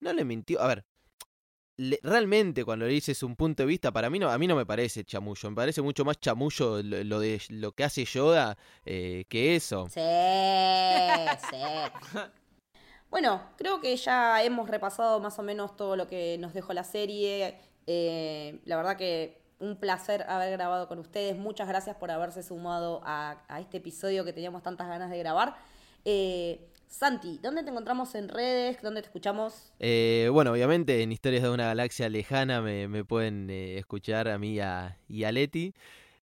No 0.00 0.12
le 0.12 0.24
mintió, 0.24 0.60
a 0.60 0.68
ver, 0.68 0.84
le- 1.76 1.98
realmente 2.02 2.64
cuando 2.64 2.86
le 2.86 2.92
dices 2.92 3.22
un 3.22 3.34
punto 3.36 3.62
de 3.62 3.66
vista, 3.68 3.90
para 3.92 4.10
mí 4.10 4.18
no, 4.18 4.30
a 4.30 4.38
mí 4.38 4.46
no 4.46 4.54
me 4.56 4.66
parece 4.66 5.04
chamullo, 5.04 5.50
me 5.50 5.56
parece 5.56 5.80
mucho 5.82 6.04
más 6.04 6.20
chamullo 6.20 6.82
lo, 6.82 7.02
lo 7.04 7.20
de 7.20 7.40
lo 7.48 7.72
que 7.72 7.84
hace 7.84 8.04
Yoda 8.04 8.56
eh, 8.84 9.24
que 9.28 9.56
eso. 9.56 9.88
Sí, 9.88 10.00
sí. 11.50 12.18
Bueno, 13.12 13.42
creo 13.58 13.82
que 13.82 13.94
ya 13.94 14.42
hemos 14.42 14.70
repasado 14.70 15.20
más 15.20 15.38
o 15.38 15.42
menos 15.42 15.76
todo 15.76 15.96
lo 15.96 16.08
que 16.08 16.38
nos 16.38 16.54
dejó 16.54 16.72
la 16.72 16.82
serie. 16.82 17.58
Eh, 17.86 18.58
la 18.64 18.76
verdad 18.76 18.96
que 18.96 19.42
un 19.58 19.76
placer 19.76 20.24
haber 20.28 20.50
grabado 20.52 20.88
con 20.88 20.98
ustedes. 20.98 21.36
Muchas 21.36 21.68
gracias 21.68 21.94
por 21.94 22.10
haberse 22.10 22.42
sumado 22.42 23.02
a, 23.04 23.36
este 23.60 23.76
episodio 23.76 24.24
que 24.24 24.32
teníamos 24.32 24.62
tantas 24.62 24.88
ganas 24.88 25.10
de 25.10 25.18
grabar. 25.18 25.56
Eh, 26.06 26.66
Santi, 26.88 27.38
¿dónde 27.42 27.62
te 27.62 27.68
encontramos 27.68 28.14
en 28.14 28.30
redes? 28.30 28.80
¿Dónde 28.80 29.02
te 29.02 29.08
escuchamos? 29.08 29.74
Eh, 29.78 30.30
bueno, 30.32 30.52
obviamente 30.52 31.02
en 31.02 31.12
Historias 31.12 31.42
de 31.42 31.50
una 31.50 31.66
Galaxia 31.66 32.08
Lejana 32.08 32.62
me, 32.62 33.04
pueden 33.04 33.50
eh, 33.50 33.76
escuchar 33.76 34.26
a 34.26 34.38
mí 34.38 34.58
a, 34.58 34.98
y 35.06 35.24
a 35.24 35.32
Leti. 35.32 35.74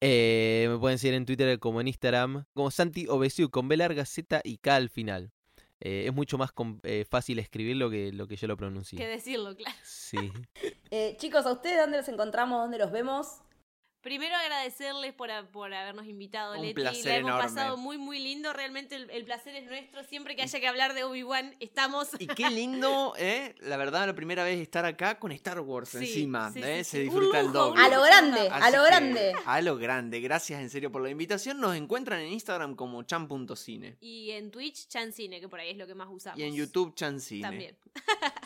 Eh, 0.01 0.69
me 0.71 0.79
pueden 0.79 0.99
seguir 0.99 1.15
en 1.15 1.27
Twitter 1.27 1.59
como 1.59 1.81
en 1.81 1.89
Instagram, 1.89 2.45
como 2.55 2.71
Santi 2.71 3.09
Obesiu 3.09 3.51
con 3.51 3.67
B 3.67 3.77
larga 3.77 4.05
Z 4.05 4.43
y 4.45 4.59
K 4.59 4.77
al 4.77 4.91
final. 4.91 5.33
Eh, 5.81 6.05
es 6.09 6.15
mucho 6.15 6.39
más 6.39 6.51
com- 6.53 6.81
eh, 6.83 7.05
fácil 7.09 7.39
escribirlo 7.39 7.89
que 7.91 8.13
lo 8.13 8.27
que 8.27 8.37
yo 8.37 8.47
lo 8.49 8.55
Que 8.55 8.59
pronuncie. 8.59 9.07
decirlo, 9.07 9.55
claro. 9.57 9.77
Sí. 9.85 10.17
Eh, 10.91 11.17
chicos, 11.19 11.45
¿a 11.45 11.53
ustedes 11.53 11.79
dónde 11.79 11.99
los 11.99 12.09
encontramos? 12.09 12.63
¿Dónde 12.63 12.79
los 12.79 12.91
vemos? 12.91 13.43
Primero 14.01 14.37
agradecerles 14.37 15.13
por, 15.13 15.31
a- 15.31 15.43
por 15.51 15.75
habernos 15.75 16.07
invitado, 16.07 16.55
Un 16.55 16.63
Leti. 16.63 16.75
placer 16.75 17.05
La 17.07 17.15
hemos 17.17 17.31
enorme. 17.31 17.49
pasado 17.49 17.77
muy, 17.77 17.99
muy 17.99 18.21
lindo. 18.21 18.53
Realmente 18.53 18.95
el, 18.95 19.11
el 19.11 19.25
placer 19.25 19.57
es 19.57 19.67
nuestro. 19.67 20.05
Siempre 20.05 20.37
que 20.37 20.43
haya 20.43 20.61
que 20.61 20.69
hablar 20.69 20.95
de 20.95 21.03
Obi-Wan, 21.05 21.57
estamos. 21.59 22.09
Y 22.19 22.29
qué 22.29 22.49
lindo, 22.49 23.15
¿eh? 23.19 23.57
La 23.61 23.77
verdad, 23.77 24.07
la 24.07 24.15
primera 24.15 24.45
vez 24.45 24.61
estar 24.61 24.85
acá 24.85 25.19
con 25.19 25.33
Star 25.33 25.59
Wars 25.61 25.89
Sí, 25.91 25.99
encima. 25.99 26.53
sí, 26.53 26.61
¿eh? 26.63 26.85
sí, 26.85 26.91
Se 26.91 26.97
sí. 26.99 27.03
disfruta 27.05 27.41
el 27.41 27.53
doble. 27.53 27.83
A 27.83 27.89
lo 27.89 28.01
grande, 28.03 28.49
a 28.49 28.71
lo 28.71 28.83
que, 28.83 28.87
grande. 28.89 29.33
A 29.45 29.61
lo 29.63 29.77
grande. 29.77 30.21
Gracias 30.21 30.61
en 30.61 30.71
serio 30.71 30.93
por 30.93 31.03
la 31.03 31.11
invitación. 31.11 31.61
Nos 31.61 31.75
encuentran 31.77 32.21
en 32.21 32.29
Instagram 32.33 32.77
como 32.77 33.03
chan.cine. 33.03 33.97
Y 34.01 34.31
en 34.31 34.51
Twitch, 34.53 34.87
Chancine, 34.89 35.41
que 35.41 35.49
por 35.49 35.59
ahí 35.59 35.71
es 35.71 35.77
lo 35.77 35.87
que 35.89 35.95
más 35.97 36.09
usamos. 36.09 36.39
Y 36.39 36.45
en 36.45 36.55
YouTube 36.55 36.95
chancine. 36.95 37.43
También. 37.43 37.77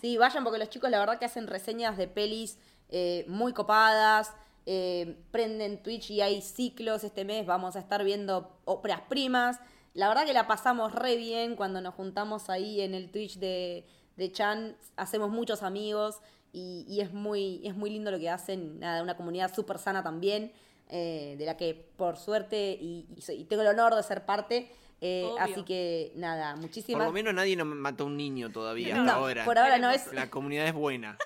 Sí, 0.00 0.16
vayan 0.16 0.42
porque 0.44 0.58
los 0.58 0.70
chicos 0.70 0.90
la 0.90 0.98
verdad 0.98 1.18
que 1.18 1.26
hacen 1.26 1.46
reseñas 1.46 1.96
de 1.98 2.08
pelis 2.08 2.58
eh, 2.88 3.24
muy 3.28 3.52
copadas. 3.52 4.32
Eh, 4.66 5.16
prenden 5.30 5.82
Twitch 5.82 6.10
y 6.10 6.20
hay 6.20 6.42
ciclos 6.42 7.04
este 7.04 7.24
mes. 7.24 7.46
Vamos 7.46 7.76
a 7.76 7.78
estar 7.80 8.04
viendo 8.04 8.56
óperas 8.64 9.00
primas. 9.08 9.58
La 9.94 10.08
verdad 10.08 10.24
que 10.24 10.32
la 10.32 10.46
pasamos 10.46 10.94
re 10.94 11.16
bien 11.16 11.56
cuando 11.56 11.80
nos 11.80 11.94
juntamos 11.94 12.48
ahí 12.50 12.80
en 12.80 12.94
el 12.94 13.10
Twitch 13.10 13.38
de, 13.38 13.86
de 14.16 14.32
Chan. 14.32 14.76
Hacemos 14.96 15.30
muchos 15.30 15.62
amigos 15.62 16.20
y, 16.52 16.84
y 16.88 17.00
es, 17.00 17.12
muy, 17.12 17.60
es 17.64 17.74
muy 17.74 17.90
lindo 17.90 18.10
lo 18.10 18.18
que 18.18 18.30
hacen. 18.30 18.78
Nada, 18.80 19.02
una 19.02 19.16
comunidad 19.16 19.54
súper 19.54 19.78
sana 19.78 20.02
también. 20.02 20.52
eh, 20.94 21.36
de 21.38 21.46
la 21.46 21.56
que 21.56 21.74
por 21.96 22.16
suerte 22.18 22.76
y, 22.78 23.06
y 23.16 23.22
soy- 23.22 23.36
y 23.40 23.44
tengo 23.44 23.62
el 23.62 23.68
honor 23.68 23.94
de 23.94 24.02
ser 24.02 24.26
parte. 24.26 24.70
eh, 25.00 25.26
así 25.40 25.62
que 25.64 26.12
nada, 26.16 26.52
Por 26.52 26.60
muchísimas 26.62 27.06
lo 27.06 27.12
menos 27.12 27.32
nadie 27.34 27.56
nos 27.56 27.66
mató 27.66 28.04
a 28.04 28.06
un 28.08 28.16
niño 28.18 28.50
todavía 28.52 28.94
hasta 28.94 29.02
No, 29.04 29.12
ahora. 29.12 29.44
por 29.46 29.56
ahora 29.58 29.78
no 29.78 29.90
es. 29.90 30.06
La 30.12 30.28
comunidad 30.30 30.66
es 30.66 30.74
buena. 30.74 31.16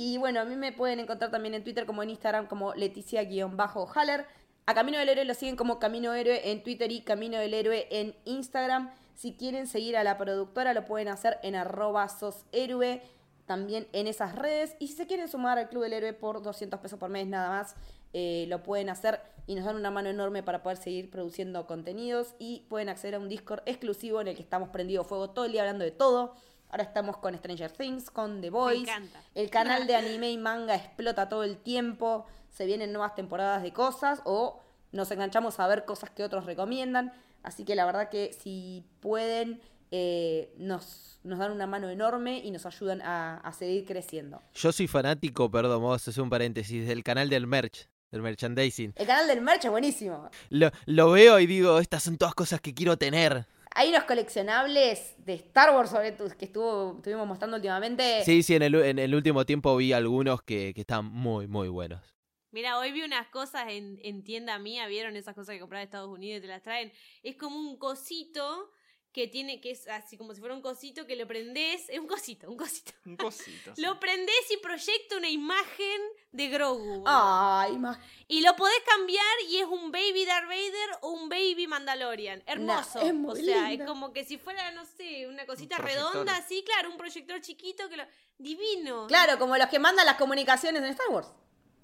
Y 0.00 0.16
bueno, 0.16 0.38
a 0.38 0.44
mí 0.44 0.54
me 0.54 0.70
pueden 0.70 1.00
encontrar 1.00 1.32
también 1.32 1.54
en 1.54 1.64
Twitter 1.64 1.84
como 1.84 2.04
en 2.04 2.10
Instagram 2.10 2.46
como 2.46 2.72
Leticia-Haller. 2.72 4.26
A 4.66 4.74
Camino 4.74 4.96
del 4.96 5.08
Héroe 5.08 5.24
lo 5.24 5.34
siguen 5.34 5.56
como 5.56 5.80
Camino 5.80 6.14
Héroe 6.14 6.52
en 6.52 6.62
Twitter 6.62 6.92
y 6.92 7.00
Camino 7.00 7.36
del 7.36 7.52
Héroe 7.52 7.88
en 7.90 8.14
Instagram. 8.24 8.92
Si 9.16 9.32
quieren 9.32 9.66
seguir 9.66 9.96
a 9.96 10.04
la 10.04 10.16
productora 10.16 10.72
lo 10.72 10.84
pueden 10.84 11.08
hacer 11.08 11.40
en 11.42 11.56
arroba 11.56 12.08
soshéroe 12.08 13.02
también 13.44 13.88
en 13.92 14.06
esas 14.06 14.36
redes. 14.36 14.76
Y 14.78 14.86
si 14.86 14.94
se 14.94 15.08
quieren 15.08 15.26
sumar 15.26 15.58
al 15.58 15.68
Club 15.68 15.82
del 15.82 15.94
Héroe 15.94 16.12
por 16.12 16.42
200 16.42 16.78
pesos 16.78 16.96
por 16.96 17.10
mes 17.10 17.26
nada 17.26 17.48
más, 17.48 17.74
eh, 18.12 18.46
lo 18.48 18.62
pueden 18.62 18.90
hacer 18.90 19.20
y 19.48 19.56
nos 19.56 19.64
dan 19.64 19.74
una 19.74 19.90
mano 19.90 20.10
enorme 20.10 20.44
para 20.44 20.62
poder 20.62 20.78
seguir 20.78 21.10
produciendo 21.10 21.66
contenidos. 21.66 22.36
Y 22.38 22.66
pueden 22.68 22.88
acceder 22.88 23.16
a 23.16 23.18
un 23.18 23.28
Discord 23.28 23.62
exclusivo 23.66 24.20
en 24.20 24.28
el 24.28 24.36
que 24.36 24.42
estamos 24.42 24.68
prendido 24.68 25.02
fuego 25.02 25.30
todo 25.30 25.46
el 25.46 25.50
día 25.50 25.62
hablando 25.62 25.84
de 25.84 25.90
todo. 25.90 26.36
Ahora 26.70 26.84
estamos 26.84 27.16
con 27.16 27.36
Stranger 27.36 27.70
Things, 27.72 28.10
con 28.10 28.40
The 28.40 28.50
Voice. 28.50 28.82
encanta. 28.82 29.20
El 29.34 29.50
canal 29.50 29.86
de 29.86 29.96
anime 29.96 30.30
y 30.30 30.36
manga 30.36 30.74
explota 30.74 31.28
todo 31.28 31.44
el 31.44 31.56
tiempo. 31.56 32.26
Se 32.50 32.66
vienen 32.66 32.92
nuevas 32.92 33.14
temporadas 33.14 33.62
de 33.62 33.72
cosas 33.72 34.20
o 34.24 34.60
nos 34.92 35.10
enganchamos 35.10 35.58
a 35.60 35.66
ver 35.66 35.84
cosas 35.84 36.10
que 36.10 36.24
otros 36.24 36.44
recomiendan. 36.46 37.12
Así 37.42 37.64
que 37.64 37.74
la 37.74 37.86
verdad 37.86 38.10
que 38.10 38.32
si 38.38 38.84
pueden, 39.00 39.60
eh, 39.90 40.52
nos, 40.58 41.20
nos 41.22 41.38
dan 41.38 41.52
una 41.52 41.66
mano 41.66 41.88
enorme 41.88 42.38
y 42.38 42.50
nos 42.50 42.66
ayudan 42.66 43.00
a, 43.00 43.38
a 43.38 43.52
seguir 43.52 43.86
creciendo. 43.86 44.42
Yo 44.54 44.72
soy 44.72 44.88
fanático, 44.88 45.50
perdón, 45.50 45.82
vamos 45.82 46.06
a 46.06 46.10
hacer 46.10 46.22
un 46.22 46.28
paréntesis, 46.30 46.86
del 46.86 47.02
canal 47.04 47.30
del 47.30 47.46
merch, 47.46 47.88
del 48.10 48.20
merchandising. 48.22 48.92
El 48.96 49.06
canal 49.06 49.26
del 49.26 49.40
merch 49.40 49.64
es 49.64 49.70
buenísimo. 49.70 50.28
Lo, 50.50 50.70
lo 50.86 51.10
veo 51.12 51.38
y 51.38 51.46
digo, 51.46 51.78
estas 51.78 52.02
son 52.02 52.18
todas 52.18 52.34
cosas 52.34 52.60
que 52.60 52.74
quiero 52.74 52.98
tener. 52.98 53.46
Hay 53.80 53.90
unos 53.90 54.02
coleccionables 54.04 55.14
de 55.24 55.34
Star 55.34 55.72
Wars 55.72 55.90
sobre 55.90 56.10
tu- 56.10 56.28
que 56.36 56.46
estuvo, 56.46 56.96
estuvimos 56.96 57.28
mostrando 57.28 57.54
últimamente. 57.58 58.24
Sí, 58.24 58.42
sí, 58.42 58.56
en 58.56 58.62
el, 58.62 58.74
en 58.74 58.98
el 58.98 59.14
último 59.14 59.46
tiempo 59.46 59.76
vi 59.76 59.92
algunos 59.92 60.42
que, 60.42 60.72
que 60.74 60.80
están 60.80 61.04
muy, 61.04 61.46
muy 61.46 61.68
buenos. 61.68 62.02
Mira, 62.50 62.76
hoy 62.80 62.90
vi 62.90 63.02
unas 63.02 63.28
cosas 63.28 63.68
en, 63.68 64.00
en 64.02 64.24
tienda 64.24 64.58
mía, 64.58 64.88
¿vieron 64.88 65.14
esas 65.14 65.36
cosas 65.36 65.54
que 65.54 65.60
compras 65.60 65.78
de 65.78 65.84
Estados 65.84 66.08
Unidos 66.08 66.38
y 66.38 66.40
te 66.40 66.48
las 66.48 66.62
traen? 66.64 66.90
Es 67.22 67.36
como 67.36 67.56
un 67.56 67.78
cosito 67.78 68.72
que 69.12 69.26
tiene, 69.26 69.60
que 69.60 69.70
es 69.70 69.88
así 69.88 70.16
como 70.16 70.34
si 70.34 70.40
fuera 70.40 70.54
un 70.54 70.62
cosito 70.62 71.06
que 71.06 71.16
lo 71.16 71.26
prendés, 71.26 71.88
es 71.88 71.98
un 71.98 72.06
cosito, 72.06 72.48
un 72.48 72.56
cosito. 72.56 72.92
Un 73.04 73.16
cosito. 73.16 73.74
sí. 73.76 73.82
Lo 73.82 73.98
prendés 73.98 74.50
y 74.50 74.58
proyecta 74.58 75.16
una 75.16 75.28
imagen 75.28 76.00
de 76.32 76.48
Grogu. 76.48 77.04
Ay, 77.06 77.78
más. 77.78 77.98
Y 78.28 78.42
lo 78.42 78.54
podés 78.54 78.80
cambiar 78.86 79.24
y 79.48 79.58
es 79.58 79.66
un 79.66 79.90
baby 79.90 80.24
Darth 80.26 80.46
Vader 80.46 80.98
o 81.00 81.10
un 81.10 81.28
baby 81.28 81.66
Mandalorian. 81.66 82.42
Hermoso. 82.46 83.00
Nah, 83.00 83.06
es 83.06 83.14
muy 83.14 83.32
o 83.32 83.36
sea, 83.36 83.68
lindo. 83.70 83.84
es 83.84 83.88
como 83.88 84.12
que 84.12 84.24
si 84.24 84.36
fuera, 84.38 84.70
no 84.72 84.84
sé, 84.84 85.26
una 85.26 85.46
cosita 85.46 85.76
Un 85.76 85.82
proyector. 85.82 86.12
redonda 86.12 86.36
así, 86.36 86.62
claro, 86.64 86.90
un 86.90 86.96
proyector 86.98 87.40
chiquito 87.40 87.88
que 87.88 87.96
lo... 87.96 88.04
Divino. 88.36 89.08
Claro, 89.08 89.36
como 89.38 89.56
los 89.56 89.66
que 89.68 89.80
mandan 89.80 90.06
las 90.06 90.16
comunicaciones 90.16 90.80
en 90.80 90.90
Star 90.90 91.08
Wars. 91.08 91.28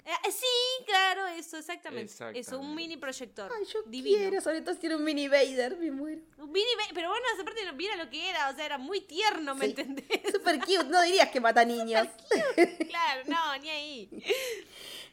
Eh, 0.07 0.31
sí, 0.31 0.83
claro, 0.85 1.25
eso, 1.27 1.57
exactamente. 1.57 2.13
Eso, 2.35 2.59
un 2.59 2.75
mini 2.75 2.95
proyector. 2.95 3.51
Ay, 3.57 3.65
yo 3.65 3.79
Divino. 3.87 4.17
quiero, 4.19 4.39
sobre 4.41 4.61
todo 4.61 4.75
si 4.75 4.81
tiene 4.81 4.95
un 4.95 5.03
mini 5.03 5.27
Vader, 5.27 5.77
me 5.77 5.89
muero. 5.89 6.21
Un 6.37 6.51
mini 6.51 6.67
ba- 6.77 6.93
pero 6.93 7.09
bueno, 7.09 7.25
aparte 7.41 7.71
mira 7.73 7.95
lo 7.95 8.07
que 8.09 8.29
era, 8.29 8.49
o 8.49 8.55
sea, 8.55 8.65
era 8.67 8.77
muy 8.77 9.01
tierno, 9.01 9.55
¿me 9.55 9.65
Sí. 9.65 9.71
entendés? 9.71 10.05
Super 10.31 10.59
cute, 10.59 10.83
no 10.85 11.01
dirías 11.01 11.29
que 11.31 11.39
mata 11.39 11.65
niños. 11.65 12.07
claro, 12.89 13.21
no, 13.27 13.57
ni 13.57 13.69
ahí. 13.69 14.09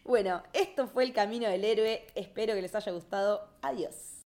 Bueno, 0.05 0.43
esto 0.53 0.89
fue 0.89 1.05
el 1.05 1.13
camino 1.13 1.49
del 1.49 1.65
héroe. 1.65 2.05
Espero 2.17 2.55
que 2.55 2.61
les 2.63 2.75
haya 2.75 2.91
gustado. 2.91 3.49
Adiós. 3.63 3.95